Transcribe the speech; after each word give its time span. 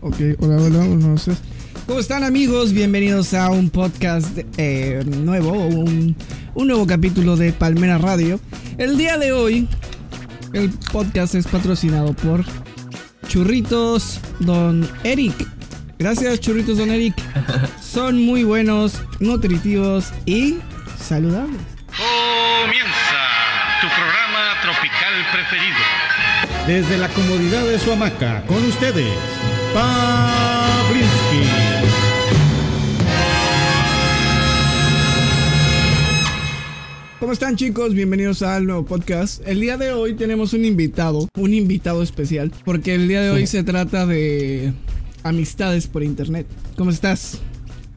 Ok, 0.00 0.16
hola, 0.38 0.56
hola, 0.56 0.78
buenas 0.78 1.04
noches. 1.04 1.38
¿Cómo 1.86 1.98
están 1.98 2.22
amigos? 2.22 2.72
Bienvenidos 2.72 3.34
a 3.34 3.50
un 3.50 3.70
podcast 3.70 4.38
eh, 4.56 5.02
nuevo, 5.04 5.52
un, 5.52 6.14
un 6.54 6.66
nuevo 6.68 6.86
capítulo 6.86 7.36
de 7.36 7.52
Palmera 7.52 7.98
Radio. 7.98 8.38
El 8.78 8.96
día 8.96 9.18
de 9.18 9.32
hoy, 9.32 9.68
el 10.52 10.70
podcast 10.92 11.34
es 11.34 11.46
patrocinado 11.48 12.12
por 12.14 12.44
Churritos 13.26 14.20
Don 14.38 14.88
Eric. 15.02 15.34
Gracias 15.98 16.38
Churritos 16.38 16.78
Don 16.78 16.90
Eric. 16.90 17.14
Son 17.82 18.22
muy 18.22 18.44
buenos, 18.44 19.02
nutritivos 19.18 20.12
y 20.24 20.58
saludables. 21.02 21.60
Comienza 21.88 23.20
tu 23.80 23.88
programa 23.88 24.60
tropical 24.62 25.14
preferido. 25.32 26.10
Desde 26.66 26.96
la 26.96 27.08
comodidad 27.08 27.64
de 27.64 27.78
su 27.80 27.90
hamaca, 27.92 28.44
con 28.46 28.64
ustedes, 28.64 29.08
Pavlinsky. 29.72 31.46
¿Cómo 37.20 37.32
están 37.32 37.56
chicos? 37.56 37.94
Bienvenidos 37.94 38.42
al 38.42 38.66
nuevo 38.66 38.84
podcast. 38.84 39.46
El 39.46 39.60
día 39.60 39.76
de 39.76 39.92
hoy 39.92 40.14
tenemos 40.14 40.54
un 40.54 40.64
invitado, 40.64 41.28
un 41.36 41.52
invitado 41.52 42.02
especial, 42.02 42.50
porque 42.64 42.94
el 42.94 43.08
día 43.08 43.20
de 43.20 43.30
hoy 43.30 43.46
se 43.46 43.62
trata 43.62 44.06
de 44.06 44.72
amistades 45.22 45.86
por 45.86 46.02
internet. 46.02 46.46
¿Cómo 46.76 46.90
estás, 46.90 47.38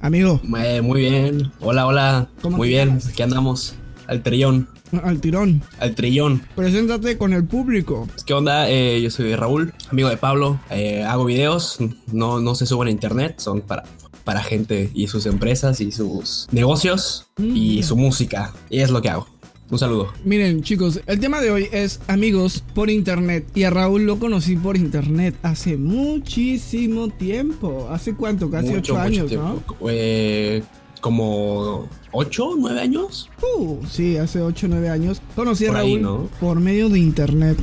amigo? 0.02 0.42
Eh, 0.64 0.82
muy 0.82 1.02
bien. 1.02 1.52
Hola, 1.62 1.88
hola. 1.88 2.28
¿Cómo 2.42 2.58
Muy 2.58 2.68
bien. 2.68 2.90
llamas? 2.90 3.08
Aquí 3.08 3.24
andamos. 3.24 3.76
Al 4.08 4.22
trillón. 4.22 4.68
Al 5.04 5.20
tirón. 5.22 5.62
Al 5.80 5.96
trillón. 5.96 6.42
Preséntate 6.56 7.18
con 7.18 7.34
el 7.34 7.46
público. 7.46 8.08
¿Qué 8.26 8.34
onda? 8.34 8.70
Eh, 8.70 9.02
yo 9.02 9.10
soy 9.10 9.36
Raúl, 9.36 9.74
amigo 9.92 10.10
de 10.10 10.18
Pablo. 10.18 10.60
Eh, 10.70 11.04
hago 11.04 11.26
videos. 11.26 11.78
No, 12.12 12.40
no 12.40 12.56
se 12.56 12.66
suben 12.66 12.88
a 12.90 12.92
internet. 12.92 13.36
Son 13.40 13.62
para, 13.62 13.84
para 14.24 14.44
gente 14.44 14.90
y 14.94 15.08
sus 15.08 15.26
empresas 15.26 15.82
y 15.82 15.92
sus 15.92 16.48
negocios 16.52 17.28
y 17.40 17.80
Mm. 17.80 17.84
su 17.84 17.98
música. 17.98 18.54
Y 18.70 18.80
es 18.80 18.92
lo 18.92 19.02
que 19.02 19.10
hago. 19.10 19.28
Un 19.70 19.80
saludo. 19.80 20.14
Miren, 20.24 20.62
chicos, 20.62 21.00
el 21.08 21.20
tema 21.20 21.42
de 21.42 21.50
hoy 21.50 21.68
es 21.72 22.00
amigos 22.08 22.64
por 22.76 22.92
internet. 22.92 23.48
Y 23.56 23.64
a 23.64 23.72
Raúl 23.72 24.04
lo 24.06 24.20
conocí 24.20 24.56
por 24.56 24.78
internet 24.78 25.36
hace 25.42 25.78
muchísimo 25.78 27.08
tiempo. 27.10 27.88
¿Hace 27.90 28.14
cuánto? 28.14 28.52
Casi 28.52 28.68
Mucho, 28.68 28.80
ocho 28.80 28.94
mucho 28.94 29.02
años, 29.04 29.28
tiempo. 29.28 29.64
Eh, 29.90 30.62
como 31.02 31.88
ocho, 32.14 32.52
nueve 32.58 32.80
años. 32.80 33.30
Uh, 33.58 33.78
sí, 33.90 34.18
hace 34.18 34.42
ocho, 34.42 34.68
nueve 34.70 34.90
años. 34.90 35.22
Conocí 35.36 35.66
a 35.66 35.70
Por 35.70 35.78
Raúl 35.78 35.90
ahí, 35.90 35.98
¿no? 36.02 36.30
por 36.40 36.60
medio 36.60 36.88
de 36.90 37.00
internet. 37.00 37.58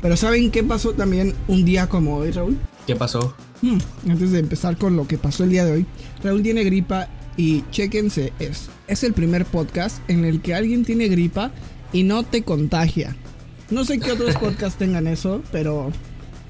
Pero 0.00 0.16
¿saben 0.16 0.50
qué 0.50 0.62
pasó 0.62 0.92
también 0.92 1.34
un 1.46 1.64
día 1.64 1.88
como 1.88 2.16
hoy, 2.16 2.30
Raúl? 2.30 2.56
¿Qué 2.86 2.96
pasó? 2.96 3.34
Hmm, 3.60 3.78
antes 4.08 4.32
de 4.32 4.38
empezar 4.38 4.78
con 4.78 4.96
lo 4.96 5.06
que 5.06 5.18
pasó 5.18 5.44
el 5.44 5.50
día 5.50 5.66
de 5.66 5.72
hoy, 5.72 5.86
Raúl 6.24 6.42
tiene 6.42 6.64
gripa 6.64 7.08
y 7.36 7.62
chéquense 7.70 8.32
es 8.38 8.70
Es 8.88 9.04
el 9.04 9.12
primer 9.12 9.44
podcast 9.44 9.98
en 10.08 10.24
el 10.24 10.40
que 10.40 10.54
alguien 10.54 10.84
tiene 10.84 11.08
gripa 11.08 11.50
y 11.92 12.02
no 12.02 12.22
te 12.22 12.42
contagia. 12.42 13.16
No 13.70 13.84
sé 13.84 14.00
qué 14.00 14.12
otros 14.12 14.36
podcasts 14.40 14.78
tengan 14.78 15.06
eso, 15.06 15.42
pero 15.52 15.90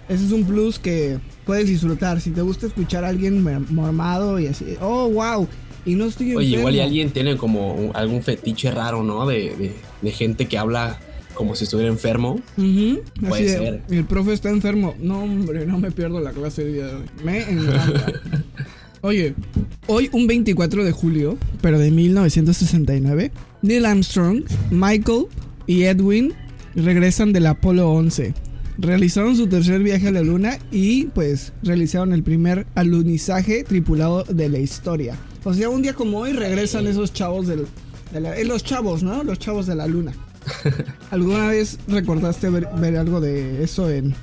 ese 0.08 0.24
es 0.26 0.32
un 0.32 0.44
plus 0.44 0.78
que 0.78 1.18
puedes 1.44 1.66
disfrutar. 1.66 2.20
Si 2.20 2.30
te 2.30 2.42
gusta 2.42 2.66
escuchar 2.66 3.04
a 3.04 3.08
alguien 3.08 3.42
mormado 3.70 4.38
y 4.38 4.46
así, 4.46 4.76
oh, 4.80 5.08
wow, 5.10 5.48
y 5.84 5.94
no 5.94 6.06
estoy 6.06 6.34
Oye, 6.34 6.46
enfermo. 6.46 6.58
igual 6.58 6.74
y 6.76 6.80
alguien 6.80 7.10
tiene 7.10 7.36
como 7.36 7.90
algún 7.94 8.22
fetiche 8.22 8.70
raro, 8.70 9.02
¿no? 9.02 9.26
De, 9.26 9.54
de, 9.56 9.72
de 10.02 10.10
gente 10.12 10.46
que 10.46 10.58
habla 10.58 10.98
como 11.34 11.54
si 11.56 11.64
estuviera 11.64 11.90
enfermo. 11.90 12.40
Puede 12.56 13.42
de, 13.42 13.48
ser. 13.48 13.82
El 13.88 14.04
profe 14.04 14.32
está 14.32 14.50
enfermo. 14.50 14.94
No, 15.00 15.22
hombre, 15.22 15.64
no 15.64 15.78
me 15.78 15.90
pierdo 15.90 16.20
la 16.20 16.32
clase 16.32 16.62
el 16.62 16.72
día 16.74 16.86
de 16.86 16.94
hoy. 16.96 17.04
Me 17.24 17.38
encanta. 17.50 18.12
Oye, 19.02 19.34
hoy 19.86 20.10
un 20.12 20.26
24 20.26 20.84
de 20.84 20.92
julio, 20.92 21.38
pero 21.62 21.78
de 21.78 21.90
1969, 21.90 23.32
Neil 23.62 23.86
Armstrong, 23.86 24.42
Michael 24.70 25.24
y 25.66 25.84
Edwin 25.84 26.34
regresan 26.74 27.32
del 27.32 27.46
Apolo 27.46 27.90
11. 27.90 28.34
Realizaron 28.80 29.36
su 29.36 29.46
tercer 29.46 29.82
viaje 29.82 30.08
a 30.08 30.10
la 30.10 30.22
luna 30.22 30.58
y 30.72 31.04
pues 31.06 31.52
realizaron 31.62 32.12
el 32.14 32.22
primer 32.22 32.66
alunizaje 32.74 33.62
tripulado 33.62 34.24
de 34.24 34.48
la 34.48 34.58
historia. 34.58 35.16
O 35.44 35.52
sea, 35.52 35.68
un 35.68 35.82
día 35.82 35.92
como 35.94 36.18
hoy 36.18 36.32
regresan 36.32 36.86
esos 36.86 37.12
chavos 37.12 37.46
del... 37.46 37.66
De 38.12 38.20
la- 38.20 38.36
eh, 38.36 38.44
los 38.44 38.64
chavos, 38.64 39.02
¿no? 39.02 39.22
Los 39.22 39.38
chavos 39.38 39.66
de 39.66 39.74
la 39.74 39.86
luna. 39.86 40.12
¿Alguna 41.10 41.48
vez 41.48 41.78
recordaste 41.88 42.48
ver, 42.48 42.68
ver 42.80 42.96
algo 42.96 43.20
de 43.20 43.62
eso 43.62 43.90
en, 43.90 44.14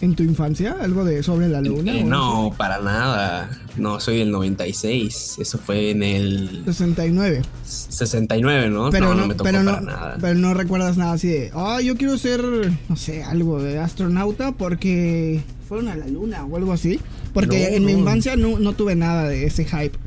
en 0.00 0.14
tu 0.14 0.22
infancia? 0.22 0.76
¿Algo 0.80 1.04
de 1.04 1.22
sobre 1.22 1.48
la 1.48 1.60
luna? 1.60 1.96
Eh, 1.96 2.04
no, 2.04 2.54
para 2.56 2.80
nada. 2.80 3.50
No, 3.76 4.00
soy 4.00 4.18
del 4.18 4.30
96. 4.30 5.36
Eso 5.38 5.58
fue 5.58 5.90
en 5.90 6.02
el 6.02 6.62
69. 6.64 7.42
69, 7.64 8.70
¿no? 8.70 8.90
Pero 8.90 9.06
no, 9.08 9.14
no, 9.14 9.20
no 9.22 9.26
me 9.28 9.34
tocó 9.34 9.44
pero, 9.44 9.64
para 9.64 9.80
nada. 9.80 10.18
pero 10.20 10.34
no 10.34 10.54
recuerdas 10.54 10.96
nada 10.96 11.12
así 11.12 11.28
de, 11.28 11.50
ah, 11.54 11.80
yo 11.80 11.96
quiero 11.96 12.18
ser, 12.18 12.42
no 12.88 12.96
sé, 12.96 13.24
algo 13.24 13.62
de 13.62 13.78
astronauta 13.78 14.52
porque 14.52 15.42
fueron 15.68 15.88
a 15.88 15.96
la 15.96 16.06
luna 16.06 16.44
o 16.44 16.56
algo 16.56 16.72
así. 16.72 17.00
Porque 17.32 17.76
en 17.76 17.84
mi 17.84 17.92
infancia 17.92 18.36
no, 18.36 18.58
no 18.58 18.72
tuve 18.72 18.94
nada 18.94 19.28
de 19.28 19.44
ese 19.44 19.64
hype. 19.64 19.98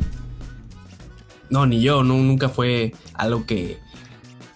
No, 1.49 1.65
ni 1.65 1.81
yo. 1.81 2.03
No, 2.03 2.17
nunca 2.17 2.49
fue 2.49 2.93
algo 3.13 3.45
que, 3.45 3.77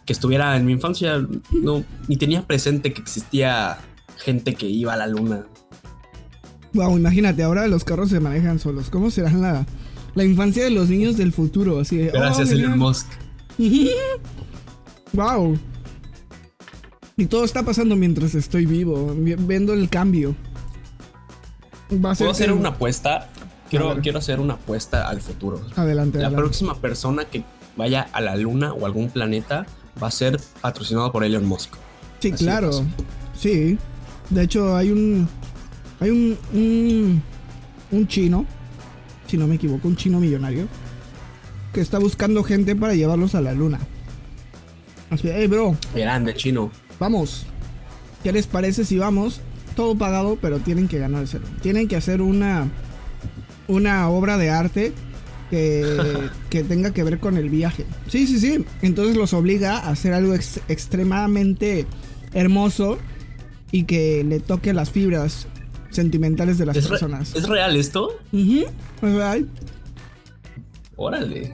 que 0.05 0.13
estuviera 0.13 0.55
en 0.57 0.65
mi 0.65 0.73
infancia. 0.73 1.25
No, 1.51 1.83
ni 2.07 2.17
tenía 2.17 2.45
presente 2.45 2.93
que 2.93 3.01
existía 3.01 3.77
gente 4.17 4.55
que 4.55 4.67
iba 4.67 4.93
a 4.93 4.97
la 4.97 5.07
luna. 5.07 5.45
Wow, 6.73 6.97
imagínate, 6.97 7.43
ahora 7.43 7.67
los 7.67 7.83
carros 7.83 8.09
se 8.09 8.19
manejan 8.19 8.57
solos. 8.59 8.89
¿Cómo 8.89 9.11
será 9.11 9.31
la, 9.31 9.65
la 10.15 10.23
infancia 10.23 10.63
de 10.63 10.71
los 10.71 10.89
niños 10.89 11.17
del 11.17 11.31
futuro? 11.31 11.79
Así 11.79 11.97
de, 11.97 12.07
Gracias, 12.11 12.49
oh, 12.49 12.53
Elon. 12.53 12.77
Musk. 12.79 13.07
Wow. 15.13 15.57
Y 17.17 17.25
todo 17.27 17.43
está 17.45 17.63
pasando 17.63 17.95
mientras 17.95 18.33
estoy 18.33 18.65
vivo, 18.65 19.13
vi- 19.15 19.35
viendo 19.35 19.73
el 19.73 19.89
cambio. 19.89 20.35
Va 22.03 22.11
a 22.11 22.15
ser 22.15 22.25
¿Puedo 22.25 22.31
hacer 22.31 22.51
una 22.51 22.69
apuesta? 22.69 23.29
Quiero, 23.69 23.95
quiero 24.01 24.17
hacer 24.19 24.39
una 24.39 24.55
apuesta 24.55 25.07
al 25.07 25.21
futuro. 25.21 25.61
Adelante, 25.75 26.17
La 26.17 26.27
adelante. 26.27 26.35
próxima 26.43 26.75
persona 26.79 27.25
que 27.25 27.43
vaya 27.77 28.07
a 28.13 28.21
la 28.21 28.35
luna 28.35 28.73
o 28.73 28.85
algún 28.87 29.09
planeta 29.09 29.65
va 30.01 30.07
a 30.07 30.11
ser 30.11 30.39
patrocinado 30.61 31.11
por 31.11 31.23
Elon 31.23 31.45
Musk. 31.45 31.73
Sí, 32.19 32.31
Así 32.31 32.43
claro. 32.43 32.71
Sí. 33.37 33.77
De 34.33 34.43
hecho, 34.43 34.75
hay 34.75 34.91
un. 34.91 35.27
Hay 35.99 36.09
un. 36.09 36.37
Un, 36.53 37.21
un 37.91 38.07
chino. 38.07 38.45
Si 39.27 39.37
no 39.37 39.47
me 39.47 39.55
equivoco, 39.55 39.87
un 39.87 39.95
chino 39.95 40.19
millonario. 40.19 40.67
Que 41.73 41.81
está 41.81 41.97
buscando 41.99 42.43
gente 42.43 42.75
para 42.75 42.93
llevarlos 42.95 43.35
a 43.35 43.41
la 43.41 43.53
luna. 43.53 43.79
Así, 45.09 45.29
hey, 45.31 45.47
bro, 45.47 45.75
Grande, 45.95 46.33
chino. 46.35 46.71
vamos. 46.99 47.45
¿Qué 48.23 48.31
les 48.31 48.47
parece 48.47 48.85
si 48.85 48.97
vamos? 48.97 49.41
Todo 49.75 49.95
pagado, 49.97 50.37
pero 50.41 50.59
tienen 50.59 50.87
que 50.87 50.99
ganárselo. 50.99 51.45
Tienen 51.61 51.87
que 51.87 51.95
hacer 51.95 52.21
una. 52.21 52.67
Una 53.67 54.09
obra 54.09 54.37
de 54.37 54.49
arte 54.49 54.91
que, 55.49 55.97
que 56.49 56.63
tenga 56.63 56.91
que 56.91 57.03
ver 57.03 57.19
con 57.19 57.37
el 57.37 57.49
viaje. 57.49 57.85
Sí, 58.07 58.27
sí, 58.27 58.39
sí. 58.39 58.65
Entonces 58.81 59.15
los 59.15 59.33
obliga 59.33 59.77
a 59.77 59.89
hacer 59.89 60.13
algo 60.13 60.33
ex- 60.33 60.59
extremadamente 60.67 61.85
hermoso 62.33 62.97
y 63.73 63.83
que 63.83 64.23
le 64.23 64.39
toque 64.39 64.71
las 64.71 64.89
fibras 64.91 65.47
sentimentales 65.89 66.57
de 66.59 66.65
las 66.67 66.77
¿Es, 66.77 66.83
re- 66.85 66.89
personas. 66.91 67.35
¿Es 67.35 67.47
real 67.49 67.75
esto? 67.75 68.11
Ujú, 68.31 68.61
es 69.01 69.13
real. 69.13 69.49
Órale. 70.95 71.51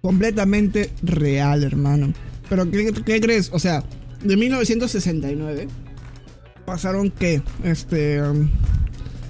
Completamente 0.00 0.90
real, 1.02 1.62
hermano. 1.64 2.12
Pero 2.48 2.70
¿qué, 2.70 2.92
qué 3.04 3.20
crees? 3.20 3.50
O 3.52 3.58
sea, 3.58 3.84
de 4.24 4.36
1969 4.36 5.68
pasaron 6.64 7.10
qué? 7.10 7.42
Este 7.64 8.22
um, 8.22 8.48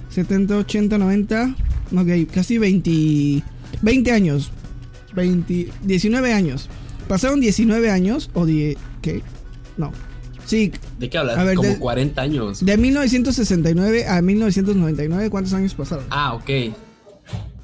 70, 0.09 0.57
80, 0.57 0.97
90, 0.97 1.55
ok, 1.97 2.31
casi 2.33 2.57
20 2.57 3.43
20 3.81 4.11
años. 4.11 4.51
20 5.15 5.69
19 5.81 6.33
años. 6.33 6.69
Pasaron 7.07 7.41
19 7.41 7.89
años 7.89 8.29
o 8.33 8.45
die, 8.45 8.77
¿qué? 9.01 9.21
No. 9.77 9.91
Sí, 10.45 10.71
¿De 11.01 11.09
qué 11.09 11.17
hablas? 11.17 11.37
A 11.37 11.43
ver, 11.43 11.55
Como 11.55 11.67
de- 11.69 11.79
40 11.79 12.21
años. 12.21 12.63
de 12.65 12.77
1969 12.77 14.07
a 14.07 14.21
1999, 14.21 15.29
¿cuántos 15.29 15.51
años 15.53 15.73
pasaron? 15.73 16.05
Ah, 16.11 16.35
ok. 16.35 16.73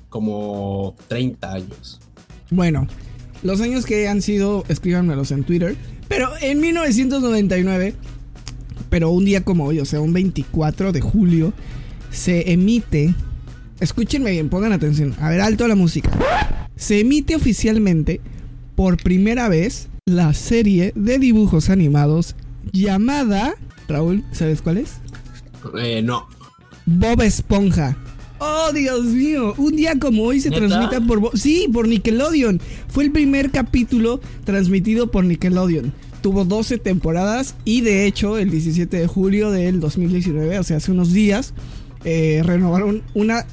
Como 0.09 0.95
30 1.07 1.53
años. 1.53 1.99
Bueno, 2.49 2.87
los 3.43 3.61
años 3.61 3.85
que 3.85 4.07
han 4.07 4.21
sido, 4.21 4.63
escríbanmelos 4.69 5.31
en 5.31 5.43
Twitter. 5.43 5.75
Pero 6.07 6.29
en 6.41 6.59
1999, 6.61 7.93
pero 8.89 9.11
un 9.11 9.25
día 9.25 9.43
como 9.43 9.65
hoy, 9.65 9.79
o 9.79 9.85
sea, 9.85 9.99
un 10.01 10.13
24 10.13 10.91
de 10.91 11.01
julio, 11.01 11.53
se 12.09 12.51
emite. 12.53 13.13
Escúchenme 13.79 14.31
bien, 14.31 14.49
pongan 14.49 14.71
atención. 14.71 15.13
A 15.19 15.29
ver, 15.29 15.41
alto 15.41 15.67
la 15.67 15.75
música. 15.75 16.09
Se 16.75 17.01
emite 17.01 17.35
oficialmente 17.35 18.21
por 18.75 18.97
primera 18.97 19.49
vez 19.49 19.89
la 20.05 20.33
serie 20.33 20.93
de 20.95 21.19
dibujos 21.19 21.69
animados 21.69 22.35
llamada. 22.71 23.55
Raúl, 23.87 24.23
¿sabes 24.31 24.61
cuál 24.61 24.77
es? 24.77 24.95
Eh, 25.79 26.01
no. 26.03 26.27
Bob 26.85 27.21
Esponja. 27.21 27.97
Oh, 28.39 28.71
Dios 28.73 29.03
mío. 29.05 29.53
Un 29.57 29.75
día 29.75 29.97
como 29.99 30.23
hoy 30.23 30.39
se 30.41 30.51
transmite 30.51 31.01
por... 31.01 31.19
Bo- 31.19 31.31
Sí, 31.35 31.67
por 31.73 31.87
Nickelodeon. 31.87 32.61
Fue 32.87 33.03
el 33.05 33.11
primer 33.11 33.49
capítulo 33.51 34.21
transmitido 34.43 35.09
por 35.09 35.25
Nickelodeon. 35.25 35.91
Tuvo 36.21 36.45
12 36.45 36.77
temporadas 36.77 37.55
y 37.65 37.81
de 37.81 38.05
hecho 38.05 38.37
el 38.37 38.49
17 38.51 38.97
de 38.97 39.07
julio 39.07 39.51
del 39.51 39.79
2019, 39.79 40.59
o 40.59 40.63
sea, 40.63 40.77
hace 40.77 40.91
unos 40.91 41.13
días, 41.13 41.53
eh, 42.03 42.41
renovaron 42.43 43.01
una 43.13 43.45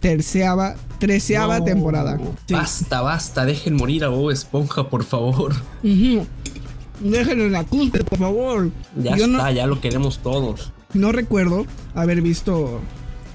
terceava, 0.00 0.76
treceava 0.98 1.58
No. 1.58 1.64
temporada. 1.64 2.18
Sí. 2.46 2.54
Basta, 2.54 3.00
basta, 3.02 3.44
dejen 3.44 3.76
morir 3.76 4.04
a 4.04 4.08
Bob 4.08 4.30
Esponja, 4.30 4.88
por 4.88 5.04
favor. 5.04 5.54
Déjenlo 7.02 7.44
en 7.46 7.52
la 7.52 7.64
cumbre, 7.64 8.04
por 8.04 8.18
favor. 8.18 8.70
Ya 9.02 9.16
Yo 9.16 9.26
no- 9.26 9.38
está, 9.38 9.50
ya 9.52 9.66
lo 9.66 9.80
queremos 9.80 10.18
todos. 10.20 10.72
No 10.94 11.10
recuerdo 11.12 11.66
haber 11.94 12.20
visto 12.22 12.80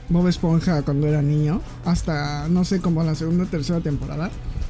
Bob 0.10 0.28
Esponja 0.28 0.82
cuando 0.84 1.08
era 1.08 1.22
niño, 1.22 1.62
hasta 1.86 2.48
no 2.50 2.64
sé, 2.66 2.80
como 2.80 3.04
la 3.04 3.16
segunda 3.16 3.44
o 3.44 3.48
tercera 3.48 3.80
temporada. 3.82 4.30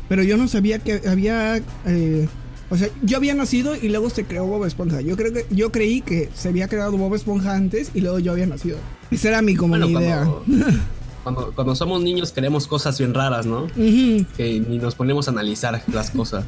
Pero 0.10 0.24
yo 0.24 0.38
no 0.38 0.48
sabía 0.48 0.80
que 0.80 1.02
había. 1.08 1.58
eh, 1.86 2.28
o 2.70 2.76
sea, 2.76 2.90
yo 3.02 3.18
había 3.18 3.34
nacido 3.34 3.76
y 3.76 3.88
luego 3.90 4.10
se 4.10 4.26
creó 4.26 4.46
Bob 4.46 4.66
Esponja. 4.66 5.00
Yo 5.02 5.16
creo 5.16 5.32
que 5.34 5.46
yo 5.50 5.72
creí 5.72 6.02
que 6.02 6.30
se 6.34 6.50
había 6.50 6.68
creado 6.68 6.98
Bob 6.98 7.14
Esponja 7.16 7.54
antes 7.56 7.92
y 7.94 8.02
luego 8.02 8.20
yo 8.20 8.32
había 8.34 8.46
nacido. 8.46 8.78
Esa 9.12 9.30
era 9.30 9.42
mi 9.42 9.56
como 9.56 9.70
Bueno, 9.78 9.88
mi 9.88 9.94
idea. 9.94 10.28
cuando, 11.24 11.76
somos 11.76 12.02
niños 12.02 12.32
queremos 12.32 12.68
cosas 12.68 12.98
bien 12.98 13.14
raras, 13.14 13.46
¿no? 13.46 13.64
Ujú. 13.64 14.26
Que 14.36 14.64
ni 14.68 14.78
nos 14.80 14.96
ponemos 14.96 15.28
a 15.28 15.32
analizar 15.32 15.82
las 15.94 16.12
cosas. 16.12 16.46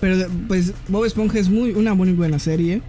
Pero 0.00 0.28
pues 0.46 0.72
Bob 0.88 1.04
Esponja 1.04 1.38
es 1.38 1.48
muy, 1.48 1.70
una 1.72 1.94
muy 1.94 2.12
buena 2.12 2.38
serie. 2.38 2.82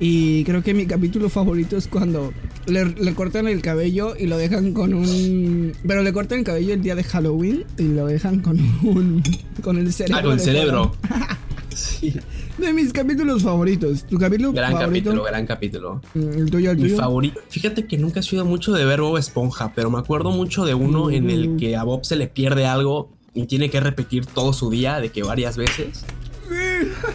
Y 0.00 0.42
creo 0.44 0.62
que 0.64 0.74
mi 0.74 0.86
capítulo 0.86 1.28
favorito 1.28 1.76
es 1.76 1.86
cuando 1.86 2.32
le, 2.66 2.86
le 2.86 3.14
cortan 3.14 3.46
el 3.46 3.62
cabello 3.62 4.14
y 4.18 4.26
lo 4.26 4.36
dejan 4.36 4.72
con 4.72 4.94
un... 4.94 5.72
Pero 5.86 6.02
le 6.02 6.12
cortan 6.12 6.40
el 6.40 6.44
cabello 6.44 6.74
el 6.74 6.82
día 6.82 6.96
de 6.96 7.04
Halloween 7.04 7.64
y 7.78 7.84
lo 7.84 8.06
dejan 8.06 8.40
con 8.40 8.58
un... 8.82 9.22
Con 9.62 9.78
el 9.78 9.92
cerebro. 9.92 10.18
Ah, 10.18 10.22
con 10.22 10.32
el 10.32 10.40
cerebro. 10.40 10.92
Sí. 11.74 12.12
De 12.58 12.70
mis 12.74 12.92
capítulos 12.92 13.42
favoritos. 13.42 14.04
¿Tu 14.04 14.18
capítulo 14.18 14.52
Gran 14.52 14.72
favorito? 14.72 14.90
capítulo, 15.10 15.22
gran 15.24 15.46
capítulo. 15.46 16.00
Mm, 16.12 16.20
El 16.40 16.50
tuyo, 16.50 16.70
el 16.72 16.76
Mi 16.76 16.82
tuyo. 16.82 16.96
favorito. 16.98 17.40
Fíjate 17.48 17.86
que 17.86 17.96
nunca 17.96 18.20
he 18.20 18.22
sido 18.22 18.44
mucho 18.44 18.72
de 18.74 18.84
ver 18.84 19.00
Bob 19.00 19.16
Esponja, 19.16 19.72
pero 19.74 19.90
me 19.90 19.98
acuerdo 19.98 20.32
mucho 20.32 20.66
de 20.66 20.74
uno 20.74 21.10
en 21.10 21.24
Mm. 21.26 21.30
el 21.30 21.56
que 21.56 21.76
a 21.76 21.82
Bob 21.84 22.04
se 22.04 22.16
le 22.16 22.26
pierde 22.26 22.66
algo 22.66 23.10
y 23.32 23.46
tiene 23.46 23.70
que 23.70 23.80
repetir 23.80 24.26
todo 24.26 24.52
su 24.52 24.68
día, 24.68 25.00
de 25.00 25.08
que 25.08 25.22
varias 25.22 25.56
veces. 25.56 26.04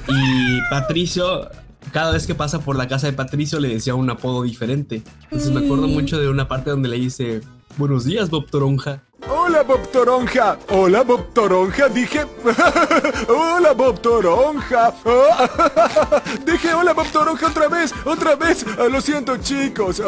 Y 0.07 0.61
Patricio, 0.69 1.49
cada 1.91 2.11
vez 2.11 2.27
que 2.27 2.35
pasa 2.35 2.59
por 2.59 2.75
la 2.75 2.87
casa 2.87 3.07
de 3.07 3.13
Patricio, 3.13 3.59
le 3.59 3.69
decía 3.69 3.95
un 3.95 4.09
apodo 4.09 4.43
diferente. 4.43 5.03
Entonces 5.23 5.51
me 5.51 5.65
acuerdo 5.65 5.87
mucho 5.87 6.19
de 6.19 6.29
una 6.29 6.47
parte 6.47 6.69
donde 6.69 6.89
le 6.89 6.97
dice: 6.97 7.41
Buenos 7.77 8.05
días, 8.05 8.29
Bob 8.29 8.49
Toronja. 8.49 9.03
Hola 9.29 9.63
Bob 9.63 9.91
Toronja. 9.91 10.57
Hola 10.69 11.03
Bob 11.03 11.33
Toronja. 11.33 11.89
Dije. 11.89 12.25
hola 13.27 13.73
Bob 13.73 13.99
Toronja. 14.01 14.93
Dije 16.45 16.73
hola 16.73 16.93
Bob 16.93 17.07
Toronja 17.11 17.47
otra 17.47 17.67
vez. 17.67 17.93
Otra 18.05 18.35
vez. 18.35 18.65
Ah, 18.77 18.87
lo 18.89 19.01
siento 19.01 19.37
chicos. 19.37 20.01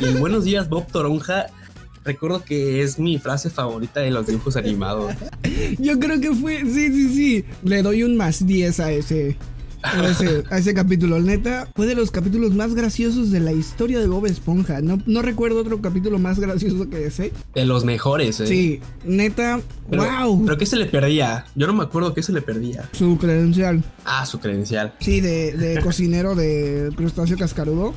Y 0.00 0.14
Buenos 0.14 0.44
días, 0.44 0.68
Bob 0.68 0.86
Toronja. 0.90 1.46
Recuerdo 2.06 2.44
que 2.44 2.82
es 2.82 3.00
mi 3.00 3.18
frase 3.18 3.50
favorita 3.50 4.00
de 4.00 4.12
los 4.12 4.26
dibujos 4.28 4.56
animados. 4.56 5.12
Yo 5.78 5.98
creo 5.98 6.20
que 6.20 6.32
fue... 6.32 6.60
Sí, 6.60 6.88
sí, 6.92 7.08
sí. 7.14 7.44
Le 7.64 7.82
doy 7.82 8.04
un 8.04 8.16
más 8.16 8.46
10 8.46 8.80
a 8.80 8.92
ese... 8.92 9.36
A 9.82 10.08
ese, 10.08 10.42
a 10.50 10.58
ese 10.58 10.74
capítulo, 10.74 11.20
neta, 11.20 11.68
fue 11.76 11.86
de 11.86 11.94
los 11.94 12.10
capítulos 12.10 12.54
más 12.54 12.74
graciosos 12.74 13.30
de 13.30 13.38
la 13.40 13.52
historia 13.52 14.00
de 14.00 14.08
Bob 14.08 14.26
Esponja. 14.26 14.80
No, 14.80 15.00
no 15.06 15.22
recuerdo 15.22 15.60
otro 15.60 15.80
capítulo 15.80 16.18
más 16.18 16.40
gracioso 16.40 16.88
que 16.88 17.06
ese. 17.06 17.32
De 17.54 17.66
los 17.66 17.84
mejores, 17.84 18.40
¿eh? 18.40 18.46
Sí, 18.46 18.80
neta, 19.04 19.60
Pero, 19.90 20.04
wow. 20.04 20.44
¿Pero 20.44 20.58
qué 20.58 20.66
se 20.66 20.76
le 20.76 20.86
perdía? 20.86 21.44
Yo 21.54 21.66
no 21.66 21.72
me 21.74 21.84
acuerdo 21.84 22.14
qué 22.14 22.22
se 22.22 22.32
le 22.32 22.42
perdía. 22.42 22.88
Su 22.92 23.18
credencial. 23.18 23.84
Ah, 24.04 24.26
su 24.26 24.40
credencial. 24.40 24.94
Sí, 24.98 25.20
de, 25.20 25.52
de 25.52 25.80
cocinero 25.80 26.34
de 26.34 26.90
crustáceo 26.96 27.36
cascarudo. 27.36 27.94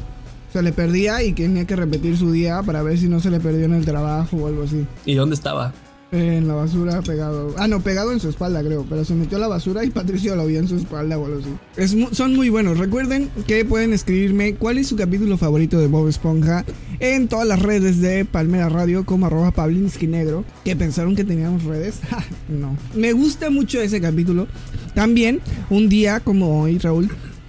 Se 0.52 0.62
le 0.62 0.72
perdía 0.72 1.24
y 1.24 1.34
tenía 1.34 1.66
que 1.66 1.76
repetir 1.76 2.18
su 2.18 2.32
día 2.32 2.62
para 2.64 2.82
ver 2.82 2.98
si 2.98 3.08
no 3.08 3.20
se 3.20 3.30
le 3.30 3.40
perdió 3.40 3.66
en 3.66 3.74
el 3.74 3.86
trabajo 3.86 4.38
o 4.38 4.48
algo 4.48 4.64
así. 4.64 4.86
¿Y 5.06 5.16
dónde 5.16 5.36
estaba? 5.36 5.74
En 6.12 6.48
la 6.48 6.56
basura 6.56 7.04
pegado. 7.04 7.54
Ah, 7.60 7.68
no, 7.68 7.82
pegado 7.82 8.12
en 8.12 8.20
su 8.20 8.30
espalda, 8.30 8.64
creo. 8.64 8.84
Pero 8.90 9.06
se 9.06 9.14
metió 9.14 9.38
a 9.38 9.42
la 9.42 9.48
basura 9.48 9.86
y 9.86 9.90
Patricio 9.92 10.36
lo 10.36 10.48
vio 10.48 10.58
en 10.60 10.68
su 10.68 10.78
espalda 10.78 11.20
o 11.20 11.26
algo 11.28 11.40
así. 11.40 11.54
Es 11.78 11.96
son 12.16 12.36
muy 12.36 12.50
buenos. 12.50 12.80
Recuerden 12.80 13.30
que 13.46 13.64
pueden 13.64 13.94
escribirme 13.94 14.56
cuál 14.56 14.80
es 14.80 14.88
su 14.88 14.96
capítulo 14.96 15.38
favorito 15.38 15.78
de 15.80 15.86
Bob 15.86 16.08
Esponja 16.08 16.66
en 17.00 17.28
todas 17.28 17.48
las 17.48 17.62
redes 17.62 18.02
de 18.02 18.26
Palmera 18.26 18.70
Radio 18.70 19.06
como 19.06 19.28
arroba 19.28 19.52
Pablinsky 19.52 20.08
Negro. 20.08 20.46
Que 20.66 20.76
pensaron 20.76 21.16
que 21.16 21.24
teníamos 21.24 21.64
redes. 21.66 22.00
Ja, 22.10 22.24
no. 22.48 22.76
Me 22.96 23.14
gusta 23.14 23.52
mucho 23.52 23.80
ese 23.80 24.02
capítulo. 24.02 24.48
También, 24.96 25.42
un 25.70 25.90
día 25.90 26.22
como 26.22 26.60
hoy, 26.64 26.80
Raúl, 26.80 27.08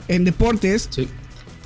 en 0.09 0.25
deportes, 0.25 0.87
Sí. 0.91 1.09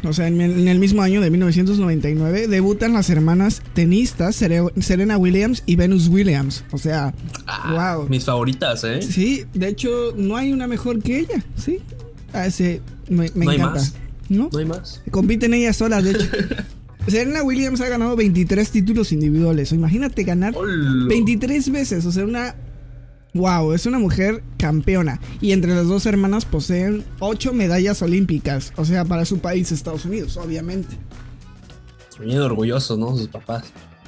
O 0.05 0.13
sea, 0.13 0.29
en, 0.29 0.41
en 0.41 0.69
el 0.69 0.79
mismo 0.79 1.03
año 1.03 1.21
de 1.21 1.31
1999, 1.31 2.49
debutan 2.49 2.93
las 2.93 3.11
hermanas 3.11 3.63
tenistas 3.75 4.41
Sere- 4.41 4.73
Serena 4.81 5.17
Williams 5.19 5.63
y 5.67 5.77
Venus 5.77 6.09
Williams. 6.09 6.65
O 6.73 6.79
sea, 6.79 7.15
Ah, 7.47 7.97
wow. 7.99 8.09
Mis 8.09 8.25
favoritas, 8.25 8.85
¿eh? 8.85 9.03
Sí, 9.03 9.45
de 9.55 9.69
hecho, 9.69 10.13
no 10.17 10.37
hay 10.37 10.53
una 10.53 10.67
mejor 10.67 11.03
que 11.03 11.19
ella, 11.21 11.45
¿sí? 11.57 11.79
Ah, 12.33 12.51
sí, 12.51 12.81
me, 13.09 13.31
me 13.35 13.45
¿No 13.45 13.51
hay 13.51 13.57
encanta. 13.59 13.81
más? 13.81 13.95
¿No? 14.29 14.49
No 14.53 14.59
hay 14.59 14.65
más. 14.65 15.03
Compiten 15.11 15.55
ellas 15.55 15.77
solas, 15.77 16.03
de 16.05 16.13
hecho. 16.13 16.27
Serena 17.07 17.43
Williams 17.43 17.83
ha 17.83 17.89
ganado 17.91 18.17
23 18.17 18.71
títulos 18.71 19.13
individuales. 19.13 19.73
Imagínate 19.73 20.25
ganar 20.25 20.55
Hola. 20.57 21.07
23 21.09 21.71
veces. 21.71 22.07
O 22.07 22.13
sea, 22.13 22.25
una. 22.25 22.55
Wow, 23.35 23.73
es 23.73 23.85
una 23.85 23.99
mujer 23.99 24.45
campeona. 24.59 25.21
Y 25.41 25.51
entre 25.51 25.75
las 25.75 25.89
dos 25.89 26.07
hermanas 26.07 26.45
poseen 26.45 27.05
8 27.19 27.53
medallas 27.53 28.01
olímpicas. 28.01 28.73
O 28.77 28.85
sea, 28.85 29.05
para 29.05 29.25
su 29.25 29.41
país, 29.41 29.73
Estados 29.73 30.05
Unidos, 30.05 30.37
obviamente. 30.37 30.97
Bien 32.21 32.41
orgullosos, 32.41 32.97
¿no? 32.97 33.17
Sus 33.17 33.27
papás. 33.27 33.65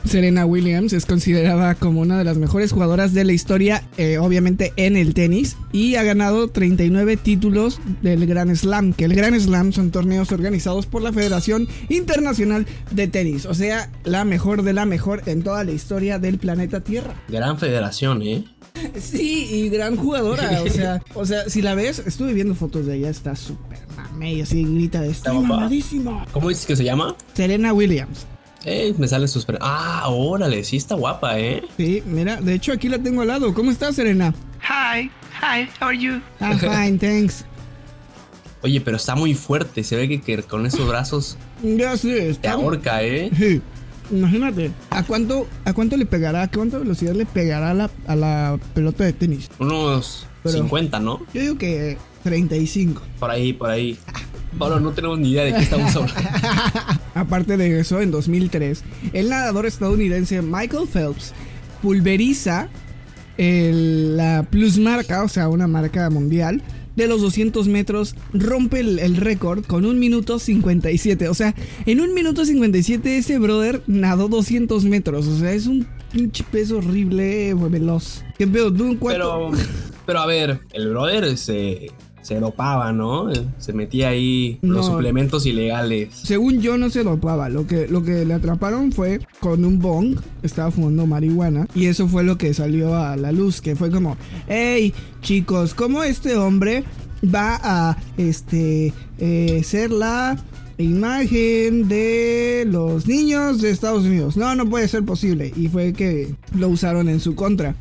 Serena 0.07 0.47
Williams 0.47 0.93
es 0.93 1.05
considerada 1.05 1.75
como 1.75 2.01
una 2.01 2.17
de 2.19 2.25
las 2.25 2.39
mejores 2.39 2.71
jugadoras 2.71 3.13
de 3.13 3.25
la 3.25 3.33
historia, 3.33 3.83
eh, 3.97 4.19
obviamente 4.19 4.73
en 4.77 4.97
el 4.97 5.15
tenis, 5.15 5.57
y 5.73 5.97
ha 5.97 6.05
ganado 6.05 6.49
39 6.49 7.17
títulos 7.17 7.81
del 8.03 8.25
Grand 8.27 8.55
Slam, 8.55 8.93
que 8.93 9.07
el 9.07 9.15
Grand 9.15 9.39
Slam 9.39 9.73
son 9.73 9.91
torneos 9.91 10.31
organizados 10.31 10.87
por 10.87 11.03
la 11.03 11.13
Federación 11.13 11.67
Internacional 11.89 12.67
de 12.93 13.09
Tenis, 13.09 13.47
o 13.47 13.55
sea, 13.55 13.91
la 14.05 14.25
mejor 14.25 14.63
de 14.63 14.75
la 14.75 14.87
mejor 14.87 15.23
en 15.27 15.43
toda 15.43 15.65
la 15.65 15.73
historia 15.73 16.21
del 16.21 16.39
planeta 16.39 16.81
Tierra. 16.81 17.15
Gran 17.29 17.59
federación, 17.59 18.23
¿eh? 18.23 18.45
Sí, 19.01 19.49
y 19.51 19.69
gran 19.69 19.97
jugadora, 19.97 20.63
o 20.63 20.69
sea, 20.71 21.03
o 21.15 21.25
sea, 21.27 21.49
si 21.49 21.63
la 21.63 21.75
ves, 21.75 21.99
estuve 22.07 22.33
viendo 22.35 22.55
fotos 22.55 22.87
de 22.87 22.97
ella, 22.97 23.11
está 23.11 23.35
súper 23.37 23.79
mame, 23.97 24.35
y 24.35 24.41
así 24.43 24.63
grita, 24.65 25.05
está 25.05 25.33
guapa. 25.33 25.49
mamadísima. 25.49 26.27
¿Cómo 26.33 26.49
dices 26.49 26.67
que 26.67 26.77
se 26.77 26.85
llama? 26.85 27.15
Serena 27.35 27.73
Williams. 27.73 28.27
Eh, 28.65 28.95
me 28.99 29.07
salen 29.07 29.29
sus... 29.29 29.45
pre- 29.45 29.59
Ah, 29.61 30.05
órale, 30.09 30.65
sí 30.65 30.77
está 30.77 30.95
guapa, 30.97 31.39
¿eh? 31.39 31.63
Sí, 31.77 32.03
mira, 32.05 32.41
de 32.41 32.55
hecho 32.55 32.73
aquí 32.73 32.89
la 32.89 32.99
tengo 32.99 33.23
al 33.23 33.29
lado. 33.29 33.55
¿Cómo 33.55 33.71
estás, 33.71 33.95
Serena? 33.95 34.35
Hi, 34.63 35.03
hi, 35.41 35.69
how 35.81 35.89
are 35.89 35.97
you? 35.99 36.21
I'm 36.41 36.59
fine, 36.59 36.99
thanks. 36.99 37.45
Oye, 38.63 38.81
pero 38.81 38.97
está 38.97 39.15
muy 39.15 39.35
fuerte. 39.35 39.85
Se 39.85 39.95
ve 39.95 40.09
que, 40.09 40.21
que 40.21 40.43
con 40.43 40.67
esos 40.67 40.89
brazos 40.89 41.37
Ya 41.63 41.97
sé, 41.97 42.09
te 42.15 42.31
está. 42.31 42.53
ahorca, 42.55 43.03
¿eh? 43.05 43.31
Sí. 43.39 43.63
Imagínate, 44.11 44.71
¿a 44.91 45.03
cuánto, 45.03 45.47
¿a 45.65 45.73
cuánto 45.73 45.97
le 45.97 46.07
pegará? 46.07 46.43
¿A 46.43 46.51
cuánta 46.51 46.79
velocidad 46.79 47.15
le 47.15 47.27
pegará 47.27 47.71
a 47.71 47.75
la, 47.75 47.91
a 48.07 48.15
la 48.17 48.59
pelota 48.75 49.05
de 49.05 49.13
tenis? 49.13 49.49
Unos 49.59 50.27
Pero- 50.43 50.59
50, 50.59 51.01
¿no? 51.01 51.21
Yo 51.35 51.41
digo 51.41 51.59
que 51.59 51.97
35. 52.23 53.03
Por 53.19 53.31
ahí, 53.31 53.53
por 53.53 53.71
ahí. 53.71 53.99
Bueno, 54.59 54.81
no 54.81 54.93
tenemos 54.93 55.19
ni 55.19 55.31
idea 55.33 55.45
de 55.45 55.53
qué 55.55 55.59
estamos 55.61 55.95
hablando. 55.97 56.21
Aparte 57.15 57.57
de 57.57 57.79
eso, 57.81 58.01
en 58.01 58.11
2003, 58.11 58.83
el 59.13 59.29
nadador 59.29 59.67
estadounidense 59.67 60.41
Michael 60.43 60.89
Phelps 60.89 61.33
pulveriza 61.83 62.69
el- 63.37 64.17
la 64.17 64.45
plus 64.49 64.79
marca, 64.79 65.23
o 65.25 65.29
sea, 65.29 65.49
una 65.49 65.67
marca 65.67 66.09
mundial, 66.11 66.63
de 66.97 67.07
los 67.07 67.21
200 67.21 67.69
metros, 67.69 68.17
rompe 68.33 68.81
el, 68.81 69.17
récord 69.17 69.65
con 69.65 69.85
un 69.85 69.99
minuto 69.99 70.39
57. 70.39 71.29
O 71.29 71.35
sea, 71.35 71.55
en 71.85 72.01
un 72.01 72.15
minuto 72.15 72.45
57 72.45 73.19
ese 73.19 73.39
brother 73.39 73.83
nadó 73.87 74.29
200 74.29 74.85
metros. 74.85 75.27
O 75.27 75.39
sea, 75.39 75.53
es 75.53 75.67
un 75.67 75.87
pinche 76.13 76.45
peso 76.51 76.79
horrible, 76.79 77.55
veloz. 77.55 78.25
¿Qué 78.39 78.47
pedo? 78.47 78.73
¿Tú 78.73 78.99
cuánto? 78.99 79.51
Pero, 79.53 79.69
pero 80.07 80.19
a 80.19 80.27
ver, 80.27 80.61
el 80.73 80.89
brother 80.89 81.37
se, 81.37 81.91
se 82.27 82.41
dopaba, 82.41 82.93
¿no? 82.93 83.29
Se 83.59 83.73
metía 83.73 84.09
ahí 84.09 84.59
los 84.61 84.87
suplementos 84.87 85.47
ilegales. 85.47 86.09
Según 86.13 86.61
yo 86.61 86.77
no 86.77 86.91
se 86.91 87.05
dopaba, 87.05 87.49
lo 87.49 87.69
que, 87.69 87.87
lo 87.87 88.03
que 88.03 88.25
le 88.25 88.35
atraparon 88.35 88.91
fue 88.91 89.21
con 89.39 89.65
un 89.65 89.79
bong, 89.79 90.17
estaba 90.43 90.73
fumando 90.73 91.07
marihuana 91.07 91.69
y 91.73 91.87
eso 91.87 92.09
fue 92.09 92.25
lo 92.25 92.37
que 92.37 92.53
salió 92.53 92.97
a 92.97 93.17
la 93.17 93.31
luz, 93.31 93.61
que 93.61 93.77
fue 93.77 93.93
como, 93.93 94.17
hey 94.49 94.93
chicos, 95.23 95.73
¿cómo 95.73 96.03
este 96.03 96.35
hombre 96.37 96.83
va 97.25 97.61
a 97.63 97.97
este 98.17 98.93
eh, 99.19 99.63
ser 99.63 99.93
la 99.93 100.37
imagen 100.79 101.89
de 101.89 102.65
los 102.69 103.07
niños 103.07 103.63
de 103.63 103.71
Estados 103.71 104.05
Unidos. 104.05 104.37
No, 104.37 104.55
no 104.55 104.69
puede 104.69 104.89
ser 104.89 105.05
posible. 105.05 105.53
Y 105.57 105.69
fue 105.69 105.93
que 105.93 106.35
lo 106.55 106.69
usaron 106.69 107.09
en 107.09 107.21
su 107.21 107.35
contra. 107.35 107.75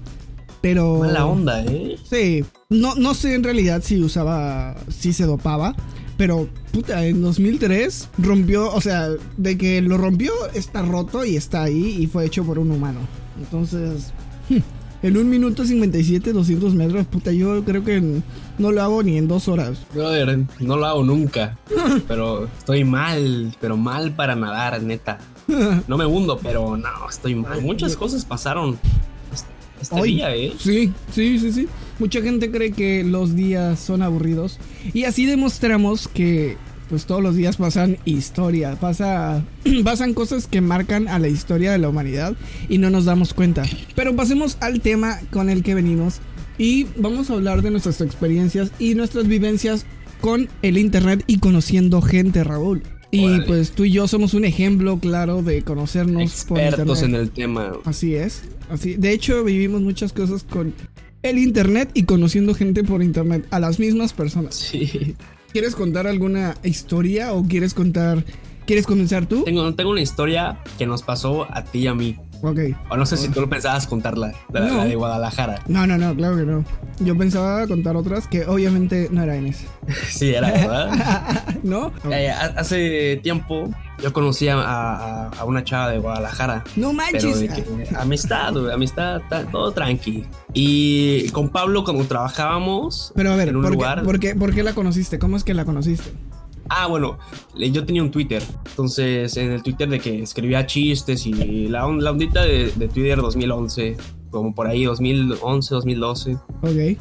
Pero... 0.66 0.98
Mala 0.98 1.28
onda, 1.28 1.64
¿eh? 1.64 1.96
Sí, 2.10 2.44
no, 2.72 2.96
no 2.96 3.14
sé 3.14 3.36
en 3.36 3.44
realidad 3.44 3.84
si 3.84 4.02
usaba, 4.02 4.76
si 4.90 5.14
se 5.14 5.28
dopaba, 5.28 5.76
pero 6.18 6.50
puta, 6.72 7.06
en 7.06 7.22
2003 7.22 8.10
rompió, 8.18 8.74
o 8.74 8.82
sea, 8.82 9.10
de 9.38 9.60
que 9.60 9.84
lo 9.84 10.00
rompió 10.00 10.34
está 10.56 10.82
roto 10.82 11.24
y 11.24 11.36
está 11.36 11.62
ahí 11.62 11.98
y 12.00 12.08
fue 12.08 12.26
hecho 12.26 12.44
por 12.44 12.58
un 12.58 12.72
humano. 12.72 13.02
Entonces, 13.38 14.12
en 15.04 15.18
un 15.18 15.30
minuto 15.30 15.66
57, 15.66 16.34
200 16.34 16.74
metros, 16.74 17.06
puta, 17.06 17.32
yo 17.32 17.64
creo 17.64 17.84
que 17.84 18.22
no 18.58 18.72
lo 18.72 18.82
hago 18.82 19.04
ni 19.04 19.20
en 19.20 19.28
dos 19.28 19.48
horas. 19.48 19.78
Brother, 19.94 20.46
no 20.62 20.78
lo 20.78 20.88
hago 20.88 21.04
nunca. 21.04 21.60
pero 22.08 22.46
estoy 22.58 22.84
mal, 22.86 23.56
pero 23.62 23.78
mal 23.78 24.16
para 24.16 24.36
nadar, 24.36 24.82
neta. 24.82 25.20
No 25.88 25.96
me 25.96 26.08
hundo, 26.08 26.40
pero 26.42 26.76
no, 26.76 26.90
estoy 27.08 27.36
mal. 27.36 27.62
Muchas 27.62 27.96
cosas 27.96 28.26
pasaron 28.26 28.80
este 29.86 30.02
Hoy, 30.02 30.16
día, 30.16 30.36
¿eh? 30.36 30.54
Sí, 30.60 30.92
sí, 31.14 31.40
sí, 31.40 31.52
sí. 31.52 31.68
Mucha 32.00 32.22
gente 32.22 32.52
cree 32.52 32.72
que 32.72 33.04
los 33.04 33.36
días 33.36 33.80
son 33.80 34.02
aburridos. 34.02 34.60
Y 34.94 35.06
así 35.06 35.26
demostramos 35.26 36.08
que 36.08 36.58
pues 36.90 37.06
todos 37.06 37.22
los 37.22 37.36
días 37.36 37.58
pasan 37.58 37.98
historia, 38.06 38.76
pasa, 38.76 39.44
pasan 39.84 40.14
cosas 40.14 40.48
que 40.48 40.62
marcan 40.62 41.08
a 41.08 41.20
la 41.20 41.28
historia 41.28 41.72
de 41.72 41.78
la 41.78 41.90
humanidad 41.90 42.36
y 42.70 42.78
no 42.78 42.90
nos 42.90 43.06
damos 43.06 43.34
cuenta. 43.34 43.64
Pero 43.96 44.16
pasemos 44.16 44.58
al 44.60 44.82
tema 44.82 45.20
con 45.32 45.50
el 45.50 45.64
que 45.64 45.76
venimos 45.76 46.20
y 46.58 46.88
vamos 46.98 47.30
a 47.30 47.34
hablar 47.34 47.62
de 47.62 47.72
nuestras 47.72 48.02
experiencias 48.02 48.72
y 48.80 48.96
nuestras 48.96 49.28
vivencias 49.28 49.86
con 50.22 50.50
el 50.62 50.78
internet 50.78 51.24
y 51.28 51.40
conociendo 51.40 52.02
gente, 52.02 52.44
Raúl. 52.44 52.84
Y 53.16 53.26
Órale. 53.26 53.46
pues 53.46 53.72
tú 53.72 53.86
y 53.86 53.92
yo 53.92 54.08
somos 54.08 54.34
un 54.34 54.46
ejemplo 54.46 55.00
claro 55.00 55.42
de 55.42 55.62
conocernos 55.62 56.46
por 56.46 56.60
Expertos 56.60 57.00
internet. 57.00 57.16
en 57.16 57.16
el 57.16 57.32
tema. 57.32 57.74
Así 57.86 58.16
es. 58.16 58.44
Así. 58.70 58.96
De 58.96 59.12
hecho, 59.12 59.44
vivimos 59.44 59.82
muchas 59.82 60.12
cosas 60.14 60.44
con 60.44 60.74
el 61.22 61.38
internet 61.40 61.90
y 61.94 62.04
conociendo 62.04 62.54
gente 62.54 62.84
por 62.84 63.02
internet 63.02 63.48
a 63.52 63.60
las 63.60 63.80
mismas 63.80 64.14
personas. 64.14 64.56
Sí. 64.56 65.16
¿Quieres 65.52 65.76
contar 65.76 66.08
alguna 66.08 66.56
historia 66.64 67.34
o 67.34 67.48
quieres 67.48 67.74
contar 67.74 68.24
¿Quieres 68.66 68.88
comenzar 68.88 69.28
tú? 69.28 69.44
Tengo, 69.44 69.76
tengo 69.76 69.92
una 69.92 70.02
historia 70.02 70.58
que 70.80 70.88
nos 70.88 71.04
pasó 71.04 71.46
a 71.52 71.64
ti 71.64 71.80
y 71.80 71.88
a 71.88 71.94
mí. 71.94 72.16
Ok. 72.46 72.60
O 72.90 72.98
no 72.98 73.06
sé 73.06 73.18
si 73.18 73.30
tú 73.30 73.42
lo 73.42 73.50
pensabas 73.50 73.88
contarla, 73.88 74.32
la, 74.54 74.60
No. 74.62 74.78
la 74.78 74.86
de 74.86 74.96
Guadalajara. 74.96 75.62
No, 75.68 75.86
no, 75.88 75.98
no, 75.98 76.16
claro 76.16 76.38
que 76.38 76.44
no. 76.44 76.64
Yo 77.00 77.18
pensaba 77.18 77.66
contar 77.68 77.96
otras 77.96 78.28
que 78.28 78.46
obviamente 78.46 79.10
no 79.12 79.24
era 79.24 79.36
en 79.36 79.48
ese. 79.48 79.66
Sí, 80.10 80.34
era, 80.34 80.52
¿verdad? 80.52 81.44
¿No? 81.64 81.92
Eh, 82.12 82.30
ha- 82.30 82.54
hace 82.60 83.20
tiempo 83.24 83.70
yo 84.02 84.12
conocí 84.14 84.48
a, 84.48 84.60
a- 84.60 85.30
a 85.30 85.46
una 85.46 85.64
chava 85.64 85.90
de 85.90 85.98
Guadalajara. 86.00 86.64
No 86.76 86.94
manches. 86.94 87.38
que, 87.40 87.64
amistad, 87.98 88.54
güey, 88.54 88.72
amistad, 88.74 89.22
ta- 89.30 89.46
todo 89.46 89.72
tranqui. 89.72 90.26
Y 90.54 91.30
con 91.30 91.50
Pablo, 91.50 91.84
cuando 91.84 92.04
trabajábamos 92.06 93.12
Pero 93.16 93.32
a 93.32 93.36
ver, 93.36 93.50
en 93.50 93.56
un 93.58 93.62
¿por 93.64 93.72
qué, 93.72 93.76
lugar. 93.78 94.04
por, 94.04 94.20
qué, 94.20 94.36
por 94.36 94.54
qué 94.54 94.64
la 94.64 94.74
conociste? 94.74 95.18
¿Cómo 95.20 95.38
es 95.38 95.44
que 95.44 95.54
la 95.54 95.66
conociste? 95.66 96.12
Ah, 96.70 96.88
bueno, 96.88 97.18
yo 97.56 97.86
tenía 97.86 98.02
un 98.02 98.12
Twitter. 98.12 98.42
Entonces, 98.70 99.36
en 99.38 99.52
el 99.52 99.62
Twitter 99.64 99.88
de 99.90 100.00
que 100.00 100.22
escribía 100.22 100.66
chistes 100.66 101.26
y 101.28 101.68
la, 101.68 101.86
on- 101.86 102.04
la 102.04 102.12
ondita 102.12 102.44
de, 102.44 102.72
de 102.76 102.88
Twitter 102.88 103.18
2011, 103.18 103.98
como 104.32 104.54
por 104.56 104.68
ahí 104.68 104.84
2011, 104.86 105.76
2012. 105.76 106.34
Ok. 106.64 107.00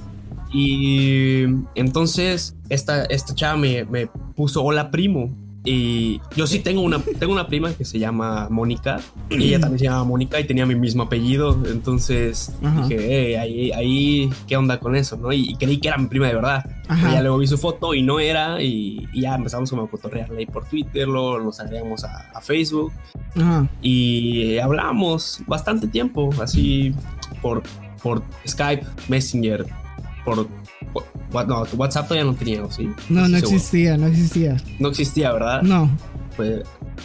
Y 0.52 1.44
entonces 1.75 2.56
esta, 2.68 3.04
esta 3.06 3.35
chava 3.35 3.56
me, 3.56 3.85
me 3.85 4.06
puso 4.37 4.62
hola 4.62 4.90
primo. 4.90 5.35
Y 5.66 6.21
yo 6.37 6.47
sí 6.47 6.59
tengo 6.59 6.83
una, 6.83 6.99
tengo 7.18 7.33
una 7.33 7.47
prima 7.47 7.73
que 7.73 7.87
se 7.87 7.99
llama 7.99 8.49
Mónica. 8.50 9.00
Y 9.30 9.44
ella 9.44 9.61
también 9.61 9.78
se 9.78 9.85
llama 9.87 10.04
Mónica 10.04 10.38
y 10.38 10.44
tenía 10.44 10.66
mi 10.66 10.75
mismo 10.75 11.04
apellido. 11.04 11.59
Entonces 11.66 12.54
Ajá. 12.62 12.87
dije, 12.87 13.33
"Eh, 13.33 13.38
ahí, 13.38 13.73
ahí, 13.73 14.30
¿qué 14.47 14.59
onda 14.59 14.78
con 14.78 14.94
eso? 14.94 15.16
¿no? 15.16 15.33
Y, 15.33 15.52
y 15.52 15.54
creí 15.56 15.78
que 15.78 15.88
era 15.88 15.97
mi 15.97 16.06
prima 16.09 16.26
de 16.26 16.35
verdad. 16.35 16.64
Ajá. 16.87 17.00
Pero 17.02 17.14
ya 17.14 17.23
luego 17.23 17.38
vi 17.38 17.47
su 17.47 17.56
foto 17.56 17.94
y 17.94 18.02
no 18.02 18.21
era. 18.21 18.62
Y, 18.62 19.09
y 19.14 19.23
ya 19.23 19.35
empezamos 19.37 19.71
como 19.71 19.85
a 19.85 19.88
cotorrearle 19.88 20.40
ahí 20.40 20.47
por 20.47 20.66
Twitter. 20.68 21.09
Luego 21.09 21.40
nos 21.40 21.59
agregamos 21.61 22.04
a, 22.04 22.30
a 22.35 22.40
Facebook. 22.42 22.92
Ajá. 23.35 23.66
Y 23.80 24.59
hablamos 24.59 25.40
bastante 25.47 25.88
tiempo, 25.88 26.28
así 26.42 26.94
por, 27.40 27.62
por 28.02 28.23
Skype, 28.47 28.85
Messenger, 29.09 29.64
por... 30.26 30.47
no, 31.47 31.65
WhatsApp 31.77 32.09
todavía 32.09 32.31
no 32.31 32.37
tenía, 32.37 32.63
¿o 32.65 32.71
¿sí? 32.71 32.89
No, 33.09 33.29
no 33.29 33.37
existía, 33.37 33.97
no 33.97 34.07
existía. 34.07 34.57
No 34.79 34.89
existía, 34.89 35.33
¿verdad? 35.33 35.63
No. 35.63 35.91
Pues, 36.37 36.63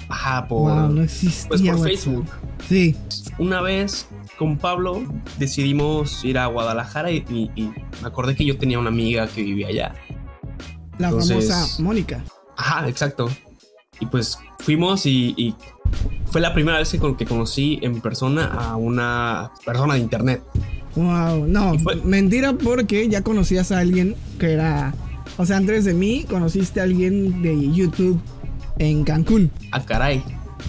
ajá, 0.10 0.48
por... 0.48 0.72
Wow, 0.72 0.90
no 0.90 1.04
existía. 1.04 1.48
pues 1.50 1.62
por 1.62 1.70
WhatsApp. 1.72 1.86
Facebook. 1.88 2.26
Sí. 2.68 2.96
Una 3.38 3.62
vez 3.62 4.08
con 4.38 4.58
Pablo 4.58 5.02
decidimos 5.38 6.24
ir 6.26 6.38
a 6.38 6.46
Guadalajara 6.48 7.12
y, 7.12 7.26
y- 7.30 7.52
y 7.56 7.64
me 8.02 8.08
acordé 8.08 8.36
que 8.36 8.46
yo 8.46 8.58
tenía 8.58 8.80
una 8.80 8.90
amiga 8.90 9.28
que 9.28 9.42
vivía 9.44 9.68
allá. 9.68 9.96
La 10.98 11.08
Entonces- 11.10 11.50
famosa 11.50 11.82
Mónica. 11.84 12.24
Ajá, 12.58 12.88
exacto. 12.90 13.30
Y 14.02 14.06
pues 14.06 14.38
fuimos 14.60 15.06
y, 15.06 15.34
y 15.38 15.56
fue 16.26 16.42
la 16.42 16.54
primera 16.54 16.78
vez 16.78 16.90
que, 16.92 17.00
con- 17.00 17.16
que 17.16 17.26
conocí 17.26 17.80
en 17.82 18.02
persona 18.02 18.46
a 18.46 18.76
una 18.76 19.52
persona 19.66 19.94
de 19.96 20.00
internet. 20.02 20.42
Wow, 21.00 21.48
no, 21.48 21.78
mentira 22.04 22.54
porque 22.54 23.08
ya 23.08 23.22
conocías 23.22 23.72
a 23.72 23.80
alguien 23.80 24.16
que 24.38 24.52
era, 24.52 24.94
o 25.38 25.46
sea, 25.46 25.56
antes 25.58 25.86
de 25.86 25.94
mí 25.94 26.26
conociste 26.30 26.82
a 26.82 26.84
alguien 26.84 27.42
de 27.42 27.72
YouTube 27.72 28.20
en 28.80 29.06
Cancún. 29.06 29.50
Ah, 29.72 29.82
caray. 29.86 30.22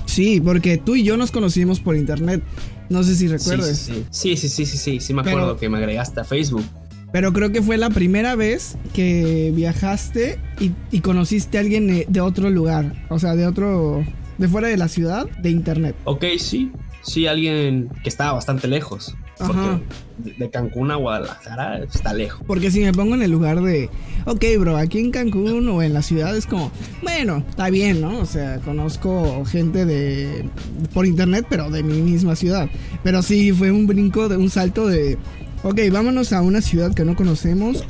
Sí, 0.06 0.40
porque 0.40 0.76
tú 0.78 0.94
y 0.94 1.02
yo 1.02 1.16
nos 1.16 1.32
conocimos 1.32 1.80
por 1.80 1.96
internet. 1.96 2.42
No 2.88 3.02
sé 3.02 3.16
si 3.16 3.26
recuerdas, 3.28 3.76
sí, 3.78 4.04
sí, 4.10 4.36
sí, 4.36 4.48
sí, 4.48 4.66
sí, 4.66 4.76
sí, 4.78 5.00
sí 5.00 5.14
me 5.14 5.22
Pero- 5.24 5.36
acuerdo 5.38 5.56
que 5.58 5.68
me 5.68 5.78
agregaste 5.78 6.20
a 6.20 6.24
Facebook. 6.24 6.64
pero 7.12 7.32
creo 7.32 7.50
que 7.50 7.60
fue 7.62 7.76
la 7.76 7.90
primera 7.90 8.36
vez 8.36 8.76
que 8.94 9.52
viajaste 9.54 10.38
y, 10.60 10.70
y 10.92 11.00
conociste 11.00 11.58
a 11.58 11.60
alguien 11.62 12.04
de 12.06 12.20
otro 12.20 12.50
lugar, 12.50 13.06
o 13.08 13.18
sea, 13.18 13.34
de 13.34 13.46
otro, 13.48 14.04
de 14.38 14.48
fuera 14.48 14.68
de 14.68 14.76
la 14.76 14.86
ciudad, 14.88 15.28
de 15.40 15.50
internet. 15.50 15.96
Ok, 16.04 16.24
sí, 16.38 16.70
sí, 17.02 17.26
alguien 17.26 17.88
que 18.04 18.08
estaba 18.08 18.32
bastante 18.32 18.66
lejos. 18.68 19.16
Ajá. 19.40 19.52
Porque 19.52 20.30
de- 20.30 20.34
de 20.44 20.50
Cancún 20.50 20.90
a 20.90 20.96
Guadalajara 20.96 21.78
está 21.82 22.12
lejos. 22.12 22.42
Porque 22.46 22.70
si 22.70 22.80
me 22.80 22.92
pongo 22.92 23.14
en 23.14 23.22
el 23.22 23.30
lugar 23.30 23.60
de, 23.62 23.88
ok, 24.26 24.44
bro, 24.58 24.76
aquí 24.76 24.98
en 24.98 25.10
Cancún 25.10 25.68
o 25.68 25.82
en 25.82 25.94
la 25.94 26.02
ciudad 26.02 26.36
es 26.36 26.46
como, 26.46 26.70
bueno, 27.02 27.42
está 27.48 27.70
bien, 27.70 28.00
¿no? 28.00 28.18
O 28.18 28.26
sea, 28.26 28.58
conozco 28.60 29.44
gente 29.46 29.86
de 29.86 30.44
por 30.92 31.06
internet, 31.06 31.46
pero 31.48 31.70
de 31.70 31.82
mi 31.82 32.00
misma 32.02 32.36
ciudad. 32.36 32.68
Pero 33.02 33.22
sí 33.22 33.52
fue 33.52 33.70
un 33.72 33.86
brinco 33.86 34.28
de 34.28 34.36
un 34.36 34.50
salto 34.50 34.86
de, 34.86 35.16
ok, 35.62 35.80
vámonos 35.90 36.32
a 36.32 36.42
una 36.42 36.60
ciudad 36.60 36.92
que 36.94 37.04
no 37.04 37.16
conocemos, 37.16 37.82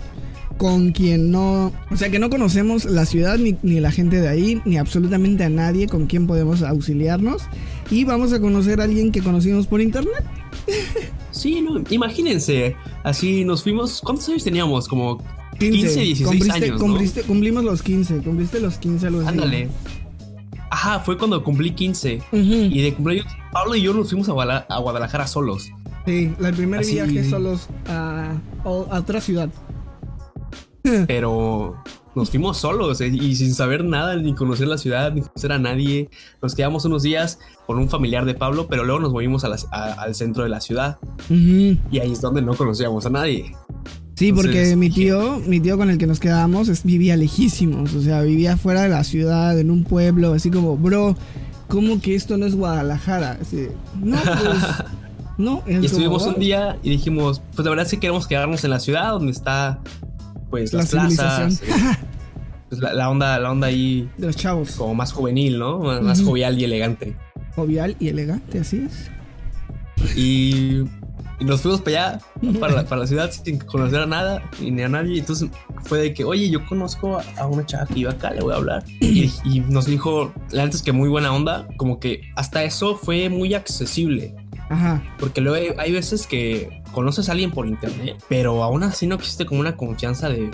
con 0.57 0.92
quien 0.92 1.30
no, 1.30 1.73
o 1.90 1.97
sea, 1.97 2.11
que 2.11 2.19
no 2.19 2.28
conocemos 2.28 2.85
la 2.85 3.07
ciudad 3.07 3.38
ni, 3.38 3.57
ni 3.62 3.80
la 3.80 3.90
gente 3.90 4.21
de 4.21 4.28
ahí, 4.28 4.61
ni 4.66 4.76
absolutamente 4.76 5.42
a 5.42 5.49
nadie 5.49 5.87
con 5.88 6.07
quien 6.07 6.26
podemos 6.26 6.62
auxiliarnos. 6.62 7.42
Y 7.90 8.04
vamos 8.04 8.33
a 8.35 8.40
conocer 8.40 8.80
a 8.80 8.85
alguien 8.85 9.11
que 9.11 9.23
conocimos 9.23 9.66
por 9.66 9.80
internet. 9.80 10.23
Sí, 11.40 11.61
no, 11.62 11.80
imagínense, 11.90 12.76
así 13.02 13.44
nos 13.44 13.62
fuimos, 13.62 14.00
¿cuántos 14.02 14.28
años 14.28 14.44
teníamos? 14.44 14.87
Como 14.88 15.18
15, 15.59 16.00
16 16.00 16.28
Cumpliste- 16.28 16.52
años, 16.64 16.80
¿no? 16.80 16.87
cumpliste- 16.87 17.23
Cumplimos 17.25 17.64
los 17.64 17.82
15, 17.82 18.18
cumpliste 18.23 18.61
los 18.61 18.76
15 18.78 19.06
algo 19.06 19.20
así. 19.20 19.28
Ándale. 19.28 19.68
Ajá, 20.70 21.00
fue 21.00 21.16
cuando 21.18 21.42
cumplí 21.42 21.73
15. 21.73 22.18
Ujú. 22.30 22.38
Y 22.40 22.82
de 22.82 22.94
cumpleaños, 22.94 23.26
Pablo 23.52 23.75
y 23.75 23.82
yo 23.82 23.92
nos 23.94 24.11
fuimos 24.11 24.28
a, 24.28 24.32
a 24.68 24.78
Guadalajara 24.78 25.26
solos. 25.26 25.70
Sí, 26.06 26.32
el 26.44 26.54
primer 26.54 26.80
Así- 26.80 26.94
viaje 26.94 27.28
solos 27.28 27.68
a, 27.88 28.35
a 28.64 28.68
otra 28.68 29.20
ciudad. 29.20 29.49
Pero 31.06 31.76
nos 32.14 32.31
fuimos 32.31 32.57
solos 32.59 33.00
eh, 33.00 33.09
y 33.09 33.35
sin 33.37 33.55
saber 33.55 33.85
nada, 33.85 34.17
ni 34.17 34.35
conocer 34.35 34.67
la 34.69 34.79
ciudad, 34.79 35.12
ni 35.12 35.21
conocer 35.23 35.52
a 35.52 35.59
nadie. 35.59 36.09
Nos 36.43 36.55
quedamos 36.55 36.85
unos 36.85 37.02
días 37.02 37.38
con 37.67 37.79
un 37.79 37.88
familiar 37.88 38.25
de 38.25 38.35
Pablo, 38.35 38.67
pero 38.69 38.85
luego 38.85 39.00
nos 39.00 39.12
movimos 39.12 39.45
a 39.45 39.49
la- 39.49 39.59
a- 39.71 39.93
al 40.02 40.14
centro 40.14 40.43
de 40.43 40.49
la 40.49 40.61
ciudad. 40.61 40.99
Y 41.29 41.99
ahí 42.00 42.12
es 42.12 42.21
donde 42.21 42.43
no 42.43 42.55
conocíamos 42.55 43.07
a 43.07 43.11
nadie. 43.11 43.55
Sí, 44.17 44.33
porque 44.35 44.76
mi 44.76 44.90
tío, 44.90 45.40
mi 45.47 45.61
tío 45.61 45.79
con 45.79 45.88
el 45.88 45.97
que 45.97 46.07
nos 46.07 46.21
quedamos 46.21 46.69
es- 46.69 46.83
vivía 46.85 47.17
lejísimos, 47.17 47.95
o 47.95 48.02
sea, 48.02 48.21
vivía 48.23 48.57
fuera 48.57 48.83
de 48.83 48.88
la 48.90 49.02
ciudad, 49.05 49.59
en 49.59 49.71
un 49.71 49.85
pueblo, 49.85 50.35
así 50.35 50.50
como, 50.50 50.76
bro, 50.76 51.17
¿cómo 51.69 52.00
que 52.02 52.14
esto 52.17 52.37
no 52.37 52.45
es 52.45 52.55
Guadalajara? 52.55 53.38
Así, 53.40 53.69
no, 54.02 54.19
pues, 54.21 54.85
no. 55.38 55.62
es 55.67 55.83
Y 55.85 55.87
estuvimos 55.87 56.26
un 56.26 56.38
día 56.38 56.76
y 56.83 56.90
dijimos, 56.90 57.40
pues 57.55 57.64
la 57.64 57.71
verdad 57.71 57.87
es 57.87 57.93
que 57.93 58.00
queremos 58.00 58.26
quedarnos 58.26 58.62
en 58.64 58.71
la 58.71 58.81
ciudad 58.81 59.11
donde 59.12 59.33
está, 59.33 59.79
pues, 60.50 60.73
La 60.75 60.81
las 60.81 60.90
plazas, 60.90 61.62
pues, 62.71 62.81
la, 62.81 62.95
la 62.95 63.11
onda, 63.11 63.39
la 63.39 63.50
onda 63.50 63.67
ahí 63.67 64.09
De 64.17 64.29
los 64.29 64.37
chavos. 64.37 64.77
como 64.77 64.95
más 64.95 65.12
juvenil, 65.12 65.59
¿no? 65.59 65.81
Más, 66.00 66.23
jovial 66.23 66.59
y 66.59 66.65
elegante. 66.65 67.17
Jovial 67.55 67.97
y 67.99 68.09
elegante, 68.09 68.61
así 68.61 68.87
es. 68.87 69.11
Y 70.17 70.85
Y 71.41 71.45
nos 71.45 71.62
fuimos 71.62 71.81
para 71.81 72.12
allá, 72.12 72.21
para 72.61 72.75
la, 72.75 72.85
para 72.85 73.00
la 73.00 73.07
ciudad, 73.07 73.31
sin 73.31 73.59
conocer 73.59 74.00
a 74.00 74.07
nada 74.07 74.43
y 74.61 74.71
ni 74.71 74.83
a 74.83 74.89
nadie. 74.89 75.19
Entonces 75.19 75.49
fue 75.83 75.99
de 75.99 76.15
que, 76.15 76.25
oye, 76.25 76.49
yo 76.49 76.65
conozco 76.67 77.19
a, 77.19 77.25
a 77.39 77.47
una 77.47 77.67
chava 77.67 77.87
que 77.87 78.00
iba 78.00 78.12
acá, 78.12 78.31
le 78.31 78.41
voy 78.41 78.53
a 78.53 78.57
hablar. 78.57 78.85
Y, 79.00 79.33
y 79.45 79.61
nos 79.61 79.87
dijo, 79.87 80.33
la 80.53 80.62
antes 80.62 80.83
que 80.83 80.93
muy 80.93 81.09
buena 81.09 81.33
onda, 81.35 81.67
como 81.77 81.99
que 81.99 82.31
hasta 82.37 82.62
eso 82.62 82.97
fue 82.97 83.29
muy 83.29 83.55
accesible. 83.55 84.35
Ajá. 84.69 85.03
Porque 85.19 85.41
luego 85.41 85.57
hay, 85.57 85.87
hay 85.87 85.93
veces 85.93 86.29
que 86.29 86.83
conoces 86.93 87.29
a 87.29 87.33
alguien 87.33 87.50
por 87.50 87.67
internet, 87.67 88.23
pero 88.29 88.62
aún 88.62 88.85
así 88.85 89.09
no 89.09 89.17
existe 89.17 89.45
como 89.45 89.61
una 89.61 89.77
confianza 89.77 90.29
de, 90.29 90.50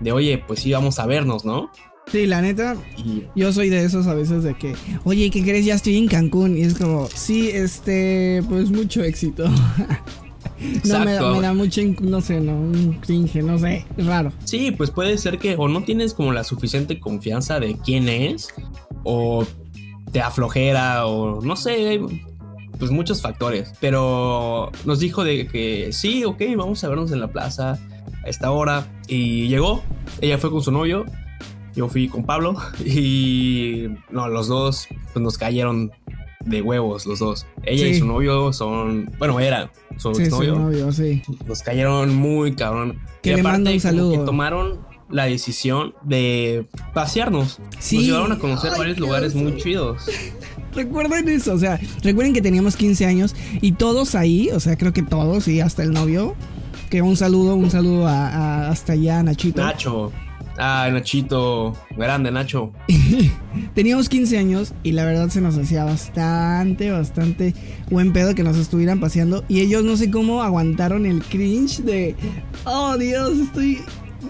de 0.00 0.12
oye, 0.12 0.42
pues 0.46 0.60
sí, 0.60 0.72
vamos 0.72 0.98
a 0.98 1.06
vernos, 1.06 1.44
¿no? 1.44 1.70
Sí, 2.10 2.26
la 2.26 2.40
neta, 2.40 2.76
Y 3.04 3.24
yo 3.36 3.52
soy 3.52 3.68
de 3.68 3.84
esos 3.84 4.06
a 4.06 4.14
veces 4.14 4.42
de 4.42 4.54
que, 4.54 4.74
oye, 5.04 5.30
¿qué 5.30 5.42
crees? 5.42 5.66
Ya 5.66 5.74
estoy 5.74 5.98
en 5.98 6.08
Cancún. 6.08 6.56
Y 6.56 6.62
es 6.62 6.74
como, 6.74 7.06
sí, 7.06 7.50
este, 7.50 8.42
pues 8.48 8.70
mucho 8.70 9.02
éxito. 9.02 9.44
no 10.84 11.04
me 11.04 11.12
da, 11.12 11.32
me 11.32 11.40
da 11.40 11.52
mucho, 11.52 11.82
no 12.00 12.20
sé, 12.20 12.40
no, 12.40 12.52
un 12.52 12.94
cringe, 13.00 13.42
no 13.42 13.58
sé, 13.58 13.84
es 13.96 14.06
raro. 14.06 14.32
Sí, 14.44 14.70
pues 14.70 14.90
puede 14.90 15.18
ser 15.18 15.38
que 15.38 15.54
o 15.56 15.68
no 15.68 15.82
tienes 15.82 16.14
como 16.14 16.32
la 16.32 16.44
suficiente 16.44 16.98
confianza 16.98 17.60
de 17.60 17.76
quién 17.84 18.08
es, 18.08 18.48
o 19.04 19.44
te 20.10 20.22
aflojera, 20.22 21.06
o 21.06 21.42
no 21.42 21.56
sé, 21.56 22.00
pues 22.78 22.90
muchos 22.90 23.20
factores. 23.20 23.72
Pero 23.80 24.72
nos 24.86 24.98
dijo 24.98 25.24
de 25.24 25.46
que 25.46 25.92
sí, 25.92 26.24
ok, 26.24 26.42
vamos 26.56 26.82
a 26.84 26.88
vernos 26.88 27.12
en 27.12 27.20
la 27.20 27.28
plaza 27.28 27.78
a 28.24 28.28
esta 28.28 28.50
hora. 28.50 28.86
Y 29.06 29.48
llegó, 29.48 29.82
ella 30.20 30.38
fue 30.38 30.50
con 30.50 30.62
su 30.62 30.70
novio, 30.72 31.04
yo 31.74 31.88
fui 31.88 32.08
con 32.08 32.24
Pablo, 32.24 32.56
y 32.84 33.86
no, 34.10 34.28
los 34.28 34.48
dos 34.48 34.88
pues, 35.12 35.22
nos 35.22 35.38
cayeron 35.38 35.90
de 36.44 36.62
huevos, 36.62 37.06
los 37.06 37.18
dos. 37.18 37.46
Ella 37.62 37.86
y 37.88 37.98
su 37.98 38.06
novio 38.06 38.52
son, 38.52 39.10
bueno, 39.18 39.38
era 39.40 39.70
su 39.96 40.14
Sí, 40.14 40.22
exnovio 40.22 40.54
sí, 40.54 40.60
novio, 40.60 40.92
sí. 40.92 41.22
nos 41.46 41.62
cayeron 41.62 42.14
muy 42.14 42.54
cabrón. 42.54 42.98
Que 43.22 43.30
y 43.30 43.34
le 43.34 43.40
aparte, 43.40 43.58
mando 43.58 43.70
un 43.70 43.76
como 43.76 43.80
saludo. 43.80 44.12
que 44.12 44.18
tomaron 44.18 44.78
la 45.10 45.24
decisión 45.24 45.94
de 46.02 46.66
pasearnos. 46.94 47.58
Sí. 47.78 47.96
Nos 47.96 48.04
llevaron 48.06 48.32
a 48.32 48.38
conocer 48.38 48.70
Ay, 48.72 48.78
varios 48.78 48.98
lugares 48.98 49.34
muy 49.34 49.56
chidos. 49.56 50.04
Recuerden 50.74 51.28
eso, 51.28 51.54
o 51.54 51.58
sea, 51.58 51.80
recuerden 52.02 52.34
que 52.34 52.42
teníamos 52.42 52.76
15 52.76 53.06
años 53.06 53.34
y 53.60 53.72
todos 53.72 54.14
ahí, 54.14 54.50
o 54.50 54.60
sea, 54.60 54.76
creo 54.76 54.92
que 54.92 55.02
todos 55.02 55.48
y 55.48 55.60
hasta 55.60 55.82
el 55.82 55.92
novio. 55.92 56.36
Que 56.90 57.02
un 57.02 57.16
saludo, 57.16 57.54
un 57.54 57.70
saludo 57.70 58.06
a, 58.06 58.28
a- 58.28 58.68
hasta 58.70 58.94
allá, 58.94 59.22
Nachito. 59.22 59.60
Nacho. 59.62 60.12
Ah, 60.60 60.88
Nachito. 60.92 61.74
Grande, 61.96 62.30
Nacho. 62.32 62.72
Teníamos 63.74 64.08
15 64.08 64.38
años 64.38 64.72
y 64.82 64.92
la 64.92 65.04
verdad 65.04 65.28
se 65.28 65.40
nos 65.40 65.56
hacía 65.56 65.84
bastante, 65.84 66.90
bastante 66.90 67.54
buen 67.90 68.12
pedo 68.12 68.34
que 68.34 68.42
nos 68.42 68.56
estuvieran 68.56 69.00
paseando. 69.00 69.44
Y 69.48 69.60
ellos 69.60 69.84
no 69.84 69.96
sé 69.96 70.10
cómo 70.10 70.42
aguantaron 70.42 71.06
el 71.06 71.22
cringe 71.22 71.78
de, 71.82 72.16
oh 72.64 72.96
Dios, 72.96 73.38
estoy 73.38 73.78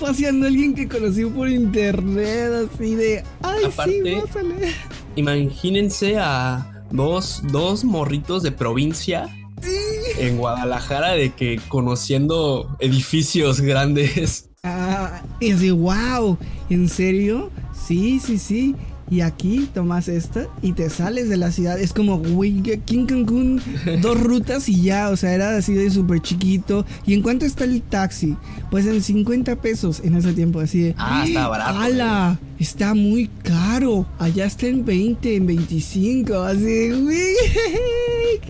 paseando 0.00 0.46
a 0.46 0.48
alguien 0.48 0.74
que 0.74 0.86
conocí 0.88 1.24
por 1.24 1.48
internet, 1.48 2.68
así 2.74 2.94
de, 2.94 3.22
ay, 3.42 3.64
Aparte- 3.64 3.92
sí, 4.04 4.20
pásale. 4.20 4.54
Imagínense 5.16 6.18
a 6.18 6.84
dos, 6.90 7.42
dos 7.50 7.84
morritos 7.84 8.42
de 8.42 8.52
provincia. 8.52 9.28
En 10.18 10.36
Guadalajara, 10.36 11.12
de 11.12 11.32
que 11.32 11.60
conociendo 11.68 12.76
edificios 12.80 13.60
grandes. 13.60 14.50
Ah, 14.64 15.22
y 15.40 15.52
así, 15.52 15.70
wow, 15.70 16.36
¿en 16.68 16.88
serio? 16.88 17.50
Sí, 17.86 18.20
sí, 18.20 18.38
sí. 18.38 18.74
Y 19.10 19.22
aquí 19.22 19.68
tomas 19.72 20.08
esta 20.08 20.46
y 20.62 20.72
te 20.72 20.90
sales 20.90 21.28
de 21.28 21.36
la 21.36 21.50
ciudad. 21.50 21.78
Es 21.78 21.92
como, 21.92 22.18
güey, 22.18 22.58
aquí 22.72 22.96
en 22.96 23.06
Cancún, 23.06 23.62
dos 24.02 24.20
rutas 24.20 24.68
y 24.68 24.82
ya. 24.82 25.10
O 25.10 25.16
sea, 25.16 25.32
era 25.32 25.56
así 25.56 25.72
de 25.74 25.90
súper 25.90 26.20
chiquito. 26.20 26.84
¿Y 27.06 27.14
en 27.14 27.22
cuánto 27.22 27.46
está 27.46 27.64
el 27.64 27.82
taxi? 27.82 28.36
Pues 28.70 28.86
en 28.86 29.02
50 29.02 29.56
pesos 29.60 30.00
en 30.04 30.14
ese 30.14 30.32
tiempo. 30.32 30.60
Así 30.60 30.80
de, 30.80 30.94
Ah, 30.98 31.24
estaba 31.26 31.48
barato, 31.48 31.78
¡Hala! 31.78 32.38
Está 32.58 32.94
muy 32.94 33.28
caro. 33.42 34.06
Allá 34.18 34.44
está 34.46 34.66
en 34.66 34.84
20, 34.84 35.36
en 35.36 35.46
25. 35.46 36.34
Así, 36.34 36.90
güey. 36.90 37.18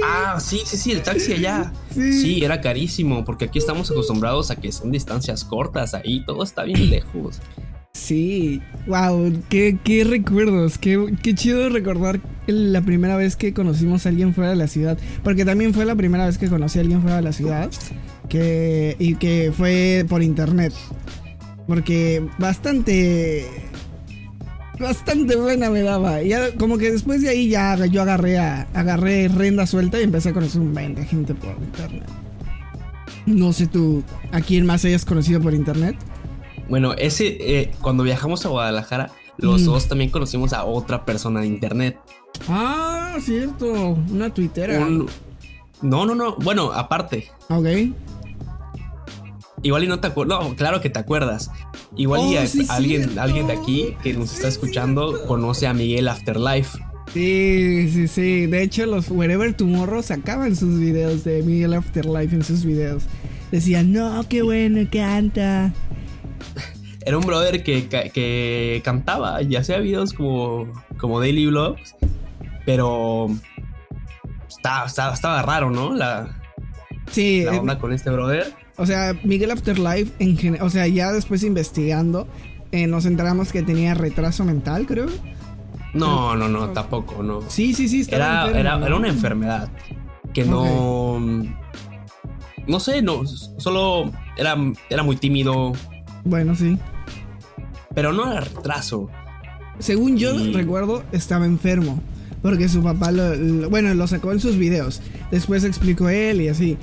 Ah, 0.04 0.38
sí, 0.40 0.60
sí, 0.64 0.76
sí, 0.76 0.92
el 0.92 1.02
taxi 1.02 1.32
allá. 1.32 1.72
Sí. 1.94 2.12
Sí. 2.12 2.44
era 2.44 2.60
carísimo, 2.60 3.24
porque 3.24 3.46
aquí 3.46 3.58
estamos 3.58 3.90
acostumbrados 3.90 4.50
a 4.50 4.56
que 4.56 4.70
son 4.70 4.90
distancias 4.92 5.44
cortas, 5.44 5.94
ahí 5.94 6.24
todo 6.24 6.42
está 6.42 6.64
bien 6.64 6.90
lejos. 6.90 7.40
Sí, 7.94 8.62
wow, 8.86 9.32
qué, 9.48 9.76
qué 9.82 10.04
recuerdos, 10.04 10.78
qué, 10.78 11.14
qué 11.22 11.34
chido 11.34 11.68
recordar 11.68 12.20
la 12.46 12.80
primera 12.80 13.16
vez 13.16 13.36
que 13.36 13.52
conocimos 13.52 14.06
a 14.06 14.10
alguien 14.10 14.34
fuera 14.34 14.50
de 14.50 14.56
la 14.56 14.68
ciudad, 14.68 14.96
porque 15.24 15.44
también 15.44 15.74
fue 15.74 15.84
la 15.84 15.96
primera 15.96 16.26
vez 16.26 16.38
que 16.38 16.48
conocí 16.48 16.78
a 16.78 16.82
alguien 16.82 17.02
fuera 17.02 17.16
de 17.16 17.22
la 17.22 17.32
ciudad, 17.32 17.70
que, 18.28 18.96
y 18.98 19.16
que 19.16 19.52
fue 19.54 20.06
por 20.08 20.22
internet, 20.22 20.72
porque 21.66 22.24
bastante, 22.38 23.46
bastante 24.78 25.36
buena 25.36 25.68
me 25.68 25.82
daba, 25.82 26.22
ya, 26.22 26.54
como 26.56 26.78
que 26.78 26.92
después 26.92 27.20
de 27.20 27.30
ahí 27.30 27.48
ya 27.48 27.84
yo 27.86 28.02
agarré, 28.02 28.38
a, 28.38 28.68
agarré 28.74 29.28
renda 29.28 29.66
suelta 29.66 30.00
y 30.00 30.04
empecé 30.04 30.30
a 30.30 30.34
conocer 30.34 30.60
un 30.60 30.72
buen 30.72 30.94
de 30.94 31.04
gente 31.04 31.34
por 31.34 31.56
internet. 31.60 32.08
No 33.26 33.52
sé 33.52 33.66
tú, 33.66 34.02
¿a 34.32 34.40
quién 34.40 34.64
más 34.64 34.84
hayas 34.86 35.04
conocido 35.04 35.40
por 35.40 35.52
internet? 35.52 35.96
Bueno, 36.68 36.92
ese, 36.94 37.36
eh, 37.40 37.70
cuando 37.80 38.02
viajamos 38.04 38.44
a 38.44 38.48
Guadalajara, 38.48 39.10
los 39.38 39.62
Mm. 39.62 39.64
dos 39.66 39.88
también 39.88 40.10
conocimos 40.10 40.52
a 40.52 40.64
otra 40.64 41.04
persona 41.04 41.40
de 41.40 41.46
internet. 41.46 41.98
Ah, 42.48 43.16
cierto. 43.20 43.96
Una 44.10 44.32
tuitera. 44.32 44.78
Un- 44.80 45.08
No, 45.80 46.04
no, 46.06 46.14
no. 46.14 46.34
Bueno, 46.36 46.72
aparte, 46.72 47.28
Ok. 47.48 47.66
igual 49.62 49.84
y 49.84 49.86
no 49.86 50.00
te 50.00 50.08
acuerdas. 50.08 50.40
No, 50.42 50.56
claro 50.56 50.80
que 50.80 50.90
te 50.90 50.98
acuerdas. 50.98 51.50
Igual 51.96 52.20
y 52.32 52.36
Oh, 52.36 52.40
a- 52.40 52.46
sí, 52.46 52.66
alguien, 52.68 53.02
cierto. 53.04 53.20
alguien 53.22 53.46
de 53.46 53.52
aquí 53.54 53.94
que 54.02 54.12
nos 54.14 54.32
está 54.34 54.48
escuchando 54.48 55.24
conoce 55.26 55.66
a 55.66 55.74
Miguel 55.74 56.08
Afterlife. 56.08 56.78
Sí, 57.12 57.88
sí, 57.92 58.06
sí. 58.08 58.46
De 58.46 58.62
hecho, 58.62 58.84
los 58.86 59.10
Wherever 59.10 59.54
Tomorrow 59.54 60.02
sacaban 60.02 60.54
sus 60.54 60.78
videos 60.78 61.24
de 61.24 61.42
Miguel 61.42 61.72
Afterlife 61.74 62.34
en 62.36 62.44
sus 62.44 62.64
videos. 62.64 63.04
Decían, 63.50 63.92
no, 63.92 64.22
qué 64.28 64.42
bueno 64.42 64.86
canta. 64.92 65.72
Era 67.04 67.16
un 67.16 67.24
brother 67.24 67.62
que, 67.62 67.88
que 67.88 68.82
cantaba 68.84 69.40
y 69.42 69.56
hacía 69.56 69.78
videos 69.78 70.12
como, 70.12 70.70
como 70.98 71.20
daily 71.20 71.46
vlogs, 71.46 71.94
pero 72.66 73.28
estaba, 74.48 74.86
estaba, 74.86 75.14
estaba 75.14 75.42
raro, 75.42 75.70
¿no? 75.70 75.94
La, 75.94 76.38
Sí, 77.10 77.44
la 77.44 77.54
eh, 77.54 77.58
onda 77.58 77.78
con 77.78 77.92
este 77.92 78.10
brother. 78.10 78.52
o 78.76 78.86
sea, 78.86 79.14
Miguel 79.24 79.50
Afterlife, 79.50 80.12
en 80.18 80.60
o 80.60 80.70
sea, 80.70 80.86
ya 80.86 81.12
después 81.12 81.42
investigando, 81.42 82.26
eh, 82.72 82.86
nos 82.86 83.06
enteramos 83.06 83.52
que 83.52 83.62
tenía 83.62 83.94
retraso 83.94 84.44
mental, 84.44 84.86
creo. 84.86 85.06
No, 85.94 86.36
no, 86.36 86.48
no, 86.48 86.70
tampoco, 86.70 87.22
no. 87.22 87.40
Sí, 87.48 87.72
sí, 87.72 87.88
sí, 87.88 88.00
estaba 88.00 88.24
Era, 88.24 88.40
enfermo, 88.42 88.58
era, 88.58 88.76
¿no? 88.78 88.86
era 88.86 88.96
una 88.96 89.08
enfermedad 89.08 89.68
que 90.34 90.44
no. 90.44 91.18
No 92.66 92.80
sé, 92.80 93.00
no, 93.00 93.26
solo 93.26 94.12
era, 94.36 94.54
era 94.90 95.02
muy 95.02 95.16
tímido, 95.16 95.72
Bueno, 96.24 96.54
sí. 96.54 96.78
pero 97.94 98.12
no 98.12 98.30
era 98.30 98.40
retraso. 98.42 99.08
Según 99.78 100.16
yo 100.16 100.34
Y- 100.38 100.52
recuerdo, 100.52 101.02
estaba 101.12 101.46
enfermo. 101.46 102.00
Porque 102.42 102.68
su 102.68 102.82
papá 102.84 103.10
lo, 103.10 103.34
lo- 103.34 103.68
Bueno, 103.70 103.92
lo 103.94 104.06
sacó 104.06 104.30
en 104.32 104.38
sus 104.38 104.56
videos. 104.56 105.02
Después 105.32 105.64
explicó 105.64 106.08
él 106.08 106.40
y 106.40 106.48
así. 106.48 106.76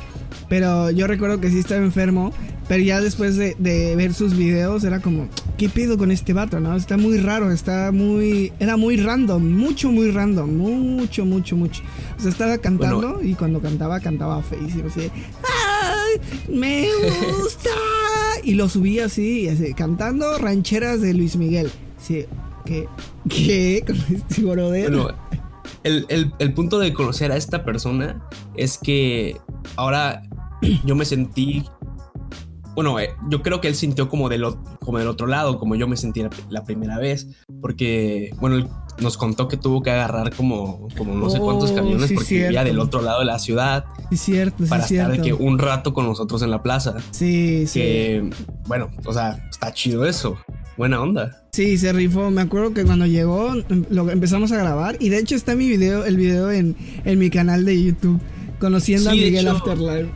Pero 0.49 0.91
yo 0.91 1.07
recuerdo 1.07 1.39
que 1.39 1.49
sí 1.49 1.59
estaba 1.59 1.81
enfermo. 1.81 2.33
Pero 2.67 2.83
ya 2.83 2.99
después 2.99 3.37
de, 3.37 3.55
de 3.59 3.95
ver 3.95 4.13
sus 4.13 4.35
videos 4.35 4.83
era 4.83 4.99
como... 4.99 5.27
¿Qué 5.57 5.69
pedo 5.69 5.97
con 5.97 6.11
este 6.11 6.33
vato, 6.33 6.59
no? 6.59 6.75
Está 6.75 6.97
muy 6.97 7.17
raro, 7.19 7.51
está 7.51 7.91
muy... 7.93 8.51
Era 8.59 8.75
muy 8.75 8.97
random, 8.97 9.41
mucho, 9.47 9.91
muy 9.91 10.11
random. 10.11 10.49
Mucho, 10.57 11.25
mucho, 11.25 11.55
mucho. 11.55 11.83
O 12.17 12.21
sea, 12.21 12.31
estaba 12.31 12.57
cantando 12.57 13.21
y 13.23 13.35
cuando 13.35 13.61
cantaba, 13.61 13.99
cantaba 14.01 14.41
feísimo. 14.41 14.87
Así 14.87 15.01
¡Ay! 15.01 15.11
¡Me 16.49 16.87
gusta! 17.37 17.69
y 18.43 18.53
lo 18.53 18.69
subía 18.69 19.05
así, 19.05 19.47
así, 19.47 19.73
cantando 19.73 20.37
rancheras 20.37 21.01
de 21.01 21.13
Luis 21.13 21.35
Miguel. 21.35 21.71
Sí, 22.01 22.25
¿qué? 22.65 22.87
¿Qué? 23.29 23.83
Con 23.85 23.95
este 24.15 24.41
brother. 24.43 24.91
El, 25.83 26.05
el- 26.09 26.31
el 26.39 26.53
punto 26.53 26.77
de 26.79 26.93
conocer 26.93 27.31
a 27.31 27.37
esta 27.37 27.63
persona 27.63 28.21
es 28.55 28.77
que 28.77 29.37
ahora 29.75 30.23
yo 30.85 30.95
me 30.95 31.05
sentí. 31.05 31.63
Bueno, 32.75 32.99
eh, 32.99 33.09
yo 33.29 33.41
creo 33.41 33.61
que 33.61 33.67
él 33.67 33.75
sintió 33.75 34.09
como 34.09 34.27
del, 34.29 34.43
como 34.81 34.99
del 34.99 35.07
otro 35.07 35.27
lado, 35.27 35.57
como 35.59 35.75
yo 35.75 35.87
me 35.87 35.95
sentí 35.97 36.21
la, 36.21 36.29
la 36.49 36.63
primera 36.63 36.99
vez. 36.99 37.27
Porque, 37.61 38.31
bueno, 38.39 38.57
él 38.57 38.67
nos 38.99 39.17
contó 39.17 39.47
que 39.47 39.57
tuvo 39.57 39.81
que 39.81 39.91
agarrar 39.91 40.33
como, 40.35 40.87
como 40.97 41.15
no 41.15 41.29
sé 41.29 41.39
cuántos 41.39 41.71
Oh, 41.71 41.75
camiones 41.75 42.09
sí, 42.09 42.15
porque 42.15 42.33
vivía 42.33 42.49
cierto. 42.49 42.67
del 42.67 42.79
otro 42.79 43.01
lado 43.01 43.19
de 43.19 43.25
la 43.25 43.39
ciudad 43.39 43.85
Sí, 44.09 44.17
cierto, 44.17 44.63
sí, 44.63 44.69
para 44.69 44.83
estar 44.83 45.07
de 45.11 45.21
cierto. 45.21 45.37
que 45.37 45.43
un 45.43 45.57
rato 45.59 45.93
con 45.93 46.05
nosotros 46.05 46.41
en 46.43 46.51
la 46.51 46.61
plaza. 46.61 46.95
Sí, 47.11 47.65
sí. 47.67 47.79
Que, 47.79 48.29
bueno, 48.67 48.89
o 49.05 49.13
sea, 49.13 49.47
está 49.49 49.73
chido 49.73 50.05
eso. 50.05 50.37
Buena 50.77 51.01
onda. 51.01 51.43
Sí, 51.53 51.77
se 51.77 51.93
rifó. 51.93 52.29
Me 52.31 52.41
acuerdo 52.41 52.73
que 52.73 52.83
cuando 52.83 53.05
llegó, 53.05 53.53
lo 53.89 54.09
empezamos 54.09 54.51
a 54.51 54.57
grabar. 54.57 54.97
Y 54.99 55.07
de 55.09 55.19
hecho 55.19 55.35
está 55.35 55.55
mi 55.55 55.67
video, 55.69 56.03
el 56.05 56.17
video 56.17 56.51
en, 56.51 56.75
en 57.05 57.17
mi 57.19 57.29
canal 57.29 57.63
de 57.63 57.81
YouTube. 57.81 58.19
Conociendo 58.59 59.09
Sí, 59.11 59.17
a 59.19 59.19
de 59.21 59.25
Miguel 59.31 59.47
hecho- 59.47 59.55
Afterlife. 59.57 60.09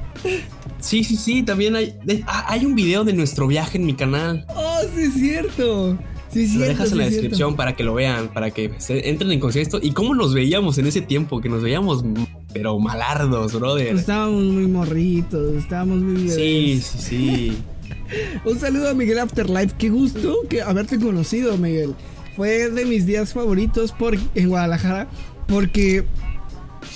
Sí, 0.79 1.03
sí, 1.03 1.15
sí, 1.17 1.43
también 1.43 1.75
hay, 1.75 1.93
de- 2.05 2.23
ah, 2.27 2.45
hay 2.47 2.65
un 2.65 2.75
video 2.75 3.03
de 3.03 3.13
nuestro 3.13 3.47
viaje 3.47 3.77
en 3.77 3.85
mi 3.85 3.93
canal. 3.93 4.45
Oh, 4.55 4.79
sí 4.95 5.01
es 5.03 5.13
cierto. 5.13 5.97
Sí 6.31 6.43
Lo 6.43 6.47
cierto. 6.53 6.67
dejas 6.67 6.87
sí 6.89 6.91
en 6.93 6.97
la 6.99 7.03
cierto. 7.05 7.21
descripción 7.21 7.55
para 7.55 7.75
que 7.75 7.83
lo 7.83 7.93
vean, 7.95 8.29
para 8.33 8.51
que 8.51 8.71
se 8.77 9.09
entren 9.09 9.31
en 9.31 9.39
conciencia. 9.39 9.79
¿Y 9.81 9.91
cómo 9.91 10.13
nos 10.15 10.33
veíamos 10.33 10.77
en 10.77 10.87
ese 10.87 11.01
tiempo? 11.01 11.41
Que 11.41 11.49
nos 11.49 11.61
veíamos, 11.63 12.03
mm, 12.03 12.13
pero 12.53 12.77
malardos, 12.79 13.53
brother. 13.53 13.95
Estábamos 13.95 14.43
muy 14.43 14.67
morritos, 14.67 15.55
estábamos 15.55 15.97
muy 16.01 16.15
bebés. 16.27 16.35
Sí, 16.35 16.81
sí, 16.81 16.97
sí. 16.99 17.57
Un 18.45 18.59
saludo 18.59 18.89
a 18.89 18.93
Miguel 18.93 19.19
Afterlife. 19.19 19.73
Qué 19.77 19.89
gusto 19.89 20.35
que 20.49 20.61
haberte 20.61 20.99
conocido, 20.99 21.57
Miguel. 21.57 21.95
Fue 22.35 22.69
de 22.69 22.85
mis 22.85 23.05
días 23.05 23.33
favoritos 23.33 23.91
por, 23.91 24.15
en 24.35 24.49
Guadalajara 24.49 25.07
porque 25.47 26.05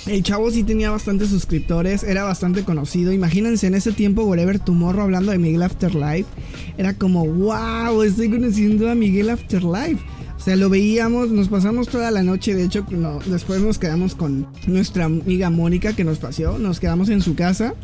el 0.06 0.22
chavo 0.22 0.50
sí 0.50 0.62
tenía 0.64 0.90
bastantes 0.90 1.28
suscriptores, 1.30 2.02
era 2.02 2.24
bastante 2.24 2.62
conocido. 2.62 3.12
Imagínense 3.12 3.66
en 3.66 3.74
ese 3.74 3.92
tiempo 3.92 4.24
Wherever 4.24 4.58
Tomorrow 4.58 5.04
hablando 5.04 5.32
de 5.32 5.38
Miguel 5.38 5.62
Afterlife. 5.62 6.28
Era 6.76 6.94
como, 6.94 7.26
wow, 7.26 8.02
estoy 8.02 8.30
conociendo 8.30 8.90
a 8.90 8.94
Miguel 8.94 9.30
Afterlife. 9.30 10.02
O 10.36 10.40
sea, 10.40 10.56
lo 10.56 10.68
veíamos, 10.68 11.30
nos 11.30 11.48
pasamos 11.48 11.88
toda 11.88 12.10
la 12.10 12.22
noche. 12.22 12.54
De 12.54 12.64
hecho, 12.64 12.84
después 13.26 13.62
nos 13.62 13.78
quedamos 13.78 14.14
con 14.14 14.46
nuestra 14.66 15.06
amiga 15.06 15.48
Mónica 15.48 15.94
que 15.94 16.04
nos 16.04 16.18
paseó. 16.18 16.58
Nos 16.58 16.80
quedamos 16.80 17.08
en 17.08 17.22
su 17.22 17.34
casa. 17.34 17.74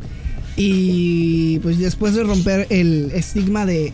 Y 0.55 1.57
pues 1.59 1.79
después 1.79 2.13
de 2.13 2.23
romper 2.23 2.67
el 2.69 3.11
estigma 3.15 3.65
de 3.65 3.93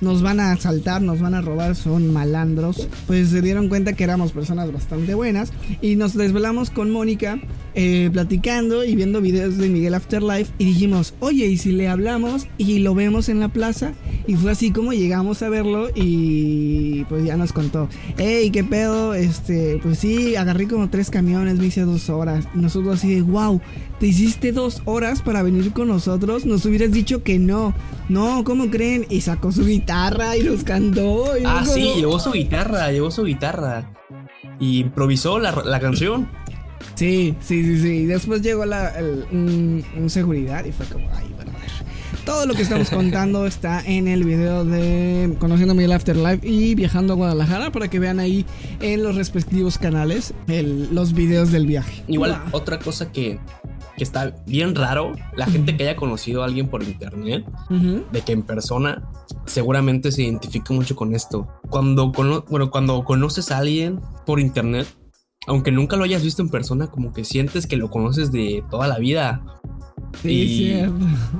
nos 0.00 0.22
van 0.22 0.40
a 0.40 0.52
asaltar, 0.52 1.02
nos 1.02 1.20
van 1.20 1.34
a 1.34 1.40
robar, 1.40 1.74
son 1.74 2.12
malandros, 2.12 2.88
pues 3.06 3.30
se 3.30 3.40
dieron 3.40 3.68
cuenta 3.68 3.94
que 3.94 4.04
éramos 4.04 4.32
personas 4.32 4.72
bastante 4.72 5.14
buenas 5.14 5.52
y 5.80 5.96
nos 5.96 6.14
desvelamos 6.14 6.70
con 6.70 6.90
Mónica 6.90 7.38
eh, 7.78 8.08
platicando 8.10 8.84
y 8.84 8.96
viendo 8.96 9.20
videos 9.20 9.58
de 9.58 9.68
Miguel 9.68 9.92
Afterlife 9.92 10.50
y 10.56 10.64
dijimos, 10.64 11.12
oye, 11.20 11.44
¿y 11.44 11.58
si 11.58 11.72
le 11.72 11.88
hablamos 11.88 12.46
y 12.56 12.78
lo 12.78 12.94
vemos 12.94 13.28
en 13.28 13.38
la 13.38 13.48
plaza? 13.48 13.92
Y 14.26 14.34
fue 14.36 14.50
así 14.50 14.70
como 14.70 14.94
llegamos 14.94 15.42
a 15.42 15.50
verlo 15.50 15.90
y 15.94 17.04
pues 17.04 17.26
ya 17.26 17.36
nos 17.36 17.52
contó, 17.52 17.86
hey, 18.16 18.50
¿qué 18.50 18.64
pedo? 18.64 19.12
Este, 19.12 19.78
pues 19.82 19.98
sí, 19.98 20.36
agarré 20.36 20.66
como 20.66 20.88
tres 20.88 21.10
camiones, 21.10 21.58
me 21.58 21.66
hice 21.66 21.82
dos 21.82 22.08
horas. 22.08 22.48
Y 22.54 22.60
nosotros 22.60 22.96
así 22.96 23.14
de, 23.14 23.20
wow, 23.20 23.60
te 24.00 24.06
hiciste 24.06 24.52
dos 24.52 24.80
horas 24.86 25.20
para 25.20 25.42
venir 25.42 25.72
con 25.74 25.88
nosotros, 25.88 26.46
nos 26.46 26.64
hubieras 26.64 26.92
dicho 26.92 27.22
que 27.22 27.38
no. 27.38 27.74
No, 28.08 28.42
¿cómo 28.44 28.70
creen? 28.70 29.04
Y 29.10 29.20
sacó 29.20 29.52
su 29.52 29.66
guitarra 29.66 30.34
y 30.36 30.44
nos 30.44 30.64
cantó. 30.64 31.36
y 31.36 31.42
Ah, 31.44 31.62
sí, 31.66 31.92
llevó 31.96 32.18
su 32.18 32.32
guitarra, 32.32 32.90
llevó 32.90 33.10
su 33.10 33.24
guitarra. 33.24 33.92
Y 34.58 34.78
improvisó 34.78 35.38
la, 35.38 35.52
la 35.64 35.78
canción. 35.78 36.26
Sí, 36.94 37.34
sí, 37.40 37.62
sí, 37.64 37.80
sí. 37.80 38.04
Después 38.06 38.42
llegó 38.42 38.64
la, 38.64 38.88
el- 38.98 39.24
un, 39.32 39.84
un 39.96 40.10
seguridad 40.10 40.64
y 40.64 40.72
fue 40.72 40.86
como, 40.86 41.06
ay, 41.14 41.26
brother. 41.36 41.52
Todo 42.24 42.44
lo 42.46 42.54
que 42.54 42.62
estamos 42.62 42.90
contando 42.90 43.46
está 43.46 43.80
en 43.86 44.08
el 44.08 44.24
video 44.24 44.64
de 44.64 45.36
Conociendo 45.38 45.74
Miguel 45.74 45.92
Afterlife 45.92 46.46
y 46.48 46.74
Viajando 46.74 47.12
a 47.12 47.16
Guadalajara 47.16 47.70
para 47.70 47.88
que 47.88 47.98
vean 48.00 48.18
ahí 48.18 48.44
en 48.80 49.02
los 49.02 49.14
respectivos 49.14 49.78
canales 49.78 50.34
el- 50.48 50.92
los 50.94 51.12
videos 51.12 51.52
del 51.52 51.66
viaje. 51.66 52.02
Igual, 52.08 52.42
otra 52.52 52.78
cosa 52.80 53.12
que, 53.12 53.38
que 53.96 54.02
está 54.04 54.34
bien 54.46 54.74
raro, 54.74 55.12
la 55.36 55.46
gente 55.46 55.76
que 55.76 55.84
haya 55.84 55.96
conocido 55.96 56.42
a 56.42 56.46
alguien 56.46 56.68
por 56.68 56.82
internet, 56.82 57.44
de 57.70 58.20
que 58.22 58.32
en 58.32 58.42
persona, 58.42 59.02
seguramente 59.46 60.10
se 60.10 60.22
identifica 60.22 60.74
mucho 60.74 60.96
con 60.96 61.14
esto. 61.14 61.46
Cuando, 61.68 62.10
cono- 62.12 62.44
bueno, 62.48 62.70
cuando 62.70 63.04
conoces 63.04 63.50
a 63.52 63.58
alguien 63.58 64.00
por 64.24 64.40
internet, 64.40 64.86
aunque 65.46 65.72
nunca 65.72 65.96
lo 65.96 66.04
hayas 66.04 66.22
visto 66.22 66.42
en 66.42 66.48
persona, 66.48 66.88
como 66.88 67.12
que 67.12 67.24
sientes 67.24 67.66
que 67.66 67.76
lo 67.76 67.90
conoces 67.90 68.32
de 68.32 68.64
toda 68.70 68.88
la 68.88 68.98
vida. 68.98 69.42
Sí, 70.22 70.30
Y- 70.30 70.56
cierto. 70.58 70.94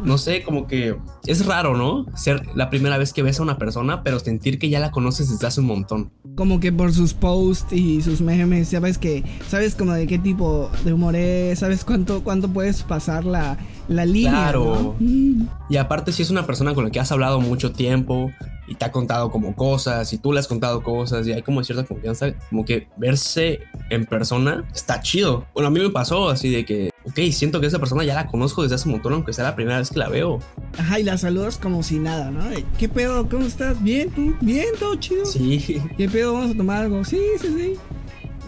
No 0.05 0.19
sé, 0.19 0.43
como 0.43 0.67
que 0.67 0.97
es 1.27 1.47
raro, 1.47 1.77
¿no? 1.77 2.05
Ser 2.15 2.43
la 2.55 2.69
primera 2.69 2.99
vez 2.99 3.13
que 3.13 3.23
ves 3.23 3.41
a 3.41 3.43
una 3.43 3.59
persona, 3.59 4.03
pero 4.03 4.19
sentir 4.19 4.59
que 4.59 4.69
ya 4.69 4.81
la 4.81 4.91
conoces 4.91 5.31
desde 5.31 5.47
hace 5.47 5.61
un 5.61 5.67
montón. 5.67 6.11
Como 6.35 6.61
que 6.61 6.73
por 6.73 6.93
sus 6.93 7.15
posts 7.15 7.73
y 7.73 8.03
sus 8.03 8.21
memes, 8.21 8.69
sabes 8.69 8.99
que, 8.99 9.25
sabes 9.49 9.75
como 9.75 9.93
de 9.93 10.07
qué 10.07 10.19
tipo 10.19 10.71
de 10.85 10.93
humor 10.93 11.17
es, 11.17 11.61
sabes 11.61 11.85
cuánto, 11.85 12.23
cuánto 12.23 12.49
puedes 12.49 12.83
pasar 12.83 13.25
la, 13.25 13.57
la 13.89 14.05
línea. 14.05 14.31
Claro. 14.31 14.97
¿no? 15.01 15.07
Mm. 15.07 15.49
Y 15.71 15.77
aparte, 15.79 16.13
si 16.13 16.23
es 16.23 16.31
una 16.31 16.45
persona 16.47 16.75
con 16.75 16.85
la 16.85 16.91
que 16.91 17.01
has 17.01 17.11
hablado 17.13 17.41
mucho 17.41 17.73
tiempo 17.73 18.31
y 18.67 18.75
te 18.75 18.85
ha 18.85 18.93
contado 18.93 19.31
como 19.31 19.55
cosas 19.55 20.13
y 20.13 20.19
tú 20.19 20.33
le 20.33 20.41
has 20.41 20.49
contado 20.49 20.83
cosas 20.83 21.27
y 21.27 21.33
hay 21.33 21.43
como 21.43 21.63
cierta 21.63 21.85
confianza, 21.85 22.35
como 22.49 22.65
que 22.65 22.89
verse 22.97 23.61
en 23.91 24.07
persona 24.07 24.65
está 24.75 25.01
chido. 25.01 25.47
Bueno, 25.55 25.69
a 25.69 25.71
mí 25.71 25.81
me 25.81 25.91
pasó 25.91 26.29
así 26.29 26.51
de 26.51 26.65
que, 26.65 26.91
ok, 27.05 27.19
siento 27.33 27.61
que 27.61 27.67
esa 27.67 27.79
persona 27.79 28.05
ya 28.05 28.15
la 28.15 28.27
conozco 28.27 28.63
desde 28.63 28.75
hace 28.75 28.89
un 28.89 28.93
montón, 28.95 29.13
aunque 29.13 29.33
sea 29.33 29.45
la 29.45 29.55
primera 29.55 29.79
vez 29.79 29.91
que 29.91 29.99
la 29.99 30.09
veo. 30.09 30.41
Ajá, 30.79 30.99
y 30.99 31.05
la 31.05 31.17
saludas 31.19 31.59
como 31.59 31.83
si 31.83 31.99
nada, 31.99 32.31
¿no? 32.31 32.45
¿Qué 32.79 32.89
pedo? 32.89 33.29
¿Cómo 33.29 33.47
estás? 33.47 33.83
¿Bien? 33.83 34.11
¿Tú? 34.11 34.35
¿Bien? 34.41 34.67
¿Todo 34.79 34.97
chido? 34.97 35.25
Sí, 35.25 35.81
¿Qué 35.97 36.09
pedo? 36.09 36.33
¿Vamos 36.33 36.53
a 36.53 36.57
tomar 36.57 36.83
algo? 36.85 37.05
Sí, 37.05 37.21
sí, 37.41 37.49
sí. 37.49 37.75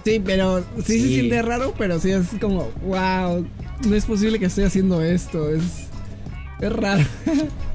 Sí, 0.05 0.23
pero 0.25 0.65
sí, 0.85 1.01
se 1.01 1.09
siente 1.09 1.43
raro, 1.43 1.75
pero 1.77 1.99
sí 1.99 2.11
es 2.11 2.29
como, 2.41 2.71
wow, 2.87 3.47
no 3.87 3.95
es 3.95 4.07
posible 4.07 4.39
que 4.39 4.47
esté 4.47 4.65
haciendo 4.65 5.03
esto, 5.03 5.51
es, 5.51 5.63
es 6.61 6.73
raro. 6.73 7.05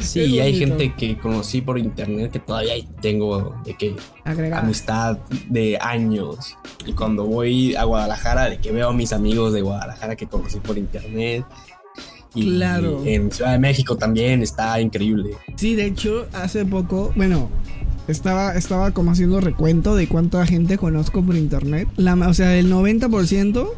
sí, 0.00 0.38
hay 0.40 0.58
gente 0.58 0.94
que 0.94 1.16
conocí 1.18 1.60
por 1.60 1.78
internet 1.78 2.30
que 2.32 2.38
todavía 2.38 2.74
tengo 3.00 3.54
de 3.64 3.74
que 3.76 3.96
Agregada. 4.24 4.62
amistad 4.62 5.18
de 5.48 5.78
años. 5.80 6.56
Y 6.86 6.92
cuando 6.92 7.24
voy 7.26 7.74
a 7.74 7.84
Guadalajara, 7.84 8.50
de 8.50 8.58
que 8.58 8.72
veo 8.72 8.88
a 8.88 8.92
mis 8.92 9.12
amigos 9.12 9.52
de 9.52 9.62
Guadalajara 9.62 10.16
que 10.16 10.26
conocí 10.26 10.58
por 10.60 10.76
internet. 10.78 11.44
Y 12.34 12.56
Claro. 12.56 13.02
en 13.04 13.32
Ciudad 13.32 13.52
de 13.52 13.58
México 13.58 13.96
también 13.96 14.42
está 14.42 14.80
increíble. 14.80 15.30
Sí, 15.56 15.74
de 15.74 15.86
hecho, 15.86 16.28
hace 16.32 16.64
poco, 16.64 17.12
bueno, 17.16 17.50
estaba, 18.06 18.54
estaba 18.54 18.92
como 18.92 19.10
haciendo 19.10 19.40
recuento 19.40 19.96
de 19.96 20.06
cuánta 20.06 20.46
gente 20.46 20.78
conozco 20.78 21.22
por 21.24 21.34
internet. 21.36 21.88
La, 21.96 22.14
o 22.14 22.34
sea, 22.34 22.56
el 22.56 22.72
90% 22.72 23.68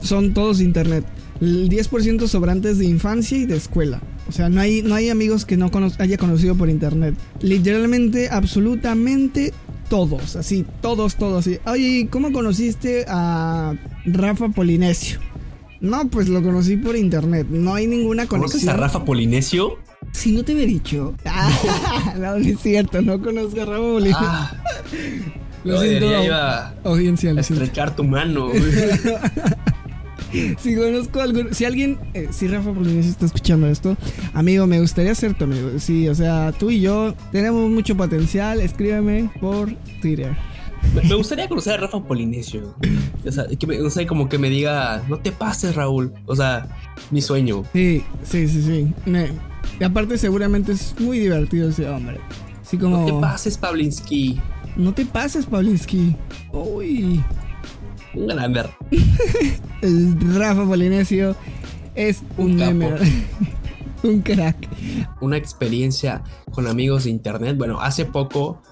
son 0.00 0.32
todos 0.32 0.60
internet. 0.62 1.04
El 1.40 1.68
10% 1.68 2.26
sobrantes 2.26 2.78
de 2.78 2.86
infancia 2.86 3.36
y 3.36 3.44
de 3.44 3.56
escuela. 3.56 4.00
O 4.28 4.32
sea, 4.32 4.48
no 4.48 4.60
hay, 4.60 4.82
no 4.82 4.94
hay 4.94 5.10
amigos 5.10 5.44
que 5.44 5.56
no 5.56 5.70
cono- 5.70 5.92
haya 5.98 6.16
conocido 6.16 6.54
por 6.54 6.70
internet. 6.70 7.14
Literalmente, 7.40 8.28
absolutamente 8.30 9.52
todos. 9.90 10.36
Así, 10.36 10.64
todos, 10.80 11.16
todos. 11.16 11.46
Así. 11.46 11.58
Oye, 11.66 11.86
¿y 12.00 12.04
¿cómo 12.06 12.32
conociste 12.32 13.04
a 13.08 13.74
Rafa 14.06 14.48
Polinesio? 14.48 15.18
No, 15.80 16.08
pues 16.08 16.28
lo 16.30 16.42
conocí 16.42 16.76
por 16.76 16.96
internet. 16.96 17.46
No 17.50 17.74
hay 17.74 17.86
ninguna 17.86 18.26
conexión. 18.26 18.60
¿Conoces 18.62 18.68
a 18.68 18.76
Rafa 18.76 19.04
Polinesio? 19.04 19.78
Si 20.12 20.32
no 20.32 20.42
te 20.44 20.54
hubiera 20.54 20.70
dicho. 20.70 21.14
Ah, 21.26 22.14
no, 22.18 22.38
no 22.38 22.46
es 22.46 22.60
cierto, 22.60 23.02
no 23.02 23.20
conozco 23.20 23.60
a 23.60 23.64
Ramón 23.66 23.92
Bolívar. 23.94 24.22
Ah, 24.22 24.52
lo 25.64 25.80
siento, 25.80 26.06
diría, 26.06 26.24
iba 26.24 26.58
a 26.68 26.74
audiencia. 26.84 27.32
Lo 27.34 27.42
siento. 27.42 27.64
estrechar 27.64 27.94
tu 27.94 28.04
mano. 28.04 28.48
Si 30.58 30.74
conozco 30.74 31.20
a 31.20 31.24
algún. 31.24 31.54
Si 31.54 31.64
alguien. 31.64 31.98
eh, 32.14 32.28
si 32.30 32.46
Rafa 32.48 32.72
Polinesio 32.72 33.10
está 33.10 33.26
escuchando 33.26 33.66
esto, 33.68 33.96
amigo, 34.32 34.66
me 34.66 34.80
gustaría 34.80 35.14
ser 35.14 35.34
tu 35.34 35.44
amigo. 35.44 35.70
Sí, 35.78 36.08
o 36.08 36.14
sea, 36.14 36.52
tú 36.52 36.70
y 36.70 36.80
yo 36.80 37.14
tenemos 37.32 37.68
mucho 37.70 37.96
potencial. 37.96 38.60
Escríbeme 38.60 39.30
por 39.40 39.72
Twitter. 40.00 40.36
Me- 40.94 41.14
gustaría 41.14 41.48
conocer 41.48 41.74
a 41.74 41.76
Rafa 41.78 42.02
Polinesio. 42.02 42.74
O 43.26 43.30
sea, 43.32 43.46
que 43.58 43.66
me- 43.66 43.78
no 43.78 43.88
sé, 43.88 44.06
como 44.06 44.28
que 44.28 44.38
me 44.38 44.50
diga, 44.50 45.02
no 45.08 45.18
te 45.18 45.32
pases, 45.32 45.74
Raúl. 45.74 46.12
O 46.26 46.36
sea, 46.36 46.66
mi 47.10 47.22
sueño. 47.22 47.62
Sí, 47.72 48.02
sí, 48.22 48.46
sí, 48.48 48.62
sí. 48.62 48.92
Me- 49.06 49.30
y 49.80 49.84
aparte, 49.84 50.18
seguramente 50.18 50.72
es 50.72 50.94
muy 51.00 51.18
divertido 51.18 51.70
ese 51.70 51.88
hombre. 51.88 52.18
Así 52.62 52.76
como. 52.76 52.98
No 52.98 53.06
te 53.06 53.12
pases, 53.14 53.56
Pavlinsky. 53.58 54.40
No 54.76 54.92
te 54.92 55.06
pases, 55.06 55.46
Paulinski. 55.46 56.16
Uy. 56.52 57.22
Un. 58.14 58.30
El 59.82 60.34
Rafa 60.38 60.64
Polinesio 60.64 61.36
es 61.94 62.22
un, 62.36 62.52
Un 62.52 62.56
meme. 62.56 62.90
un 64.02 64.20
crack. 64.22 64.68
Una 65.20 65.36
experiencia 65.36 66.22
con 66.52 66.66
amigos 66.66 67.04
de 67.04 67.10
internet. 67.10 67.56
Bueno, 67.56 67.80
hace 67.80 68.04
poco, 68.04 68.62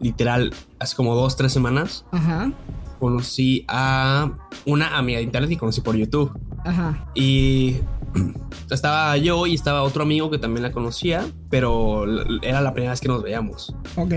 literal, 0.00 0.52
hace 0.78 0.96
como 0.96 1.14
dos, 1.14 1.36
tres 1.36 1.52
semanas, 1.52 2.04
Ajá. 2.12 2.52
conocí 2.98 3.64
a 3.68 4.30
una 4.66 4.96
amiga 4.96 5.18
de 5.18 5.24
internet 5.24 5.50
y 5.50 5.56
conocí 5.56 5.80
por 5.80 5.96
YouTube. 5.96 6.32
Ajá. 6.64 7.08
Y 7.14 7.76
estaba 8.70 9.16
yo 9.16 9.46
y 9.46 9.54
estaba 9.54 9.82
otro 9.82 10.02
amigo 10.02 10.30
que 10.30 10.38
también 10.38 10.62
la 10.62 10.72
conocía, 10.72 11.24
pero 11.50 12.04
era 12.42 12.60
la 12.60 12.72
primera 12.72 12.92
vez 12.92 13.00
que 13.00 13.08
nos 13.08 13.22
veíamos. 13.22 13.74
Ok. 13.96 14.14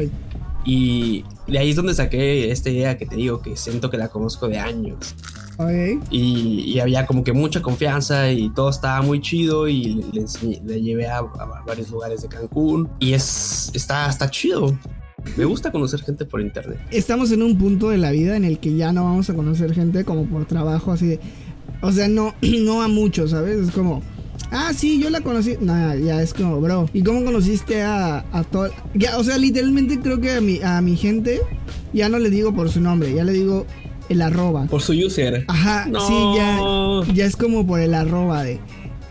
Y 0.66 1.24
de 1.48 1.60
ahí 1.60 1.70
es 1.70 1.76
donde 1.76 1.94
saqué 1.94 2.52
esta 2.52 2.70
idea 2.70 2.98
que 2.98 3.06
te 3.06 3.16
digo, 3.16 3.42
que 3.42 3.56
siento 3.56 3.90
que 3.90 3.98
la 3.98 4.10
conozco 4.10 4.48
de 4.48 4.58
años. 4.58 5.16
Ok. 5.58 6.04
Y, 6.10 6.62
y 6.66 6.80
había 6.80 7.06
como 7.06 7.24
que 7.24 7.32
mucha 7.34 7.62
confianza 7.62 8.32
y 8.32 8.50
todo 8.50 8.70
estaba 8.70 9.02
muy 9.04 9.22
chido 9.22 9.68
y 9.68 9.84
le, 9.84 10.04
le 10.12 10.22
enseñé- 10.22 10.62
le 10.66 10.82
llevé 10.82 11.08
a, 11.08 11.20
a 11.20 11.64
varios 11.66 11.90
lugares 11.92 12.24
de 12.24 12.28
Cancún. 12.30 12.90
Y 13.00 13.14
es, 13.14 13.72
está, 13.74 14.10
está 14.10 14.30
chido. 14.30 14.78
Me 15.38 15.46
gusta 15.46 15.72
conocer 15.72 16.02
gente 16.02 16.26
por 16.26 16.42
internet. 16.42 16.80
Estamos 16.92 17.32
en 17.32 17.42
un 17.42 17.58
punto 17.58 17.90
de 17.90 17.98
la 17.98 18.12
vida 18.12 18.36
en 18.36 18.44
el 18.44 18.60
que 18.60 18.76
ya 18.76 18.92
no 18.92 19.04
vamos 19.06 19.30
a 19.30 19.34
conocer 19.36 19.74
gente 19.74 20.04
como 20.04 20.26
por 20.26 20.46
trabajo, 20.46 20.92
así 20.92 21.08
de. 21.08 21.20
O 21.82 21.92
sea, 21.92 22.08
no, 22.08 22.34
no 22.42 22.82
a 22.82 22.88
muchos, 22.88 23.32
¿sabes? 23.32 23.58
Es 23.68 23.72
como, 23.72 24.02
ah, 24.52 24.72
sí, 24.76 25.00
yo 25.02 25.10
la 25.10 25.22
conocí. 25.22 25.56
Nah, 25.60 25.96
ya 25.96 26.22
es 26.22 26.34
como, 26.34 26.60
bro. 26.62 26.90
¿Y 26.94 27.02
cómo 27.04 27.24
conociste 27.24 27.82
a, 27.84 28.26
a 28.32 28.44
todo? 28.44 28.70
Ya, 28.94 29.18
o 29.18 29.24
sea, 29.24 29.38
literalmente 29.38 30.00
creo 30.00 30.20
que 30.22 30.32
a 30.32 30.42
mi, 30.42 30.62
a 30.62 30.82
mi 30.82 30.96
gente 30.96 31.42
ya 31.94 32.10
no 32.10 32.20
le 32.20 32.30
digo 32.30 32.54
por 32.54 32.70
su 32.70 32.82
nombre, 32.82 33.14
ya 33.14 33.24
le 33.24 33.34
digo 33.34 33.66
el 34.10 34.22
arroba. 34.22 34.66
Por 34.68 34.82
su 34.82 34.94
user. 34.94 35.46
Ajá, 35.48 35.86
No. 35.88 36.08
sí, 37.06 37.08
ya, 37.10 37.14
ya 37.14 37.26
es 37.26 37.36
como 37.36 37.66
por 37.66 37.80
el 37.80 37.94
arroba 37.94 38.44
de. 38.44 38.60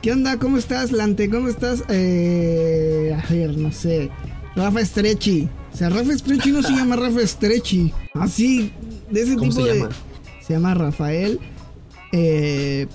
¿Qué 0.03 0.13
onda? 0.13 0.39
¿Cómo 0.39 0.59
estás, 0.59 0.93
Lante? 0.93 1.31
¿Cómo 1.31 1.49
estás? 1.49 1.83
Eh, 1.89 3.17
a 3.19 3.33
ver, 3.33 3.57
no 3.57 3.73
sé. 3.73 4.11
Rafa 4.55 4.85
Stretchy. 4.85 5.49
O 5.73 5.77
sea, 5.77 5.89
Rafa 5.89 6.17
Stretchy 6.17 6.53
no 6.53 6.63
se 6.63 6.73
llama 6.77 6.95
Rafa 6.97 7.27
Stretchy. 7.27 7.93
Así, 8.15 8.71
de 9.11 9.23
ese 9.23 9.35
¿Cómo 9.37 9.51
tipo 9.51 9.65
se 9.65 9.73
de. 9.73 9.79
llama? 9.79 9.91
Se 10.47 10.53
llama 10.53 10.75
Rafael. 10.75 11.41
Eh. 12.13 12.87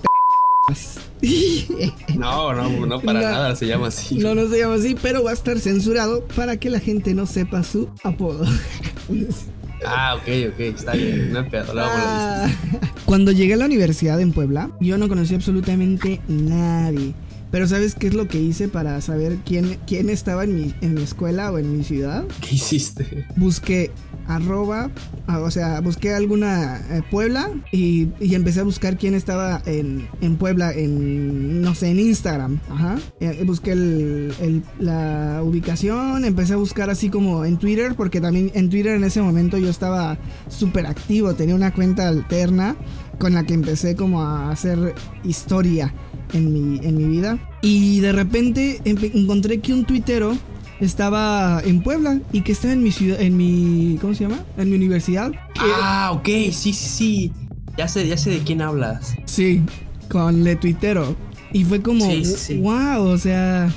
No, 2.18 2.52
no, 2.54 2.86
no 2.86 3.00
para 3.00 3.20
No. 3.20 3.28
nada 3.30 3.56
se 3.56 3.66
llama 3.66 3.88
así. 3.88 4.16
no, 4.16 4.34
no 4.34 4.48
se 4.48 4.58
llama 4.58 4.74
así, 4.74 4.96
pero 5.00 5.22
va 5.24 5.30
a 5.30 5.34
estar 5.34 5.58
censurado 5.58 6.24
para 6.36 6.56
que 6.58 6.70
la 6.70 6.80
gente 6.80 7.14
no 7.14 7.26
sepa 7.26 7.62
su 7.62 7.88
apodo. 8.02 8.44
Ah, 9.86 10.14
ok, 10.16 10.52
ok, 10.52 10.60
está 10.60 10.92
bien. 10.92 11.32
No 11.32 11.48
pedo, 11.48 11.72
lo 11.72 11.80
Ah. 11.82 12.46
Cuando 13.06 13.32
llegué 13.32 13.54
a 13.54 13.56
la 13.56 13.64
universidad 13.64 14.20
en 14.20 14.30
Puebla, 14.32 14.70
yo 14.78 14.98
no 14.98 15.08
conocí 15.08 15.34
absolutamente 15.34 16.20
nadie. 16.28 17.14
Pero 17.50 17.66
¿sabes 17.66 17.94
qué 17.96 18.06
es 18.06 18.14
lo 18.14 18.28
que 18.28 18.40
hice 18.40 18.68
para 18.68 19.00
saber 19.00 19.38
quién, 19.44 19.78
quién 19.86 20.08
estaba 20.08 20.44
en 20.44 20.54
mi, 20.54 20.74
en 20.82 20.94
mi 20.94 21.02
escuela 21.02 21.50
o 21.50 21.58
en 21.58 21.76
mi 21.76 21.82
ciudad? 21.84 22.24
¿Qué 22.40 22.54
hiciste? 22.54 23.26
Busqué 23.36 23.90
arroba, 24.28 24.90
ah, 25.26 25.40
o 25.40 25.50
sea, 25.50 25.80
busqué 25.80 26.14
alguna 26.14 26.80
eh, 26.90 27.02
Puebla 27.10 27.50
y, 27.72 28.08
y 28.20 28.36
empecé 28.36 28.60
a 28.60 28.62
buscar 28.62 28.96
quién 28.96 29.14
estaba 29.14 29.60
en, 29.66 30.06
en 30.20 30.36
Puebla, 30.36 30.72
en, 30.72 31.60
no 31.62 31.74
sé, 31.74 31.88
en 31.90 31.98
Instagram. 31.98 32.60
Ajá. 32.70 32.98
Eh, 33.18 33.42
busqué 33.44 33.72
el- 33.72 34.32
el- 34.40 34.62
la 34.78 35.40
ubicación, 35.42 36.24
empecé 36.24 36.52
a 36.52 36.56
buscar 36.56 36.90
así 36.90 37.10
como 37.10 37.44
en 37.44 37.56
Twitter, 37.58 37.94
porque 37.96 38.20
también 38.20 38.52
en 38.54 38.70
Twitter 38.70 38.94
en 38.94 39.02
ese 39.02 39.20
momento 39.20 39.58
yo 39.58 39.68
estaba 39.70 40.16
súper 40.48 40.86
activo, 40.86 41.34
tenía 41.34 41.56
una 41.56 41.72
cuenta 41.74 42.06
alterna 42.06 42.76
con 43.18 43.34
la 43.34 43.44
que 43.44 43.54
empecé 43.54 43.96
como 43.96 44.22
a 44.22 44.52
hacer 44.52 44.94
historia 45.24 45.92
en 46.32 46.52
mi, 46.52 46.86
en 46.86 46.96
mi 46.96 47.04
vida. 47.04 47.38
Y 47.62 48.00
de 48.00 48.12
repente 48.12 48.80
encontré 48.84 49.60
que 49.60 49.72
un 49.72 49.84
tuitero 49.84 50.36
estaba 50.80 51.60
en 51.64 51.82
Puebla 51.82 52.20
y 52.32 52.40
que 52.40 52.52
estaba 52.52 52.72
en 52.72 52.82
mi 52.82 52.90
ciudad, 52.90 53.20
en 53.20 53.36
mi, 53.36 53.98
¿cómo 54.00 54.14
se 54.14 54.24
llama? 54.24 54.44
En 54.56 54.70
mi 54.70 54.76
universidad. 54.76 55.32
Ah, 55.58 56.10
ok, 56.12 56.26
sí, 56.26 56.52
sí, 56.52 56.72
sí. 56.72 57.32
Ya 57.76 57.86
sé, 57.88 58.06
ya 58.06 58.16
sé 58.16 58.30
de 58.30 58.38
quién 58.40 58.62
hablas. 58.62 59.14
Sí, 59.26 59.62
con 60.08 60.44
le 60.44 60.56
tuitero. 60.56 61.16
Y 61.52 61.64
fue 61.64 61.82
como, 61.82 62.04
sí, 62.04 62.24
sí. 62.24 62.58
wow, 62.58 63.02
o 63.02 63.18
sea, 63.18 63.72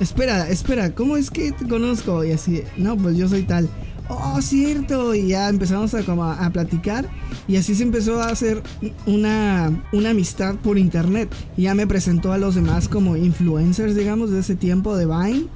espera, 0.00 0.48
espera, 0.48 0.94
¿cómo 0.94 1.16
es 1.16 1.30
que 1.30 1.52
te 1.52 1.66
conozco? 1.66 2.24
Y 2.24 2.32
así, 2.32 2.62
no, 2.76 2.96
pues 2.96 3.16
yo 3.16 3.28
soy 3.28 3.42
tal. 3.42 3.68
Oh, 4.08 4.40
cierto. 4.40 5.14
Y 5.14 5.28
ya 5.28 5.48
empezamos 5.48 5.94
a, 5.94 6.02
como 6.02 6.24
a, 6.24 6.50
platicar. 6.50 7.08
Y 7.48 7.56
así 7.56 7.74
se 7.74 7.82
empezó 7.82 8.20
a 8.20 8.28
hacer 8.28 8.62
una, 9.06 9.82
una 9.92 10.10
amistad 10.10 10.56
por 10.56 10.78
internet. 10.78 11.34
Y 11.56 11.62
ya 11.62 11.74
me 11.74 11.86
presentó 11.86 12.32
a 12.32 12.38
los 12.38 12.54
demás 12.54 12.88
como 12.88 13.16
influencers, 13.16 13.94
digamos, 13.94 14.30
de 14.30 14.40
ese 14.40 14.56
tiempo 14.56 14.96
de 14.96 15.06
Vine. 15.06 15.46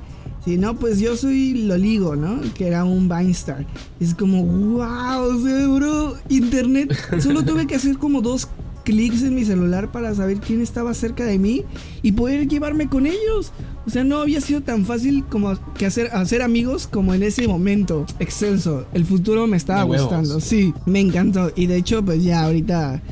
Sí, 0.44 0.56
no, 0.56 0.76
pues 0.76 0.98
yo 1.00 1.16
soy 1.16 1.54
Loligo, 1.54 2.16
¿no? 2.16 2.40
Que 2.54 2.68
era 2.68 2.84
un 2.84 3.08
Vine 3.08 3.32
Star. 3.32 3.66
Es 4.00 4.14
como, 4.14 4.44
wow, 4.44 5.74
bro, 5.74 6.14
internet. 6.28 6.96
Solo 7.20 7.44
tuve 7.44 7.66
que 7.66 7.74
hacer 7.74 7.98
como 7.98 8.22
dos 8.22 8.48
clics 8.88 9.22
en 9.22 9.34
mi 9.34 9.44
celular 9.44 9.92
para 9.92 10.14
saber 10.14 10.38
quién 10.40 10.62
estaba 10.62 10.94
cerca 10.94 11.26
de 11.26 11.38
mí 11.38 11.62
y 12.00 12.12
poder 12.12 12.48
llevarme 12.48 12.88
con 12.88 13.04
ellos. 13.04 13.52
O 13.86 13.90
sea, 13.90 14.02
no 14.02 14.16
había 14.16 14.40
sido 14.40 14.62
tan 14.62 14.86
fácil 14.86 15.24
como 15.28 15.58
que 15.74 15.84
hacer, 15.84 16.08
hacer 16.14 16.40
amigos 16.40 16.86
como 16.86 17.12
en 17.12 17.22
ese 17.22 17.46
momento. 17.46 18.06
Excelso. 18.18 18.86
El 18.94 19.04
futuro 19.04 19.46
me 19.46 19.58
estaba 19.58 19.80
De 19.84 19.90
huevos. 19.90 20.06
gustando. 20.06 20.40
Sí, 20.40 20.72
me 20.86 21.00
encantó. 21.00 21.52
Y 21.54 21.66
de 21.66 21.76
hecho, 21.76 22.02
pues 22.02 22.24
ya 22.24 22.44
ahorita, 22.44 23.02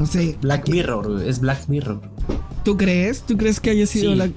no 0.00 0.06
sé. 0.06 0.36
Black 0.42 0.68
Mirror, 0.68 1.22
es 1.24 1.38
Black 1.38 1.68
Mirror. 1.68 2.00
¿Tú 2.64 2.76
crees? 2.76 3.22
¿Tú 3.22 3.36
crees 3.36 3.60
que 3.60 3.70
haya 3.70 3.86
sido 3.86 4.12
Sí. 4.12 4.18
la... 4.18 4.28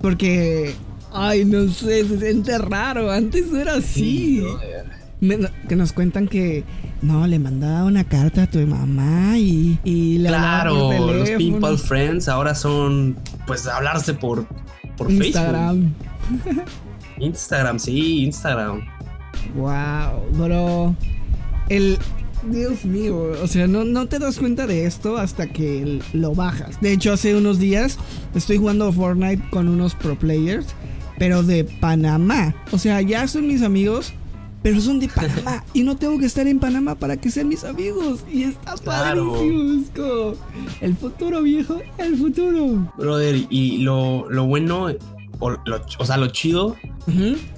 Porque... 0.00 0.74
Ay, 1.12 1.44
no 1.44 1.66
sé, 1.68 2.06
se 2.06 2.20
siente 2.20 2.56
raro. 2.58 3.10
Antes 3.10 3.48
no 3.50 3.58
era 3.58 3.74
así. 3.74 4.44
que 5.68 5.74
nos 5.74 5.92
cuentan 5.92 6.28
que 6.28 6.62
no, 7.02 7.26
le 7.26 7.38
mandaba 7.38 7.84
una 7.84 8.04
carta 8.04 8.44
a 8.44 8.46
tu 8.46 8.58
mamá 8.66 9.38
y, 9.38 9.78
y 9.84 10.18
le 10.18 10.28
hablaba 10.28 10.70
por 10.70 10.96
Claro, 10.96 11.14
los. 11.14 11.30
Pimple 11.30 11.78
Friends 11.78 12.28
ahora 12.28 12.54
son, 12.54 13.16
pues, 13.46 13.66
hablarse 13.66 14.14
por, 14.14 14.46
por 14.96 15.08
Facebook. 15.08 15.26
Instagram. 15.26 15.94
Instagram, 17.18 17.78
sí, 17.78 18.24
Instagram. 18.24 18.80
Wow, 19.54 20.22
bro. 20.32 20.94
El. 21.68 21.98
Dios 22.50 22.84
mío, 22.84 23.32
o 23.42 23.46
sea, 23.48 23.66
no, 23.66 23.84
no 23.84 24.06
te 24.06 24.20
das 24.20 24.38
cuenta 24.38 24.68
de 24.68 24.84
esto 24.86 25.16
hasta 25.16 25.48
que 25.48 26.00
lo 26.12 26.32
bajas. 26.32 26.80
De 26.80 26.92
hecho, 26.92 27.12
hace 27.12 27.34
unos 27.34 27.58
días 27.58 27.98
estoy 28.36 28.58
jugando 28.58 28.92
Fortnite 28.92 29.42
con 29.50 29.66
unos 29.66 29.96
pro 29.96 30.16
players, 30.16 30.66
pero 31.18 31.42
de 31.42 31.64
Panamá. 31.64 32.54
O 32.70 32.78
sea, 32.78 33.00
ya 33.00 33.26
son 33.26 33.48
mis 33.48 33.62
amigos, 33.62 34.12
pero 34.66 34.80
son 34.80 34.98
de 34.98 35.06
Panamá. 35.08 35.62
y 35.74 35.84
no 35.84 35.96
tengo 35.96 36.18
que 36.18 36.26
estar 36.26 36.44
en 36.48 36.58
Panamá 36.58 36.96
para 36.96 37.16
que 37.16 37.30
sean 37.30 37.46
mis 37.46 37.62
amigos. 37.62 38.24
Y 38.32 38.42
está 38.42 38.74
Claro. 38.74 39.34
padrísimo. 39.34 40.32
El 40.80 40.96
futuro, 40.96 41.40
viejo, 41.42 41.78
el 41.98 42.16
futuro. 42.16 42.92
Brother, 42.98 43.46
y 43.48 43.78
lo, 43.78 44.28
lo 44.28 44.44
bueno, 44.46 44.88
o, 45.38 45.50
lo- 45.50 45.82
o 46.00 46.04
sea, 46.04 46.16
lo 46.16 46.26
chido 46.28 46.74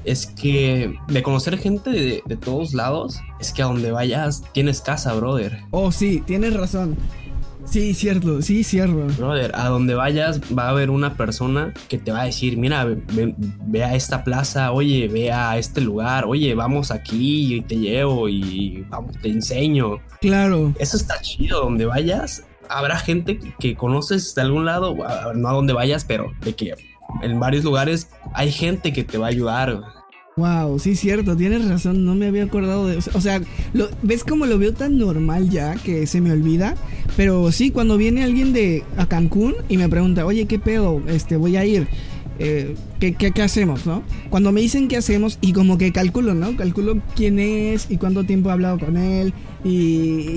es 0.05 0.27
que 0.27 0.95
de 1.09 1.23
conocer 1.23 1.57
gente 1.57 1.89
de, 1.89 2.23
de 2.27 2.37
todos 2.37 2.75
lados, 2.75 3.19
es 3.41 3.55
que 3.55 3.63
a 3.63 3.65
donde 3.65 3.91
vayas 3.91 4.43
tienes 4.53 4.83
casa, 4.83 5.15
brother. 5.15 5.61
Oh, 5.71 5.91
sí, 5.91 6.23
tienes 6.27 6.53
razón. 6.53 6.95
Sí, 7.71 7.93
cierto, 7.93 8.41
sí, 8.41 8.65
cierto. 8.65 9.07
Brother, 9.19 9.53
a 9.55 9.69
donde 9.69 9.95
vayas 9.95 10.41
va 10.57 10.65
a 10.65 10.71
haber 10.71 10.89
una 10.91 11.15
persona 11.17 11.75
que 11.89 11.99
te 11.99 12.13
va 12.13 12.23
a 12.23 12.25
decir, 12.25 12.57
mira, 12.57 12.85
ve, 12.85 13.35
ve- 13.67 13.85
a 13.85 13.95
esta 13.95 14.25
plaza, 14.25 14.73
oye, 14.73 15.07
ve 15.09 15.31
a 15.33 15.59
este 15.59 15.81
lugar, 15.83 16.25
oye, 16.27 16.55
vamos 16.55 16.91
aquí 16.91 17.55
y 17.57 17.61
te 17.61 17.77
llevo 17.77 18.29
y 18.29 18.85
vamos, 18.89 19.17
te 19.21 19.29
enseño. 19.29 19.99
Claro. 20.21 20.73
Eso 20.79 20.97
está 20.97 21.21
chido, 21.21 21.61
donde 21.63 21.85
vayas, 21.85 22.45
habrá 22.71 22.97
gente 22.99 23.39
que, 23.59 23.75
conoces 23.75 24.35
de 24.35 24.43
algún 24.43 24.65
lado, 24.65 24.97
no 25.35 25.49
a 25.49 25.53
donde 25.53 25.75
vayas, 25.75 26.05
pero 26.05 26.33
de 26.43 26.55
que 26.55 26.75
en 27.23 27.39
varios 27.39 27.65
lugares 27.65 28.09
hay 28.33 28.51
gente 28.51 28.93
que 28.95 29.05
te 29.05 29.19
va 29.19 29.27
a 29.27 29.31
ayudar. 29.31 29.83
Wow, 30.39 30.79
sí, 30.79 30.95
cierto, 30.95 31.37
tienes 31.37 31.69
razón, 31.69 32.05
no 32.05 32.15
me 32.15 32.27
había 32.27 32.45
acordado 32.45 32.87
de. 32.87 32.99
O 33.15 33.21
sea, 33.21 33.41
lo- 33.73 33.89
¿ves 34.03 34.23
cómo 34.25 34.47
lo 34.47 34.57
veo 34.59 34.73
tan 34.73 34.97
normal 34.99 35.51
ya 35.51 35.75
que 35.75 36.07
se 36.07 36.21
me 36.21 36.31
olvida? 36.33 36.77
Pero 37.17 37.51
sí, 37.53 37.71
cuando 37.71 37.97
viene 37.99 38.23
alguien 38.23 38.53
de 38.53 38.85
a 38.97 39.07
Cancún 39.07 39.55
y 39.69 39.77
me 39.77 39.89
pregunta, 39.89 40.25
oye, 40.25 40.47
¿qué 40.47 40.59
pedo? 40.59 41.03
Este, 41.09 41.37
voy 41.37 41.57
a 41.57 41.65
ir. 41.65 41.89
Eh, 42.41 42.77
¿qué, 43.01 43.15
qué, 43.15 43.33
qué 43.33 43.43
hacemos, 43.43 43.85
no? 43.85 44.05
Cuando 44.31 44.53
me 44.53 44.61
dicen 44.61 44.87
qué 44.87 44.97
hacemos 44.97 45.39
y 45.41 45.53
como 45.53 45.77
que 45.77 45.91
calculo, 45.91 46.35
¿no? 46.35 46.57
Calculo 46.57 47.03
quién 47.17 47.41
es 47.41 47.91
y 47.91 47.97
cuánto 47.97 48.23
tiempo 48.23 48.49
he 48.49 48.53
hablado 48.53 48.79
con 48.79 48.97
él 48.97 49.33
y, 49.65 49.71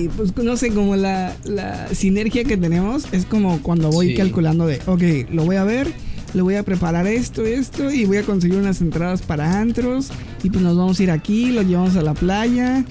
y, 0.06 0.10
pues 0.16 0.36
no 0.36 0.56
sé, 0.56 0.70
como 0.70 0.96
la, 0.96 1.36
la 1.44 1.86
sinergia 1.94 2.42
que 2.42 2.56
tenemos 2.56 3.06
es 3.12 3.24
como 3.24 3.62
cuando 3.62 3.88
voy 3.92 4.08
Sí. 4.08 4.14
calculando 4.16 4.66
de, 4.66 4.80
ok, 4.86 5.30
lo 5.32 5.44
voy 5.44 5.54
a 5.54 5.62
ver, 5.62 5.92
le 6.34 6.42
voy 6.42 6.54
a 6.56 6.62
preparar 6.62 7.06
esto, 7.06 7.42
esto 7.42 7.90
y 7.90 8.04
voy 8.04 8.18
a 8.18 8.22
conseguir 8.22 8.58
unas 8.58 8.80
entradas 8.80 9.22
para 9.22 9.60
antros 9.60 10.08
y 10.42 10.50
pues 10.50 10.62
nos 10.62 10.76
vamos 10.76 10.98
a 10.98 11.02
ir 11.02 11.10
aquí, 11.10 11.52
lo 11.52 11.62
llevamos 11.62 11.96
a 11.96 12.02
la 12.02 12.14
playa. 12.14 12.84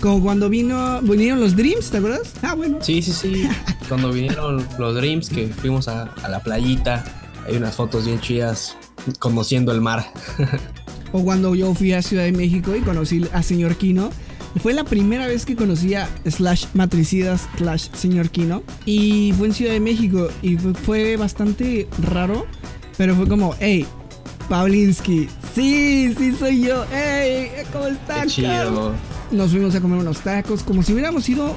Como 0.00 0.22
cuando 0.22 0.48
vino, 0.48 1.00
vinieron 1.02 1.40
los 1.40 1.56
Dreams, 1.56 1.90
¿te 1.90 1.98
acuerdas? 1.98 2.32
Ah, 2.42 2.54
bueno. 2.54 2.78
Sí, 2.80 3.02
sí, 3.02 3.12
sí. 3.12 3.48
Cuando 3.88 4.12
vinieron 4.12 4.64
los 4.78 4.94
Dreams, 4.94 5.28
que 5.28 5.48
fuimos 5.48 5.88
a, 5.88 6.04
a 6.22 6.28
la 6.28 6.40
playita, 6.40 7.04
hay 7.46 7.56
unas 7.56 7.74
fotos 7.74 8.04
bien 8.06 8.20
chidas 8.20 8.76
conociendo 9.18 9.72
el 9.72 9.80
mar. 9.80 10.04
O 11.12 11.24
cuando 11.24 11.54
yo 11.54 11.74
fui 11.74 11.92
a 11.92 12.02
Ciudad 12.02 12.24
de 12.24 12.32
México 12.32 12.76
y 12.76 12.80
conocí 12.80 13.26
a 13.32 13.42
Señor 13.42 13.76
Kino. 13.76 14.10
Fue 14.62 14.72
la 14.72 14.84
primera 14.84 15.26
vez 15.26 15.44
que 15.44 15.56
conocí 15.56 15.94
a 15.94 16.08
Slash 16.26 16.66
Matricidas 16.74 17.48
Slash 17.56 17.88
Señor 17.94 18.30
Kino. 18.30 18.62
Y 18.84 19.32
fue 19.38 19.48
en 19.48 19.54
Ciudad 19.54 19.72
de 19.72 19.80
México. 19.80 20.28
Y 20.42 20.56
fue 20.56 21.16
bastante 21.16 21.88
raro. 22.02 22.46
Pero 22.98 23.14
fue 23.14 23.28
como, 23.28 23.54
hey, 23.60 23.86
Pavlinsky. 24.48 25.28
Sí, 25.54 26.14
sí 26.18 26.32
soy 26.38 26.62
yo. 26.62 26.84
Hey, 26.92 27.50
¿cómo 27.72 27.84
Qué 27.84 27.92
estás? 27.92 28.26
chido. 28.26 28.92
Nos 29.30 29.50
fuimos 29.52 29.74
a 29.74 29.80
comer 29.80 30.00
unos 30.00 30.18
tacos. 30.18 30.62
Como 30.64 30.82
si 30.82 30.92
hubiéramos 30.92 31.24
sido 31.24 31.54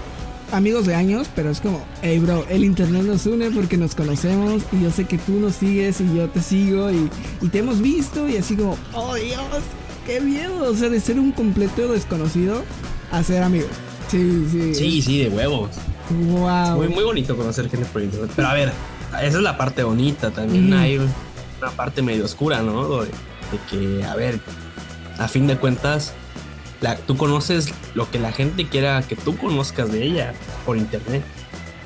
amigos 0.52 0.86
de 0.86 0.94
años. 0.94 1.28
Pero 1.36 1.50
es 1.50 1.60
como, 1.60 1.84
hey, 2.04 2.20
bro, 2.20 2.46
el 2.50 2.64
internet 2.64 3.04
nos 3.04 3.26
une 3.26 3.50
porque 3.50 3.76
nos 3.78 3.96
conocemos. 3.96 4.62
Y 4.72 4.84
yo 4.84 4.92
sé 4.92 5.06
que 5.06 5.18
tú 5.18 5.40
nos 5.40 5.56
sigues 5.56 6.00
y 6.00 6.16
yo 6.16 6.30
te 6.30 6.42
sigo. 6.42 6.92
Y, 6.92 7.10
y 7.42 7.48
te 7.48 7.60
hemos 7.60 7.82
visto. 7.82 8.30
Y 8.30 8.38
así 8.38 8.56
como, 8.56 8.78
oh 8.94 9.16
Dios, 9.16 9.42
qué 10.06 10.22
miedo. 10.22 10.70
O 10.70 10.76
sea, 10.76 10.90
de 10.90 11.00
ser 11.00 11.20
un 11.20 11.32
completo 11.32 11.92
desconocido 11.92 12.64
a 13.12 13.24
ser 13.24 13.42
amigos. 13.42 13.72
Sí, 14.10 14.46
sí. 14.52 14.76
Sí, 14.76 15.02
sí, 15.02 15.18
de 15.24 15.30
huevos. 15.30 15.72
Wow. 16.10 16.76
Muy, 16.76 16.90
muy 16.90 17.04
bonito 17.04 17.36
conocer 17.36 17.68
gente 17.70 17.88
por 17.88 18.04
internet. 18.04 18.30
Pero 18.36 18.48
a 18.48 18.54
ver, 18.54 18.72
esa 19.24 19.38
es 19.38 19.44
la 19.44 19.58
parte 19.58 19.84
bonita. 19.84 20.30
También 20.32 20.74
hay 20.74 21.00
una 21.62 21.72
parte 21.72 22.02
medio 22.02 22.26
oscura, 22.26 22.62
¿no? 22.62 23.02
De, 23.02 23.08
de 23.08 23.60
que, 23.70 24.04
a 24.04 24.16
ver, 24.16 24.40
a 25.18 25.28
fin 25.28 25.48
de 25.48 25.58
cuentas, 25.58 26.14
la- 26.82 26.96
tú 26.98 27.16
conoces 27.18 27.74
lo 27.96 28.10
que 28.10 28.20
la 28.20 28.32
gente 28.32 28.68
quiera 28.68 29.02
que 29.04 29.16
tú 29.16 29.38
conozcas 29.38 29.92
de 29.92 30.04
ella 30.04 30.34
por 30.66 30.78
internet. 30.78 31.24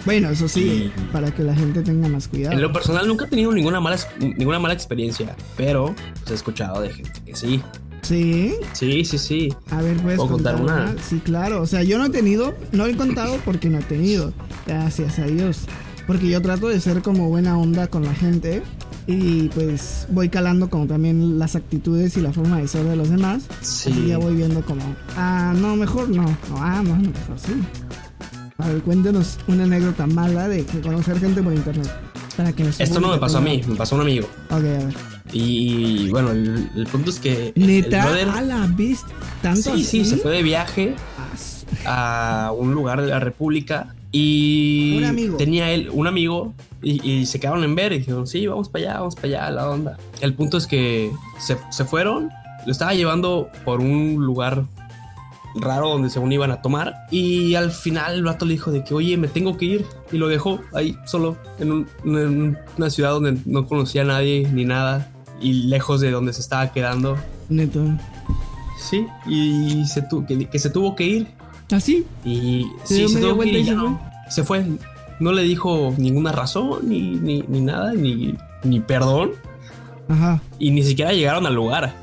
Bueno, 0.05 0.29
eso 0.29 0.47
sí, 0.47 0.91
Y- 0.95 1.01
para 1.11 1.31
que 1.33 1.41
la 1.43 1.55
gente 1.55 1.81
tenga 1.81 2.07
más 2.07 2.27
cuidado. 2.27 2.53
En 2.53 2.61
lo 2.61 2.71
personal 2.71 3.07
nunca 3.07 3.25
he 3.25 3.27
tenido 3.27 3.51
ninguna 3.51 3.81
mala, 3.81 3.97
ninguna 4.19 4.59
mala 4.59 4.73
experiencia, 4.75 5.35
pero 5.57 5.95
pues, 6.19 6.31
he 6.31 6.33
escuchado 6.35 6.81
de 6.81 6.93
gente 6.93 7.21
que 7.25 7.35
sí. 7.35 7.61
Sí, 8.03 8.53
Sí, 8.73 9.03
sí, 9.03 9.17
sí. 9.17 9.53
a 9.71 9.81
ver, 9.81 9.97
puedes 9.97 10.17
¿Puedo 10.19 10.33
contar 10.33 10.61
una? 10.61 10.93
Sí, 11.01 11.19
claro. 11.25 11.63
O 11.63 11.65
sea, 11.65 11.81
yo 11.81 11.97
no 11.97 12.05
he 12.05 12.09
tenido, 12.11 12.53
no 12.71 12.85
he 12.85 12.95
contado 12.95 13.39
porque 13.43 13.67
no 13.67 13.79
he 13.79 13.83
tenido. 13.83 14.31
Gracias 14.67 15.17
a 15.17 15.23
Dios. 15.25 15.61
Porque 16.05 16.29
yo 16.29 16.39
trato 16.39 16.67
de 16.67 16.79
ser 16.79 17.01
como 17.01 17.29
buena 17.29 17.57
onda 17.57 17.87
con 17.87 18.05
la 18.05 18.13
gente. 18.13 18.61
Y 19.07 19.49
pues 19.49 20.07
voy 20.09 20.29
calando 20.29 20.69
como 20.69 20.87
también 20.87 21.37
las 21.37 21.55
actitudes 21.55 22.17
y 22.17 22.21
la 22.21 22.33
forma 22.33 22.57
de 22.59 22.67
ser 22.67 22.83
de 22.85 22.95
los 22.95 23.09
demás. 23.09 23.43
Sí. 23.61 23.91
Y 23.91 24.07
ya 24.09 24.17
voy 24.17 24.35
viendo 24.35 24.61
como, 24.61 24.81
ah, 25.15 25.53
no, 25.55 25.75
mejor 25.75 26.09
no. 26.09 26.23
No, 26.23 26.37
ah, 26.57 26.81
no, 26.83 26.95
no, 26.95 27.01
mejor 27.09 27.37
sí. 27.37 27.53
A 28.57 28.67
ver, 28.69 28.81
cuéntenos 28.81 29.37
una 29.47 29.65
anécdota 29.65 30.07
mala 30.07 30.47
de 30.47 30.65
que 30.65 30.79
conocer 30.81 31.19
gente 31.19 31.43
por 31.43 31.53
internet. 31.53 31.91
Para 32.37 32.51
que 32.51 32.63
Esto 32.67 32.99
no 32.99 33.11
me 33.11 33.17
pasó 33.17 33.37
a 33.37 33.41
mí, 33.41 33.61
me 33.67 33.75
pasó 33.75 33.95
a 33.95 33.99
un 33.99 34.01
amigo. 34.05 34.27
Ok, 34.49 34.53
a 34.53 34.57
ver. 34.59 34.93
Y, 35.31 36.09
bueno, 36.09 36.31
el, 36.31 36.69
el 36.75 36.87
punto 36.87 37.09
es 37.09 37.19
que. 37.19 37.53
Neta, 37.55 38.05
brother- 38.07 38.29
a 38.29 38.41
la 38.41 38.67
vista. 38.67 39.07
¿Tanto 39.41 39.75
Sí, 39.75 39.83
sí, 39.83 40.01
así? 40.01 40.09
se 40.11 40.17
fue 40.17 40.31
de 40.31 40.43
viaje 40.43 40.95
Ah, 41.85 42.47
a 42.47 42.51
un 42.51 42.73
lugar 42.73 43.01
de 43.01 43.07
la 43.07 43.19
República 43.19 43.93
y 44.17 44.97
Un 44.97 45.03
amigo. 45.05 45.37
tenía 45.37 45.71
él 45.71 45.89
un 45.91 46.07
amigo 46.07 46.53
y, 46.81 47.05
y 47.09 47.25
se 47.25 47.39
quedaron 47.39 47.63
en 47.65 47.75
ver 47.75 47.91
y 47.91 47.97
dijeron, 47.99 48.27
sí, 48.27 48.47
vamos 48.47 48.69
para 48.69 48.85
allá, 48.85 48.99
vamos 48.99 49.15
para 49.15 49.27
allá, 49.27 49.51
la 49.51 49.69
onda. 49.69 49.97
El 50.21 50.33
punto 50.33 50.57
es 50.57 50.67
que 50.67 51.11
se, 51.39 51.57
se 51.69 51.83
fueron, 51.83 52.29
lo 52.65 52.71
estaba 52.71 52.93
llevando 52.93 53.49
por 53.65 53.81
un 53.81 54.15
lugar 54.25 54.63
raro 55.55 55.89
donde 55.89 56.09
según 56.09 56.31
iban 56.31 56.51
a 56.51 56.61
tomar 56.61 56.93
y 57.11 57.55
al 57.55 57.71
final 57.71 58.15
el 58.15 58.23
vato 58.23 58.45
le 58.45 58.53
dijo 58.53 58.71
de 58.71 58.83
que, 58.83 58.93
oye, 58.93 59.17
me 59.17 59.27
tengo 59.27 59.57
que 59.57 59.65
ir 59.65 59.85
y 60.11 60.17
lo 60.17 60.27
dejó 60.27 60.59
ahí 60.73 60.97
solo 61.05 61.37
en, 61.59 61.71
un- 61.71 61.87
en 62.05 62.57
una 62.77 62.89
ciudad 62.89 63.11
donde 63.11 63.37
no 63.45 63.65
conocía 63.67 64.01
a 64.01 64.05
nadie 64.05 64.47
ni 64.51 64.65
nada 64.65 65.11
y 65.41 65.53
lejos 65.67 65.99
de 66.01 66.11
donde 66.11 66.31
se 66.33 66.41
estaba 66.41 66.71
quedando. 66.71 67.17
Neta. 67.49 67.79
Sí, 68.79 69.05
y 69.27 69.85
se 69.85 70.01
tu- 70.01 70.25
que, 70.25 70.45
que 70.49 70.59
se 70.59 70.69
tuvo 70.69 70.95
que 70.95 71.03
ir 71.05 71.27
¿Así? 71.71 72.05
y 72.23 72.65
Se 72.83 72.93
sí, 72.95 72.95
dio 72.97 73.09
se, 73.09 73.31
vuelta 73.31 73.57
y 73.57 73.61
y 73.61 73.63
ya 73.63 73.71
se 73.71 73.75
no. 73.77 73.99
Se 74.29 74.43
fue. 74.43 74.65
No 75.19 75.31
le 75.31 75.43
dijo 75.43 75.93
ninguna 75.97 76.31
razón, 76.31 76.79
ni, 76.89 77.01
ni, 77.15 77.43
ni 77.47 77.61
nada, 77.61 77.93
ni, 77.93 78.35
ni 78.63 78.79
perdón. 78.81 79.31
Ajá. 80.09 80.41
Y 80.59 80.71
ni 80.71 80.83
siquiera 80.83 81.13
llegaron 81.13 81.45
al 81.45 81.55
lugar. 81.55 81.93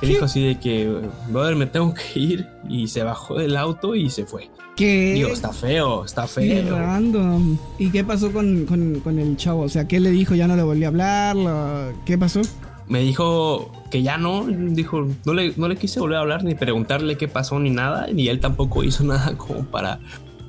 Que 0.00 0.06
dijo 0.06 0.26
así 0.26 0.42
de 0.44 0.58
que, 0.60 1.00
brother, 1.30 1.56
me 1.56 1.66
tengo 1.66 1.94
que 1.94 2.18
ir. 2.20 2.46
Y 2.68 2.88
se 2.88 3.02
bajó 3.02 3.38
del 3.38 3.56
auto 3.56 3.94
y 3.94 4.08
se 4.10 4.24
fue. 4.26 4.50
¿Qué? 4.76 5.14
Digo, 5.14 5.30
está 5.30 5.52
feo, 5.52 6.04
está 6.04 6.22
Qué 6.22 6.62
feo. 6.62 6.78
random. 6.78 7.56
¿Y 7.78 7.90
qué 7.90 8.04
pasó 8.04 8.30
con, 8.30 8.64
con- 8.66 9.00
con 9.00 9.18
el 9.18 9.36
chavo? 9.36 9.62
O 9.62 9.68
sea, 9.68 9.88
¿qué 9.88 9.98
le 9.98 10.10
dijo? 10.10 10.34
¿Ya 10.36 10.46
no 10.46 10.54
le 10.56 10.62
volvió 10.62 10.86
a 10.86 10.88
hablar? 10.88 11.36
¿Lo- 11.36 11.92
¿Qué 12.04 12.16
pasó? 12.16 12.42
Me 12.88 13.00
dijo 13.00 13.70
que 13.90 14.02
ya 14.02 14.18
no. 14.18 14.46
Dijo, 14.46 15.06
no 15.24 15.34
le, 15.34 15.52
no 15.56 15.68
le 15.68 15.76
quise 15.76 16.00
volver 16.00 16.18
a 16.18 16.20
hablar 16.20 16.44
ni 16.44 16.54
preguntarle 16.54 17.16
qué 17.16 17.28
pasó 17.28 17.58
ni 17.58 17.70
nada. 17.70 18.06
Ni 18.12 18.28
él 18.28 18.40
tampoco 18.40 18.84
hizo 18.84 19.04
nada 19.04 19.36
como 19.36 19.64
para 19.64 20.00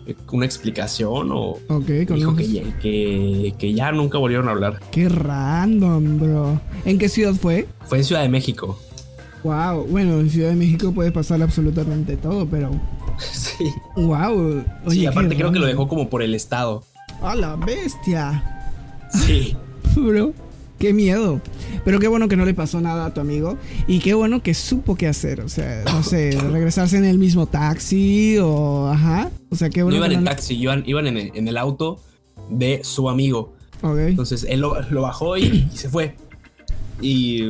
eh, 0.06 0.16
una 0.32 0.46
explicación 0.46 1.32
o 1.32 1.58
Ok, 1.68 2.08
con 2.08 2.16
dijo 2.16 2.36
que, 2.36 2.74
que, 2.82 3.54
que 3.58 3.74
ya 3.74 3.92
nunca 3.92 4.18
volvieron 4.18 4.48
a 4.48 4.52
hablar. 4.52 4.80
Qué 4.92 5.10
random, 5.10 6.20
bro. 6.20 6.62
¿En 6.86 6.98
qué 6.98 7.10
ciudad 7.10 7.34
fue? 7.34 7.68
Fue 7.86 8.00
en 8.00 8.04
Ciudad 8.04 8.22
de 8.22 8.30
México. 8.30 8.80
Wow. 9.44 9.86
Bueno, 9.88 10.20
en 10.20 10.30
Ciudad 10.30 10.50
de 10.50 10.56
México 10.56 10.92
puede 10.92 11.12
pasar 11.12 11.42
absolutamente 11.42 12.18
todo, 12.18 12.46
pero. 12.46 12.72
Sí. 13.20 13.66
Wow. 13.98 14.64
Oye, 14.86 15.02
sí, 15.02 15.06
aparte 15.06 15.36
creo 15.36 15.52
que 15.52 15.60
lo 15.60 15.66
dejó 15.66 15.90
como 15.90 16.10
por 16.10 16.24
el 16.24 16.34
estado. 16.34 16.84
¡A 17.22 17.36
la 17.36 17.58
bestia! 17.58 18.66
Sí. 19.12 19.58
Bro, 19.96 20.34
qué 20.80 20.94
miedo. 20.94 21.42
Pero 21.86 22.00
qué 22.00 22.08
bueno 22.08 22.28
que 22.28 22.36
no 22.36 22.46
le 22.46 22.54
pasó 22.54 22.82
nada 22.82 23.06
a 23.06 23.14
tu 23.14 23.22
amigo. 23.22 23.58
Y 23.88 24.00
qué 24.00 24.14
bueno 24.14 24.42
que 24.42 24.54
supo 24.54 24.96
qué 24.96 25.08
hacer. 25.08 25.42
O 25.42 25.50
sea, 25.50 25.84
no 25.86 26.02
sé, 26.04 26.32
regresarse 26.52 26.98
en 26.98 27.06
el 27.06 27.20
mismo 27.20 27.46
taxi 27.46 28.38
o. 28.42 28.88
Ajá. 28.88 29.30
O 29.50 29.56
sea, 29.56 29.70
qué 29.70 29.82
No 29.82 29.86
bueno 29.88 29.98
iban 29.98 30.10
que 30.10 30.16
en 30.16 30.24
no- 30.24 30.30
taxi, 30.30 30.56
iban, 30.56 30.84
iban 30.88 31.08
en, 31.08 31.18
el, 31.18 31.32
en 31.36 31.48
el 31.48 31.58
auto 31.58 32.00
de 32.50 32.82
su 32.84 33.10
amigo. 33.10 33.54
Ok. 33.82 33.98
Entonces 34.00 34.46
él 34.50 34.62
lo, 34.62 34.82
lo 34.90 35.02
bajó 35.04 35.38
y, 35.38 35.70
y 35.72 35.78
se 35.78 35.90
fue. 35.90 36.16
Y, 37.02 37.44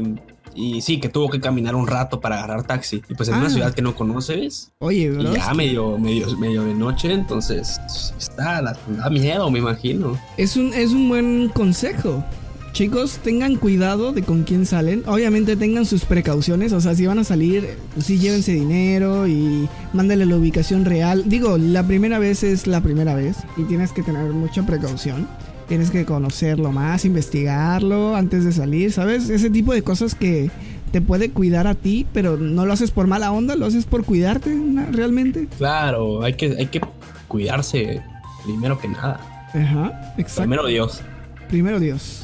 y 0.55 0.81
sí, 0.81 0.99
que 0.99 1.09
tuvo 1.09 1.29
que 1.29 1.39
caminar 1.39 1.75
un 1.75 1.87
rato 1.87 2.19
para 2.21 2.37
agarrar 2.43 2.65
taxi. 2.67 3.01
Y 3.09 3.15
pues 3.15 3.29
en 3.29 3.35
Ah. 3.35 3.39
una 3.39 3.49
ciudad 3.49 3.73
que 3.73 3.81
no 3.81 3.95
conoces. 3.95 4.71
Oye, 4.79 5.03
Y 5.03 5.09
bro. 5.09 5.33
ya 5.33 5.53
medio, 5.53 5.97
medio, 5.97 6.37
medio 6.37 6.63
de 6.65 6.73
noche, 6.73 7.11
entonces 7.13 7.79
está, 8.17 8.61
da, 8.61 8.77
da 8.87 9.09
miedo, 9.09 9.49
me 9.49 9.59
imagino. 9.59 10.17
Es 10.37 10.55
un, 10.55 10.73
es 10.73 10.91
un 10.91 11.09
buen 11.09 11.49
consejo. 11.49 12.23
Chicos, 12.71 13.19
tengan 13.23 13.55
cuidado 13.55 14.13
de 14.13 14.21
con 14.21 14.43
quién 14.43 14.65
salen. 14.65 15.03
Obviamente 15.05 15.55
tengan 15.55 15.86
sus 15.86 16.05
precauciones. 16.05 16.71
O 16.71 16.79
sea, 16.79 16.95
si 16.95 17.05
van 17.05 17.19
a 17.19 17.23
salir, 17.23 17.77
pues 17.93 18.05
sí 18.05 18.19
llévense 18.19 18.53
dinero 18.53 19.27
y 19.27 19.67
mándale 19.93 20.25
la 20.25 20.36
ubicación 20.36 20.86
real. 20.86 21.23
Digo, 21.25 21.58
la 21.58 21.84
primera 21.84 22.19
vez 22.19 22.43
es 22.43 22.67
la 22.67 22.82
primera 22.82 23.15
vez 23.15 23.38
y 23.58 23.63
tienes 23.63 23.91
que 23.91 24.03
tener 24.03 24.32
mucha 24.32 24.65
precaución. 24.65 25.27
Tienes 25.67 25.91
que 25.91 26.05
conocerlo 26.05 26.71
más, 26.71 27.05
investigarlo 27.05 28.15
antes 28.15 28.43
de 28.43 28.51
salir, 28.51 28.91
¿sabes? 28.91 29.29
Ese 29.29 29.49
tipo 29.49 29.73
de 29.73 29.84
cosas 29.84 30.15
que 30.15 30.49
te 30.91 31.01
puede 31.01 31.29
cuidar 31.32 31.67
a 31.67 31.75
ti, 31.75 32.08
pero 32.13 32.38
no 32.38 32.65
lo 32.65 32.73
haces 32.73 32.91
por 32.91 33.08
mala 33.08 33.32
onda, 33.32 33.55
lo 33.55 33.65
haces 33.65 33.86
por 33.86 34.03
cuidarte 34.03 34.58
realmente. 34.91 35.47
Claro, 35.58 36.23
hay 36.23 36.34
que, 36.34 36.55
hay 36.58 36.67
que 36.67 36.82
cuidarse 37.27 38.01
primero 38.45 38.79
que 38.79 38.88
nada. 38.88 39.19
Ajá, 39.53 40.13
exacto. 40.17 40.41
Primero 40.41 40.65
Dios. 40.65 41.01
Primero 41.49 41.79
Dios. 41.79 42.23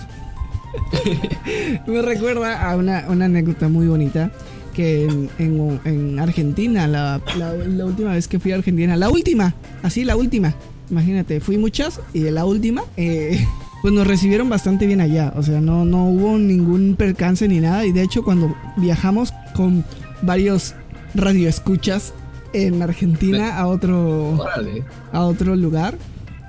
Me 1.87 2.01
recuerda 2.01 2.69
a 2.69 2.75
una, 2.75 3.05
una 3.09 3.25
anécdota 3.25 3.67
muy 3.69 3.87
bonita 3.87 4.31
que 4.73 5.05
en, 5.05 5.29
en- 5.39 5.79
en 5.85 6.19
Argentina, 6.19 6.87
la, 6.87 7.21
la- 7.37 7.53
la 7.53 7.85
última 7.85 8.11
vez 8.11 8.27
que 8.27 8.39
fui 8.39 8.51
a 8.51 8.55
Argentina, 8.55 8.95
la 8.97 9.09
última, 9.09 9.53
así 9.83 10.03
la 10.03 10.15
última, 10.15 10.53
imagínate, 10.89 11.39
fui 11.39 11.57
muchas 11.57 12.01
y 12.13 12.19
de 12.19 12.31
la 12.31 12.45
última, 12.45 12.83
eh, 12.97 13.45
pues 13.81 13.93
nos 13.93 14.05
recibieron 14.05 14.49
bastante 14.49 14.85
bien 14.85 14.99
allá, 15.01 15.31
o 15.37 15.43
sea, 15.43 15.61
no, 15.61 15.85
no 15.85 16.09
hubo 16.09 16.37
ningún 16.37 16.95
percance 16.97 17.47
ni 17.47 17.59
nada 17.59 17.85
y 17.85 17.91
de 17.93 18.01
hecho 18.01 18.23
cuando 18.23 18.53
viajamos 18.77 19.33
con 19.55 19.85
varios 20.21 20.75
radioescuchas 21.13 22.13
en 22.53 22.81
Argentina 22.81 23.57
a 23.57 23.67
otro 23.67 24.31
Órale. 24.37 24.83
a 25.11 25.21
otro 25.21 25.55
lugar. 25.55 25.95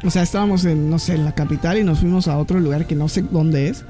O 0.04 0.10
sea, 0.10 0.22
estábamos 0.22 0.64
en, 0.64 0.90
no 0.90 0.98
sé, 0.98 1.14
en 1.14 1.24
la 1.24 1.34
capital 1.34 1.78
y 1.78 1.82
nos 1.84 2.00
fuimos 2.00 2.28
a 2.28 2.38
otro 2.38 2.60
lugar 2.60 2.86
que 2.86 2.94
no 2.94 3.08
sé 3.08 3.22
dónde 3.22 3.68
es. 3.68 3.84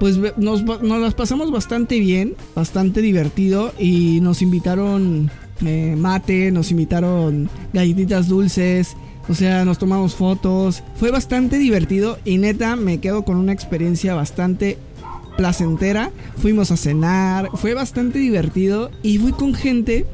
Pues 0.00 0.18
nos, 0.38 0.64
nos 0.64 1.00
las 1.00 1.14
pasamos 1.14 1.52
bastante 1.52 2.00
bien, 2.00 2.34
bastante 2.56 3.02
divertido 3.02 3.72
y 3.78 4.20
nos 4.22 4.42
invitaron 4.42 5.30
eh, 5.64 5.94
mate, 5.96 6.50
nos 6.50 6.70
invitaron 6.70 7.50
galletitas 7.74 8.26
dulces, 8.28 8.96
o 9.28 9.34
sea, 9.34 9.64
nos 9.66 9.78
tomamos 9.78 10.14
fotos. 10.14 10.82
Fue 10.96 11.10
bastante 11.10 11.58
divertido 11.58 12.18
y 12.24 12.38
neta 12.38 12.76
me 12.76 12.98
quedo 12.98 13.24
con 13.24 13.36
una 13.36 13.52
experiencia 13.52 14.14
bastante 14.14 14.78
placentera. 15.36 16.10
Fuimos 16.38 16.70
a 16.70 16.76
cenar, 16.76 17.50
fue 17.54 17.74
bastante 17.74 18.18
divertido 18.18 18.90
y 19.02 19.18
fui 19.18 19.32
con 19.32 19.54
gente 19.54 20.06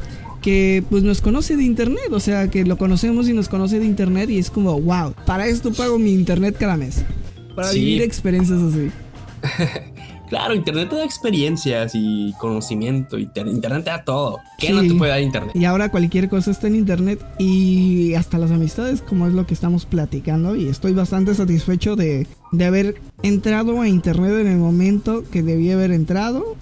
que 0.42 0.82
pues 0.90 1.02
nos 1.02 1.20
conoce 1.20 1.56
de 1.56 1.64
internet, 1.64 2.10
o 2.12 2.20
sea, 2.20 2.50
que 2.50 2.64
lo 2.64 2.76
conocemos 2.76 3.28
y 3.28 3.32
nos 3.32 3.48
conoce 3.48 3.78
de 3.78 3.84
internet 3.86 4.30
y 4.30 4.38
es 4.38 4.50
como, 4.50 4.80
wow, 4.80 5.14
para 5.26 5.46
esto 5.46 5.72
pago 5.72 5.98
mi 5.98 6.12
internet 6.12 6.56
cada 6.58 6.76
mes. 6.76 7.04
Para 7.54 7.68
Sí. 7.68 7.78
vivir 7.80 8.02
experiencias 8.02 8.60
así. 8.60 8.90
Claro, 10.28 10.56
internet 10.56 10.88
te 10.90 10.96
da 10.96 11.04
experiencias 11.04 11.92
y 11.94 12.34
conocimiento. 12.40 13.16
Inter- 13.16 13.46
Internet 13.46 13.84
te 13.84 13.90
da 13.90 14.02
todo. 14.02 14.40
¿Qué 14.58 14.72
no 14.72 14.82
te 14.82 14.92
puede 14.94 15.12
dar 15.12 15.20
internet? 15.22 15.52
Y 15.54 15.64
ahora 15.66 15.88
cualquier 15.88 16.28
cosa 16.28 16.50
está 16.50 16.66
en 16.66 16.74
internet 16.74 17.24
y 17.38 18.12
hasta 18.14 18.36
las 18.36 18.50
amistades, 18.50 19.02
como 19.02 19.28
es 19.28 19.34
lo 19.34 19.46
que 19.46 19.54
estamos 19.54 19.86
platicando. 19.86 20.56
Y 20.56 20.66
estoy 20.66 20.94
bastante 20.94 21.32
satisfecho 21.36 21.94
de, 21.94 22.26
de 22.50 22.64
haber 22.64 22.96
entrado 23.22 23.80
a 23.80 23.86
internet 23.88 24.32
en 24.40 24.48
el 24.48 24.56
momento 24.58 25.22
que 25.30 25.44
debí 25.44 25.70
haber 25.70 25.92
entrado. 25.92 26.56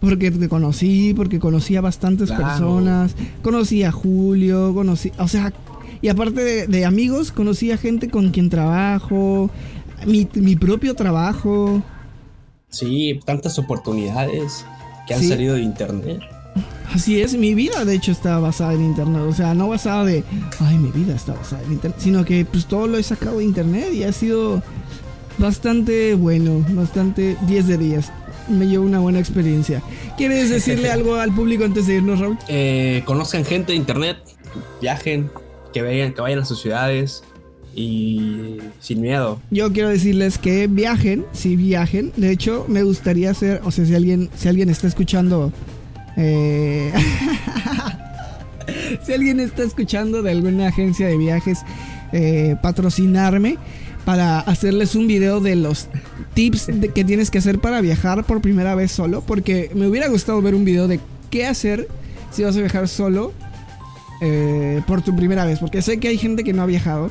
Porque 0.00 0.30
te 0.30 0.48
conocí, 0.48 1.12
porque 1.14 1.38
conocí 1.38 1.76
a 1.76 1.82
bastantes 1.82 2.28
Claro. 2.30 2.46
personas. 2.46 3.14
Conocí 3.42 3.82
a 3.84 3.92
Julio, 3.92 4.72
conocí, 4.72 5.12
o 5.18 5.28
sea, 5.28 5.52
y 6.00 6.08
aparte 6.08 6.42
de, 6.42 6.66
de 6.68 6.86
amigos, 6.86 7.32
conocí 7.32 7.70
a 7.70 7.76
gente 7.76 8.08
con 8.08 8.30
quien 8.30 8.48
trabajo, 8.48 9.50
mi, 10.06 10.26
mi 10.36 10.56
propio 10.56 10.94
trabajo. 10.94 11.82
Sí, 12.70 13.20
tantas 13.24 13.58
oportunidades 13.58 14.64
que 15.06 15.14
han 15.14 15.20
Sí. 15.20 15.28
salido 15.28 15.54
de 15.56 15.62
internet. 15.62 16.20
Así 16.92 17.20
es, 17.20 17.34
mi 17.34 17.54
vida 17.54 17.84
de 17.84 17.94
hecho 17.94 18.10
está 18.10 18.38
basada 18.40 18.72
en 18.74 18.82
internet. 18.84 19.22
O 19.28 19.32
sea, 19.32 19.54
no 19.54 19.68
basada 19.68 20.04
de, 20.04 20.24
ay, 20.60 20.76
mi 20.78 20.90
vida 20.90 21.14
está 21.14 21.34
basada 21.34 21.62
en 21.62 21.72
internet, 21.72 21.98
sino 22.00 22.24
que 22.24 22.44
pues 22.44 22.66
todo 22.66 22.86
lo 22.88 22.98
he 22.98 23.02
sacado 23.02 23.38
de 23.38 23.44
internet 23.44 23.92
y 23.92 24.02
ha 24.02 24.12
sido 24.12 24.60
bastante 25.38 26.14
bueno, 26.14 26.64
bastante 26.70 27.36
10 27.46 27.66
de 27.68 27.78
10. 27.78 28.10
Me 28.48 28.66
llevo 28.66 28.84
una 28.84 28.98
buena 28.98 29.20
experiencia. 29.20 29.82
¿Quieres 30.16 30.50
decirle 30.50 30.90
algo 30.92 31.14
al 31.14 31.32
público 31.32 31.64
antes 31.64 31.86
de 31.86 31.96
irnos, 31.96 32.18
Raúl? 32.18 32.36
Eh, 32.48 33.02
conozcan 33.04 33.44
gente 33.44 33.70
de 33.72 33.76
internet, 33.78 34.16
viajen, 34.80 35.30
que 35.72 35.82
vayan, 35.82 36.12
que 36.12 36.20
vayan 36.20 36.40
a 36.40 36.44
sus 36.44 36.60
ciudades 36.60 37.22
y 37.74 38.58
sin 38.80 39.00
miedo. 39.00 39.40
Yo 39.50 39.72
quiero 39.72 39.88
decirles 39.88 40.38
que 40.38 40.66
viajen, 40.66 41.24
sí 41.32 41.56
viajen. 41.56 42.12
De 42.16 42.30
hecho, 42.30 42.64
me 42.68 42.82
gustaría 42.82 43.30
hacer, 43.30 43.60
o 43.64 43.70
sea, 43.70 43.86
si 43.86 43.94
alguien, 43.94 44.28
si 44.36 44.48
alguien 44.48 44.70
está 44.70 44.86
escuchando, 44.86 45.52
eh, 46.16 46.92
si 49.02 49.12
alguien 49.12 49.40
está 49.40 49.62
escuchando 49.62 50.22
de 50.22 50.32
alguna 50.32 50.68
agencia 50.68 51.06
de 51.06 51.16
viajes, 51.16 51.60
eh, 52.12 52.56
patrocinarme 52.62 53.56
para 54.04 54.40
hacerles 54.40 54.94
un 54.94 55.06
video 55.06 55.40
de 55.40 55.56
los 55.56 55.88
tips 56.34 56.68
que 56.94 57.04
tienes 57.04 57.30
que 57.30 57.38
hacer 57.38 57.60
para 57.60 57.80
viajar 57.80 58.24
por 58.24 58.40
primera 58.40 58.74
vez 58.74 58.90
solo, 58.90 59.22
porque 59.22 59.70
me 59.74 59.86
hubiera 59.86 60.08
gustado 60.08 60.40
ver 60.42 60.54
un 60.54 60.64
video 60.64 60.88
de 60.88 60.98
qué 61.30 61.46
hacer 61.46 61.86
si 62.30 62.42
vas 62.42 62.56
a 62.56 62.60
viajar 62.60 62.88
solo 62.88 63.32
eh, 64.20 64.82
por 64.86 65.02
tu 65.02 65.14
primera 65.14 65.44
vez, 65.44 65.58
porque 65.60 65.82
sé 65.82 65.98
que 65.98 66.08
hay 66.08 66.18
gente 66.18 66.44
que 66.44 66.52
no 66.52 66.62
ha 66.62 66.66
viajado 66.66 67.10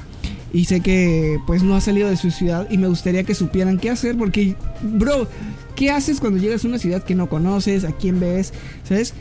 y 0.53 0.65
sé 0.65 0.81
que 0.81 1.37
pues 1.47 1.63
no 1.63 1.75
ha 1.75 1.81
salido 1.81 2.09
de 2.09 2.17
su 2.17 2.31
ciudad 2.31 2.67
y 2.71 2.77
me 2.77 2.87
gustaría 2.87 3.23
que 3.23 3.35
supieran 3.35 3.77
qué 3.77 3.89
hacer, 3.89 4.17
porque 4.17 4.55
bro, 4.81 5.27
¿qué 5.75 5.91
haces 5.91 6.19
cuando 6.19 6.39
llegas 6.39 6.63
a 6.65 6.67
una 6.67 6.79
ciudad 6.79 7.03
que 7.03 7.15
no 7.15 7.29
conoces? 7.29 7.83
¿A 7.85 7.91
quién 7.91 8.19
ves? 8.19 8.53
¿Sabes? 8.83 9.13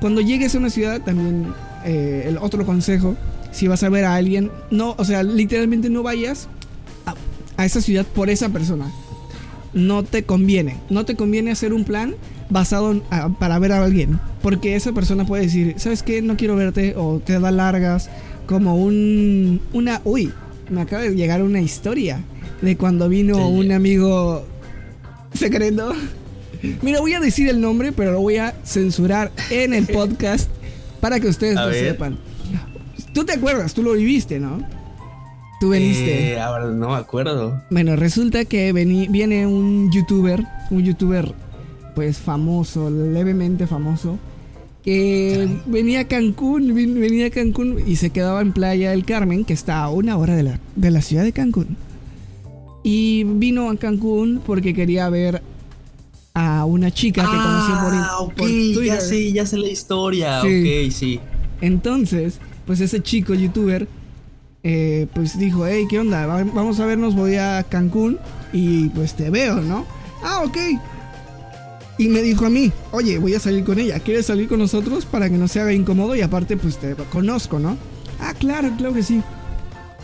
Cuando 0.00 0.20
llegues 0.20 0.54
a 0.54 0.58
una 0.58 0.70
ciudad 0.70 1.00
también 1.02 1.46
eh, 1.84 2.24
el 2.28 2.38
otro 2.38 2.64
consejo, 2.64 3.16
si 3.50 3.66
vas 3.66 3.82
a 3.82 3.88
ver 3.88 4.04
a 4.04 4.14
alguien, 4.14 4.50
no, 4.70 4.94
o 4.98 5.04
sea, 5.04 5.22
literalmente 5.22 5.90
no 5.90 6.02
vayas 6.04 6.48
a, 7.06 7.14
a 7.60 7.64
esa 7.64 7.80
ciudad 7.80 8.06
por 8.06 8.30
esa 8.30 8.48
persona. 8.50 8.90
No 9.74 10.02
te 10.04 10.22
conviene, 10.22 10.76
no 10.88 11.04
te 11.04 11.14
conviene 11.16 11.50
hacer 11.50 11.72
un 11.72 11.84
plan 11.84 12.14
basado 12.48 13.02
a- 13.10 13.28
para 13.28 13.58
ver 13.58 13.72
a 13.72 13.82
alguien, 13.84 14.18
porque 14.40 14.76
esa 14.76 14.92
persona 14.92 15.26
puede 15.26 15.42
decir, 15.44 15.74
¿sabes 15.78 16.02
qué? 16.02 16.22
No 16.22 16.36
quiero 16.36 16.56
verte 16.56 16.94
o 16.96 17.20
te 17.24 17.38
da 17.38 17.50
largas, 17.50 18.08
como 18.46 18.76
un 18.76 19.60
una 19.74 20.00
uy, 20.04 20.32
me 20.70 20.80
acaba 20.82 21.02
de 21.02 21.14
llegar 21.14 21.42
una 21.42 21.60
historia 21.60 22.20
de 22.62 22.76
cuando 22.76 23.08
vino 23.08 23.34
Sí. 23.36 23.40
un 23.42 23.72
amigo 23.72 24.44
secreto. 25.34 25.92
Mira, 26.82 27.00
voy 27.00 27.14
a 27.14 27.20
decir 27.20 27.48
el 27.48 27.60
nombre, 27.60 27.92
pero 27.92 28.12
lo 28.12 28.20
voy 28.20 28.36
a 28.38 28.54
censurar 28.64 29.30
en 29.50 29.74
el 29.74 29.86
podcast 29.86 30.50
para 31.00 31.20
que 31.20 31.28
ustedes 31.28 31.56
A 31.56 31.62
lo 31.66 31.68
ver. 31.68 31.92
sepan. 31.92 32.18
Tú 33.14 33.24
te 33.24 33.32
acuerdas, 33.34 33.74
tú 33.74 33.82
lo 33.82 33.92
viviste, 33.92 34.38
¿no? 34.40 34.62
Tú 35.60 35.70
veniste. 35.70 36.32
Eh, 36.34 36.40
ahora 36.40 36.66
no 36.66 36.90
me 36.90 36.96
acuerdo. 36.96 37.62
Bueno, 37.70 37.96
resulta 37.96 38.44
que 38.44 38.72
vení- 38.72 39.10
viene 39.10 39.46
un 39.46 39.90
youtuber, 39.92 40.44
un 40.70 40.84
youtuber 40.84 41.32
pues 41.94 42.18
famoso, 42.18 42.90
levemente 42.90 43.66
famoso, 43.66 44.18
que 44.84 45.48
venía 45.66 46.00
a 46.00 46.04
Cancún, 46.08 46.72
venía 46.74 47.26
a 47.26 47.30
Cancún 47.30 47.76
y 47.86 47.96
se 47.96 48.10
quedaba 48.10 48.40
en 48.40 48.52
Playa 48.52 48.90
del 48.90 49.04
Carmen, 49.04 49.44
que 49.44 49.52
está 49.52 49.82
a 49.84 49.90
una 49.90 50.16
hora 50.16 50.34
de 50.34 50.42
la, 50.44 50.60
de 50.76 50.90
la 50.90 51.02
ciudad 51.02 51.24
de 51.24 51.32
Cancún. 51.32 51.76
Y 52.82 53.24
vino 53.24 53.68
a 53.70 53.76
Cancún 53.76 54.40
porque 54.46 54.72
quería 54.72 55.08
ver 55.10 55.42
a 56.34 56.64
una 56.64 56.90
chica 56.90 57.22
que 57.22 57.28
conoció 57.36 57.74
por, 57.82 57.92
Ah, 57.94 58.18
ok, 58.20 58.34
por 58.34 58.46
Twitter. 58.48 58.84
ya 58.84 59.00
sé, 59.00 59.32
ya 59.32 59.44
sé 59.46 59.58
la 59.58 59.68
historia. 59.68 60.40
Sí. 60.42 60.46
Ok, 60.86 60.92
sí. 60.92 61.20
Entonces, 61.60 62.38
pues 62.66 62.80
ese 62.80 63.02
chico 63.02 63.34
youtuber, 63.34 63.88
eh, 64.62 65.06
pues 65.12 65.38
dijo, 65.38 65.66
hey, 65.66 65.84
¿qué 65.90 65.98
onda? 65.98 66.26
Va- 66.26 66.44
Vamos 66.44 66.78
a 66.80 66.86
vernos, 66.86 67.14
voy 67.16 67.34
a 67.34 67.64
Cancún 67.68 68.18
y 68.52 68.88
pues 68.90 69.14
te 69.14 69.28
veo, 69.30 69.60
¿no? 69.60 69.84
Ah, 70.22 70.42
ok. 70.44 70.56
Y 71.98 72.08
me 72.08 72.22
dijo 72.22 72.46
a 72.46 72.50
mí, 72.50 72.70
oye, 72.92 73.18
voy 73.18 73.34
a 73.34 73.40
salir 73.40 73.64
con 73.64 73.80
ella, 73.80 73.98
¿quieres 73.98 74.26
salir 74.26 74.48
con 74.48 74.60
nosotros 74.60 75.04
para 75.04 75.28
que 75.28 75.36
no 75.36 75.48
se 75.48 75.60
haga 75.60 75.72
incómodo? 75.72 76.14
Y 76.14 76.20
aparte, 76.20 76.56
pues 76.56 76.78
te 76.78 76.94
conozco, 77.10 77.58
¿no? 77.58 77.76
Ah, 78.20 78.34
claro, 78.38 78.70
claro 78.78 78.94
que 78.94 79.02
sí. 79.02 79.20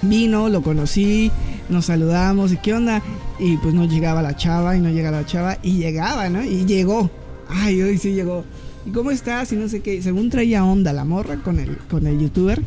Vino, 0.03 0.49
lo 0.49 0.61
conocí, 0.61 1.31
nos 1.69 1.87
saludamos 1.87 2.53
y 2.53 2.57
qué 2.57 2.75
onda. 2.75 3.01
Y 3.39 3.57
pues 3.59 3.75
no 3.75 3.85
llegaba 3.85 4.23
la 4.23 4.37
chava 4.37 4.77
y 4.77 4.81
no 4.81 4.91
llegaba 4.91 5.19
la 5.19 5.27
chava 5.27 5.59
y 5.63 5.79
llegaba, 5.79 6.29
¿no? 6.29 6.45
Y 6.45 6.65
llegó. 6.65 7.11
Ay, 7.49 7.81
hoy 7.81 7.97
sí 7.99 8.13
llegó. 8.13 8.45
¿Y 8.87 8.91
cómo 8.91 9.11
estás? 9.11 9.53
Y 9.53 9.57
no 9.57 9.69
sé 9.69 9.81
qué. 9.81 10.03
Según 10.03 10.31
traía 10.31 10.65
onda 10.65 10.93
la 10.93 11.05
morra 11.05 11.37
con 11.37 11.61
el, 11.61 11.79
con 11.91 12.07
el 12.07 12.19
youtuber, 12.19 12.61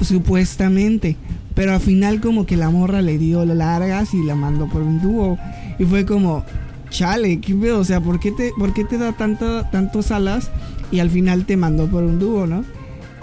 supuestamente. 0.00 1.16
Pero 1.54 1.74
al 1.74 1.80
final 1.80 2.20
como 2.20 2.46
que 2.46 2.56
la 2.56 2.70
morra 2.70 3.02
le 3.02 3.18
dio 3.18 3.44
largas 3.44 4.14
y 4.14 4.24
la 4.24 4.34
mandó 4.34 4.68
por 4.68 4.82
un 4.82 5.00
dúo. 5.00 5.38
Y 5.78 5.84
fue 5.84 6.04
como, 6.04 6.44
chale, 6.92 7.40
¿qué 7.40 7.54
pedo? 7.54 7.80
O 7.80 7.84
sea, 7.84 8.00
¿por 8.00 8.20
qué 8.20 8.30
te, 8.30 8.52
por 8.56 8.72
qué 8.72 8.84
te 8.84 8.98
da 8.98 9.12
tanta, 9.12 9.68
tantos 9.70 10.12
alas 10.12 10.50
y 10.92 11.00
al 11.00 11.10
final 11.10 11.46
te 11.46 11.56
mandó 11.56 11.88
por 11.88 12.04
un 12.04 12.20
dúo, 12.20 12.46
no? 12.46 12.64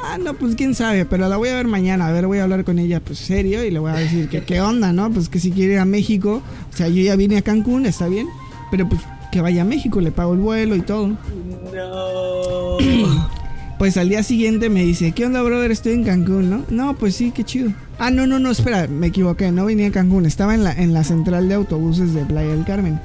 Ah, 0.03 0.17
no, 0.17 0.33
pues 0.33 0.55
quién 0.55 0.75
sabe, 0.75 1.05
pero 1.05 1.29
la 1.29 1.37
voy 1.37 1.49
a 1.49 1.55
ver 1.55 1.67
mañana. 1.67 2.07
A 2.07 2.11
ver, 2.11 2.25
voy 2.25 2.39
a 2.39 2.43
hablar 2.43 2.63
con 2.63 2.79
ella, 2.79 2.99
pues 2.99 3.19
serio, 3.19 3.63
y 3.63 3.71
le 3.71 3.79
voy 3.79 3.91
a 3.91 3.95
decir 3.95 4.27
que 4.27 4.43
qué 4.43 4.59
onda, 4.59 4.91
¿no? 4.91 5.11
Pues 5.11 5.29
que 5.29 5.39
si 5.39 5.51
quiere 5.51 5.73
ir 5.73 5.79
a 5.79 5.85
México, 5.85 6.41
o 6.73 6.75
sea, 6.75 6.87
yo 6.87 7.01
ya 7.01 7.15
vine 7.15 7.37
a 7.37 7.41
Cancún, 7.41 7.85
está 7.85 8.07
bien, 8.07 8.27
pero 8.71 8.89
pues 8.89 9.01
que 9.31 9.41
vaya 9.41 9.61
a 9.61 9.65
México, 9.65 10.01
le 10.01 10.11
pago 10.11 10.33
el 10.33 10.39
vuelo 10.39 10.75
y 10.75 10.81
todo. 10.81 11.09
No. 11.73 12.77
Pues 13.77 13.95
al 13.97 14.09
día 14.09 14.23
siguiente 14.23 14.69
me 14.69 14.83
dice, 14.83 15.11
¿qué 15.11 15.25
onda, 15.25 15.41
brother? 15.41 15.71
Estoy 15.71 15.93
en 15.93 16.03
Cancún, 16.03 16.49
¿no? 16.49 16.63
No, 16.69 16.95
pues 16.95 17.15
sí, 17.15 17.31
qué 17.31 17.43
chido. 17.43 17.71
Ah, 17.97 18.09
no, 18.09 18.25
no, 18.25 18.39
no, 18.39 18.51
espera, 18.51 18.87
me 18.87 19.07
equivoqué, 19.07 19.51
no 19.51 19.65
venía 19.65 19.87
a 19.87 19.91
Cancún, 19.91 20.25
estaba 20.25 20.55
en 20.55 20.63
la, 20.63 20.73
en 20.73 20.93
la 20.93 21.03
central 21.03 21.47
de 21.47 21.55
autobuses 21.55 22.13
de 22.13 22.25
Playa 22.25 22.49
del 22.49 22.65
Carmen. 22.65 22.99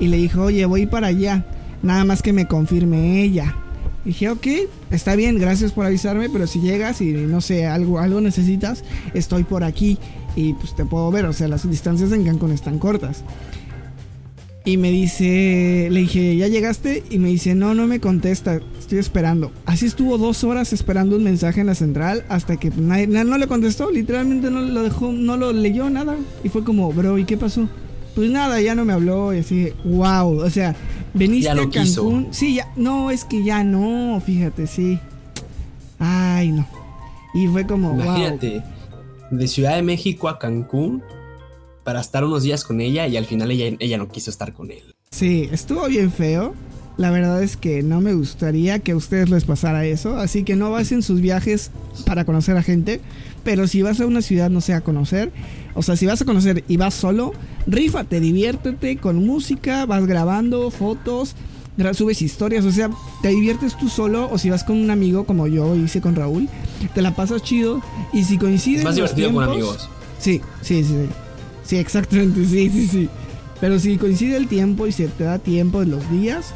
Y 0.00 0.08
le 0.08 0.16
dijo, 0.16 0.42
oye, 0.42 0.64
voy 0.66 0.86
para 0.86 1.08
allá, 1.08 1.44
nada 1.82 2.04
más 2.04 2.22
que 2.22 2.32
me 2.32 2.46
confirme 2.46 3.22
ella. 3.22 3.54
Dije, 4.04 4.30
ok, 4.30 4.46
está 4.90 5.14
bien, 5.14 5.38
gracias 5.38 5.72
por 5.72 5.84
avisarme, 5.84 6.30
pero 6.30 6.46
si 6.46 6.60
llegas 6.60 7.02
y 7.02 7.12
no 7.12 7.42
sé, 7.42 7.66
algo, 7.66 7.98
algo 7.98 8.20
necesitas, 8.22 8.82
estoy 9.12 9.44
por 9.44 9.62
aquí 9.62 9.98
y 10.36 10.54
pues 10.54 10.74
te 10.74 10.86
puedo 10.86 11.10
ver, 11.10 11.26
o 11.26 11.34
sea, 11.34 11.48
las 11.48 11.68
distancias 11.68 12.10
en 12.12 12.24
Cancún 12.24 12.50
están 12.52 12.78
cortas. 12.78 13.22
Y 14.64 14.76
me 14.76 14.90
dice, 14.90 15.88
le 15.90 16.00
dije, 16.00 16.36
¿ya 16.36 16.46
llegaste? 16.46 17.02
Y 17.10 17.18
me 17.18 17.28
dice, 17.28 17.54
no, 17.54 17.74
no 17.74 17.86
me 17.86 17.98
contesta, 17.98 18.60
estoy 18.78 18.98
esperando. 18.98 19.52
Así 19.64 19.86
estuvo 19.86 20.18
dos 20.18 20.44
horas 20.44 20.72
esperando 20.74 21.16
un 21.16 21.24
mensaje 21.24 21.60
en 21.62 21.66
la 21.66 21.74
central 21.74 22.24
hasta 22.28 22.58
que 22.58 22.70
nadie, 22.76 23.06
na- 23.06 23.24
no 23.24 23.38
le 23.38 23.46
contestó, 23.46 23.90
literalmente 23.90 24.50
no 24.50 24.60
lo 24.60 24.82
dejó, 24.82 25.12
no 25.12 25.36
lo 25.38 25.52
leyó 25.52 25.88
nada. 25.88 26.14
Y 26.44 26.50
fue 26.50 26.62
como, 26.62 26.92
bro, 26.92 27.16
¿y 27.18 27.24
qué 27.24 27.38
pasó? 27.38 27.68
Pues 28.14 28.30
nada, 28.30 28.60
ya 28.60 28.74
no 28.74 28.84
me 28.84 28.92
habló 28.92 29.32
y 29.34 29.38
así, 29.38 29.72
wow, 29.84 30.38
o 30.40 30.50
sea, 30.50 30.74
veniste 31.14 31.44
Ya 31.46 31.54
no 31.54 31.62
a 31.62 31.70
Cancún. 31.70 32.24
quiso. 32.26 32.26
Sí, 32.32 32.54
ya, 32.54 32.68
no, 32.76 33.10
es 33.10 33.24
que 33.24 33.42
ya 33.44 33.62
no, 33.64 34.20
fíjate, 34.24 34.66
sí. 34.66 34.98
Ay, 35.98 36.52
no. 36.52 36.66
Y 37.34 37.46
fue 37.46 37.66
como, 37.66 37.92
wow. 37.92 38.02
Imagínate, 38.02 38.62
de 39.30 39.48
Ciudad 39.48 39.76
de 39.76 39.82
México 39.82 40.28
a 40.28 40.38
Cancún 40.38 41.02
para 41.84 42.00
estar 42.00 42.24
unos 42.24 42.42
días 42.42 42.64
con 42.64 42.80
ella 42.80 43.06
y 43.06 43.16
al 43.16 43.26
final 43.26 43.50
ella, 43.50 43.76
ella 43.78 43.98
no 43.98 44.08
quiso 44.08 44.30
estar 44.30 44.52
con 44.52 44.70
él. 44.70 44.94
Sí, 45.10 45.48
estuvo 45.52 45.86
bien 45.86 46.10
feo. 46.12 46.54
La 46.96 47.10
verdad 47.10 47.42
es 47.42 47.56
que 47.56 47.82
no 47.82 48.00
me 48.00 48.12
gustaría 48.12 48.80
que 48.80 48.92
a 48.92 48.96
ustedes 48.96 49.30
les 49.30 49.44
pasara 49.44 49.86
eso. 49.86 50.18
Así 50.18 50.42
que 50.42 50.54
no 50.56 50.70
vas 50.70 50.92
en 50.92 51.02
sus 51.02 51.20
viajes 51.20 51.70
para 52.04 52.24
conocer 52.24 52.56
a 52.56 52.62
gente. 52.62 53.00
Pero 53.42 53.66
si 53.66 53.82
vas 53.82 54.00
a 54.00 54.06
una 54.06 54.22
ciudad, 54.22 54.50
no 54.50 54.60
sé, 54.60 54.74
a 54.74 54.80
conocer. 54.80 55.32
O 55.74 55.82
sea, 55.82 55.96
si 55.96 56.06
vas 56.06 56.20
a 56.20 56.24
conocer 56.24 56.64
y 56.68 56.76
vas 56.76 56.94
solo, 56.94 57.32
rífate, 57.66 58.20
diviértete 58.20 58.96
con 58.96 59.24
música, 59.24 59.86
vas 59.86 60.06
grabando 60.06 60.70
fotos, 60.70 61.36
subes 61.92 62.22
historias. 62.22 62.64
O 62.64 62.72
sea, 62.72 62.90
te 63.22 63.28
diviertes 63.28 63.76
tú 63.76 63.88
solo. 63.88 64.28
O 64.30 64.38
si 64.38 64.50
vas 64.50 64.64
con 64.64 64.76
un 64.76 64.90
amigo, 64.90 65.24
como 65.24 65.46
yo 65.46 65.74
hice 65.74 66.00
con 66.00 66.14
Raúl, 66.14 66.48
te 66.94 67.02
la 67.02 67.14
pasas 67.14 67.42
chido. 67.42 67.80
Y 68.12 68.24
si 68.24 68.38
coinciden 68.38 68.80
Es 68.80 68.84
más 68.84 68.94
divertido 68.96 69.32
con 69.32 69.44
amigos. 69.44 69.88
Sí, 70.18 70.40
sí, 70.62 70.84
sí. 70.84 70.94
Sí, 71.64 71.76
exactamente, 71.76 72.44
sí, 72.46 72.68
sí, 72.68 72.86
sí. 72.88 73.08
Pero 73.60 73.78
si 73.78 73.96
coincide 73.96 74.36
el 74.36 74.48
tiempo 74.48 74.86
y 74.86 74.92
se 74.92 75.06
te 75.08 75.24
da 75.24 75.38
tiempo 75.38 75.80
de 75.80 75.86
los 75.86 76.10
días, 76.10 76.54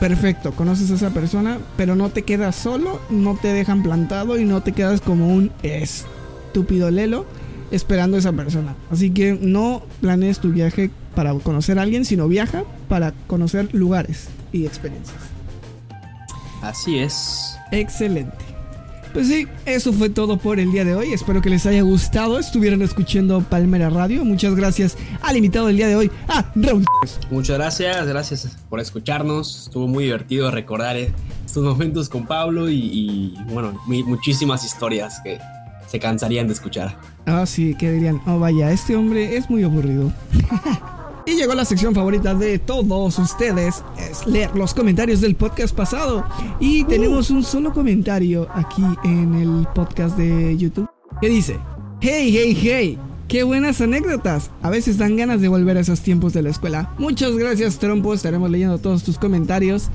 perfecto, 0.00 0.52
conoces 0.52 0.90
a 0.90 0.94
esa 0.94 1.10
persona, 1.10 1.58
pero 1.76 1.94
no 1.94 2.10
te 2.10 2.22
quedas 2.22 2.56
solo, 2.56 3.00
no 3.10 3.36
te 3.36 3.48
dejan 3.48 3.82
plantado 3.82 4.38
y 4.38 4.44
no 4.44 4.62
te 4.62 4.72
quedas 4.72 5.00
como 5.00 5.28
un 5.28 5.50
estúpido 5.62 6.90
lelo 6.90 7.26
esperando 7.70 8.16
a 8.16 8.20
esa 8.20 8.32
persona. 8.32 8.74
Así 8.90 9.10
que 9.10 9.38
no 9.40 9.82
planees 10.00 10.38
tu 10.38 10.50
viaje 10.50 10.90
para 11.14 11.34
conocer 11.34 11.78
a 11.78 11.82
alguien, 11.82 12.04
sino 12.04 12.28
viaja 12.28 12.64
para 12.88 13.12
conocer 13.26 13.74
lugares 13.74 14.28
y 14.52 14.66
experiencias. 14.66 15.16
Así 16.62 16.98
es. 16.98 17.56
Excelente. 17.72 18.55
Pues 19.16 19.28
sí, 19.28 19.48
eso 19.64 19.94
fue 19.94 20.10
todo 20.10 20.36
por 20.36 20.60
el 20.60 20.70
día 20.72 20.84
de 20.84 20.94
hoy. 20.94 21.14
Espero 21.14 21.40
que 21.40 21.48
les 21.48 21.64
haya 21.64 21.80
gustado. 21.80 22.38
Estuvieron 22.38 22.82
escuchando 22.82 23.40
Palmera 23.40 23.88
Radio. 23.88 24.26
Muchas 24.26 24.54
gracias 24.54 24.94
al 25.22 25.38
invitado 25.38 25.68
del 25.68 25.78
día 25.78 25.88
de 25.88 25.96
hoy, 25.96 26.10
a 26.28 26.52
Raúl. 26.54 26.84
Muchas 27.30 27.56
gracias, 27.56 28.06
gracias 28.06 28.46
por 28.68 28.78
escucharnos. 28.78 29.64
Estuvo 29.68 29.88
muy 29.88 30.04
divertido 30.04 30.50
recordar 30.50 30.98
eh, 30.98 31.14
estos 31.46 31.64
momentos 31.64 32.10
con 32.10 32.26
Pablo 32.26 32.68
y, 32.68 32.74
y, 32.76 33.34
bueno, 33.54 33.80
muy- 33.86 34.02
muchísimas 34.02 34.66
historias 34.66 35.18
que 35.24 35.38
se 35.88 35.98
cansarían 35.98 36.46
de 36.46 36.52
escuchar. 36.52 36.98
Ah, 37.24 37.46
sí, 37.46 37.74
que 37.74 37.90
dirían, 37.92 38.20
oh 38.26 38.38
vaya, 38.38 38.70
este 38.70 38.96
hombre 38.96 39.38
es 39.38 39.48
muy 39.48 39.62
aburrido. 39.62 40.12
y 41.26 41.34
llegó 41.34 41.54
la 41.54 41.64
sección 41.64 41.94
favorita 41.94 42.34
de 42.34 42.58
todos 42.60 43.18
ustedes, 43.18 43.82
es 43.98 44.26
leer 44.26 44.54
los 44.54 44.72
comentarios 44.72 45.20
del 45.20 45.34
podcast 45.34 45.74
pasado. 45.74 46.24
Y 46.60 46.84
tenemos 46.84 47.30
un 47.30 47.42
solo 47.42 47.72
comentario 47.72 48.46
aquí 48.54 48.84
en 49.04 49.34
el 49.34 49.66
podcast 49.74 50.16
de 50.16 50.56
YouTube 50.56 50.88
que 51.20 51.28
dice, 51.28 51.58
hey, 52.00 52.32
hey, 52.32 52.58
hey. 52.58 52.98
Qué 53.26 53.42
buenas 53.42 53.80
anécdotas. 53.80 54.52
A 54.62 54.70
veces 54.70 54.98
dan 54.98 55.16
ganas 55.16 55.40
de 55.40 55.48
volver 55.48 55.76
a 55.76 55.80
esos 55.80 56.00
tiempos 56.00 56.32
de 56.32 56.42
la 56.42 56.50
escuela. 56.50 56.94
Muchas 56.96 57.36
gracias, 57.36 57.80
Trompo. 57.80 58.14
Estaremos 58.14 58.48
leyendo 58.48 58.78
todos 58.78 59.02
tus 59.02 59.18
comentarios. 59.18 59.88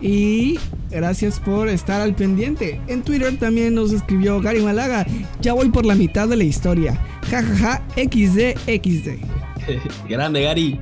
Y 0.00 0.58
gracias 0.90 1.38
por 1.38 1.68
estar 1.68 2.00
al 2.00 2.14
pendiente. 2.14 2.80
En 2.86 3.02
Twitter 3.02 3.38
también 3.38 3.74
nos 3.74 3.92
escribió 3.92 4.40
Gary 4.40 4.62
Malaga. 4.62 5.06
Ya 5.42 5.52
voy 5.52 5.68
por 5.68 5.84
la 5.84 5.94
mitad 5.94 6.28
de 6.28 6.36
la 6.36 6.44
historia. 6.44 6.98
Ja 7.30 7.42
ja 7.42 7.56
ja, 7.56 7.82
XD, 7.96 8.56
XD. 8.66 9.41
Grande, 10.08 10.42
Gary. 10.42 10.80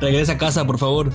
Regresa 0.00 0.32
a 0.32 0.38
casa, 0.38 0.66
por 0.66 0.78
favor. 0.78 1.10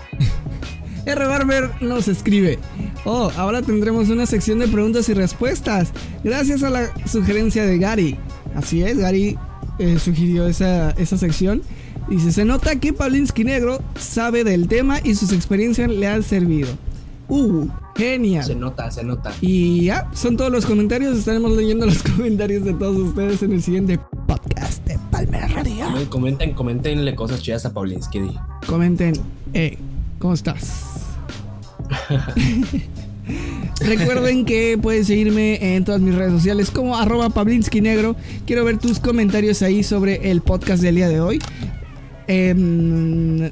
R. 1.05 1.25
Barber 1.27 1.69
nos 1.81 2.07
escribe. 2.07 2.57
Oh, 3.03 3.31
ahora 3.38 3.61
tendremos 3.61 4.09
una 4.09 4.25
sección 4.25 4.59
de 4.59 4.67
preguntas 4.67 5.07
y 5.09 5.13
respuestas. 5.13 5.91
Gracias 6.23 6.63
a 6.63 6.69
la 6.69 6.91
sugerencia 7.05 7.65
de 7.65 7.77
Gary. 7.77 8.17
Así 8.55 8.83
es, 8.83 8.97
Gary 8.97 9.38
eh, 9.77 9.99
sugirió 9.99 10.47
esa, 10.47 10.91
esa 10.91 11.17
sección. 11.17 11.61
Dice, 12.09 12.31
se 12.31 12.45
nota 12.45 12.79
que 12.79 12.93
Pavlinsky 12.93 13.43
Negro 13.43 13.81
sabe 13.99 14.43
del 14.43 14.67
tema 14.67 14.99
y 15.03 15.15
sus 15.15 15.31
experiencias 15.31 15.89
le 15.89 16.07
han 16.07 16.23
servido. 16.23 16.69
Uh, 17.27 17.67
genial. 17.95 18.43
Se 18.43 18.55
nota, 18.55 18.91
se 18.91 19.03
nota. 19.03 19.33
Y 19.41 19.86
ya, 19.86 20.09
son 20.13 20.38
todos 20.38 20.51
los 20.51 20.65
comentarios. 20.65 21.17
Estaremos 21.17 21.51
leyendo 21.51 21.86
los 21.86 22.03
comentarios 22.15 22.63
de 22.63 22.73
todos 22.73 22.97
ustedes 22.97 23.41
en 23.43 23.53
el 23.53 23.63
siguiente 23.63 23.99
Radio. 25.95 26.09
Comenten, 26.09 26.53
comentenle 26.53 27.15
cosas 27.15 27.41
chidas 27.41 27.65
a 27.65 27.73
Paulinsky. 27.73 28.19
di. 28.19 28.31
Comenten, 28.67 29.13
eh, 29.53 29.77
¿cómo 30.19 30.33
estás? 30.33 31.05
Recuerden 33.79 34.45
que 34.45 34.77
pueden 34.81 35.05
seguirme 35.05 35.75
en 35.75 35.83
todas 35.83 36.01
mis 36.01 36.15
redes 36.15 36.33
sociales 36.33 36.71
como 36.71 36.97
arroba 36.97 37.31
Negro. 37.81 38.15
Quiero 38.45 38.63
ver 38.63 38.77
tus 38.77 38.99
comentarios 38.99 39.61
ahí 39.61 39.83
sobre 39.83 40.31
el 40.31 40.41
podcast 40.41 40.81
del 40.81 40.95
día 40.95 41.09
de 41.09 41.19
hoy. 41.19 41.39
Em, 42.27 43.51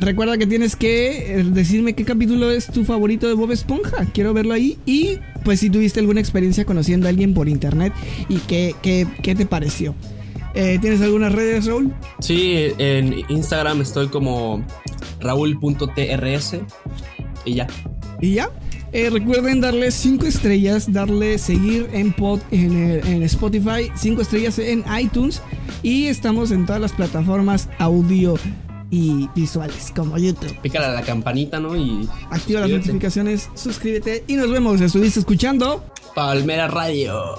recuerda 0.00 0.38
que 0.38 0.46
tienes 0.46 0.76
que 0.76 1.40
eh, 1.40 1.44
decirme 1.44 1.94
qué 1.94 2.04
capítulo 2.04 2.50
es 2.50 2.66
tu 2.66 2.84
favorito 2.84 3.28
de 3.28 3.34
Bob 3.34 3.52
Esponja. 3.52 4.04
Quiero 4.12 4.34
verlo 4.34 4.54
ahí. 4.54 4.78
Y 4.84 5.18
pues 5.44 5.60
si 5.60 5.70
tuviste 5.70 6.00
alguna 6.00 6.20
experiencia 6.20 6.64
conociendo 6.64 7.06
a 7.06 7.10
alguien 7.10 7.34
por 7.34 7.48
internet 7.48 7.92
y 8.28 8.38
qué, 8.38 8.74
qué, 8.82 9.06
qué 9.22 9.34
te 9.34 9.46
pareció. 9.46 9.94
Eh, 10.58 10.76
¿Tienes 10.80 11.00
algunas 11.02 11.30
redes, 11.30 11.66
Raúl? 11.66 11.94
Sí, 12.18 12.72
en 12.78 13.24
Instagram 13.28 13.80
estoy 13.80 14.08
como 14.08 14.66
raúl.trs 15.20 16.56
y 17.44 17.54
ya. 17.54 17.68
Y 18.20 18.34
ya. 18.34 18.50
Eh, 18.90 19.08
recuerden 19.08 19.60
darle 19.60 19.92
5 19.92 20.26
estrellas, 20.26 20.92
darle 20.92 21.38
seguir 21.38 21.88
en, 21.92 22.12
pod, 22.12 22.40
en, 22.50 22.74
en 23.06 23.22
Spotify, 23.22 23.92
5 23.94 24.20
estrellas 24.20 24.58
en 24.58 24.84
iTunes 25.00 25.42
y 25.84 26.06
estamos 26.06 26.50
en 26.50 26.66
todas 26.66 26.80
las 26.80 26.92
plataformas 26.92 27.68
audio 27.78 28.34
y 28.90 29.28
visuales 29.36 29.92
como 29.94 30.18
YouTube. 30.18 30.58
Pícale 30.60 30.86
a 30.86 30.90
la 30.90 31.02
campanita, 31.02 31.60
¿no? 31.60 31.76
Y 31.76 32.08
Activa 32.30 32.62
las 32.62 32.70
notificaciones, 32.70 33.48
suscríbete 33.54 34.24
y 34.26 34.34
nos 34.34 34.50
vemos. 34.50 34.80
Estuviste 34.80 35.20
escuchando. 35.20 35.84
Palmera 36.16 36.66
Radio. 36.66 37.36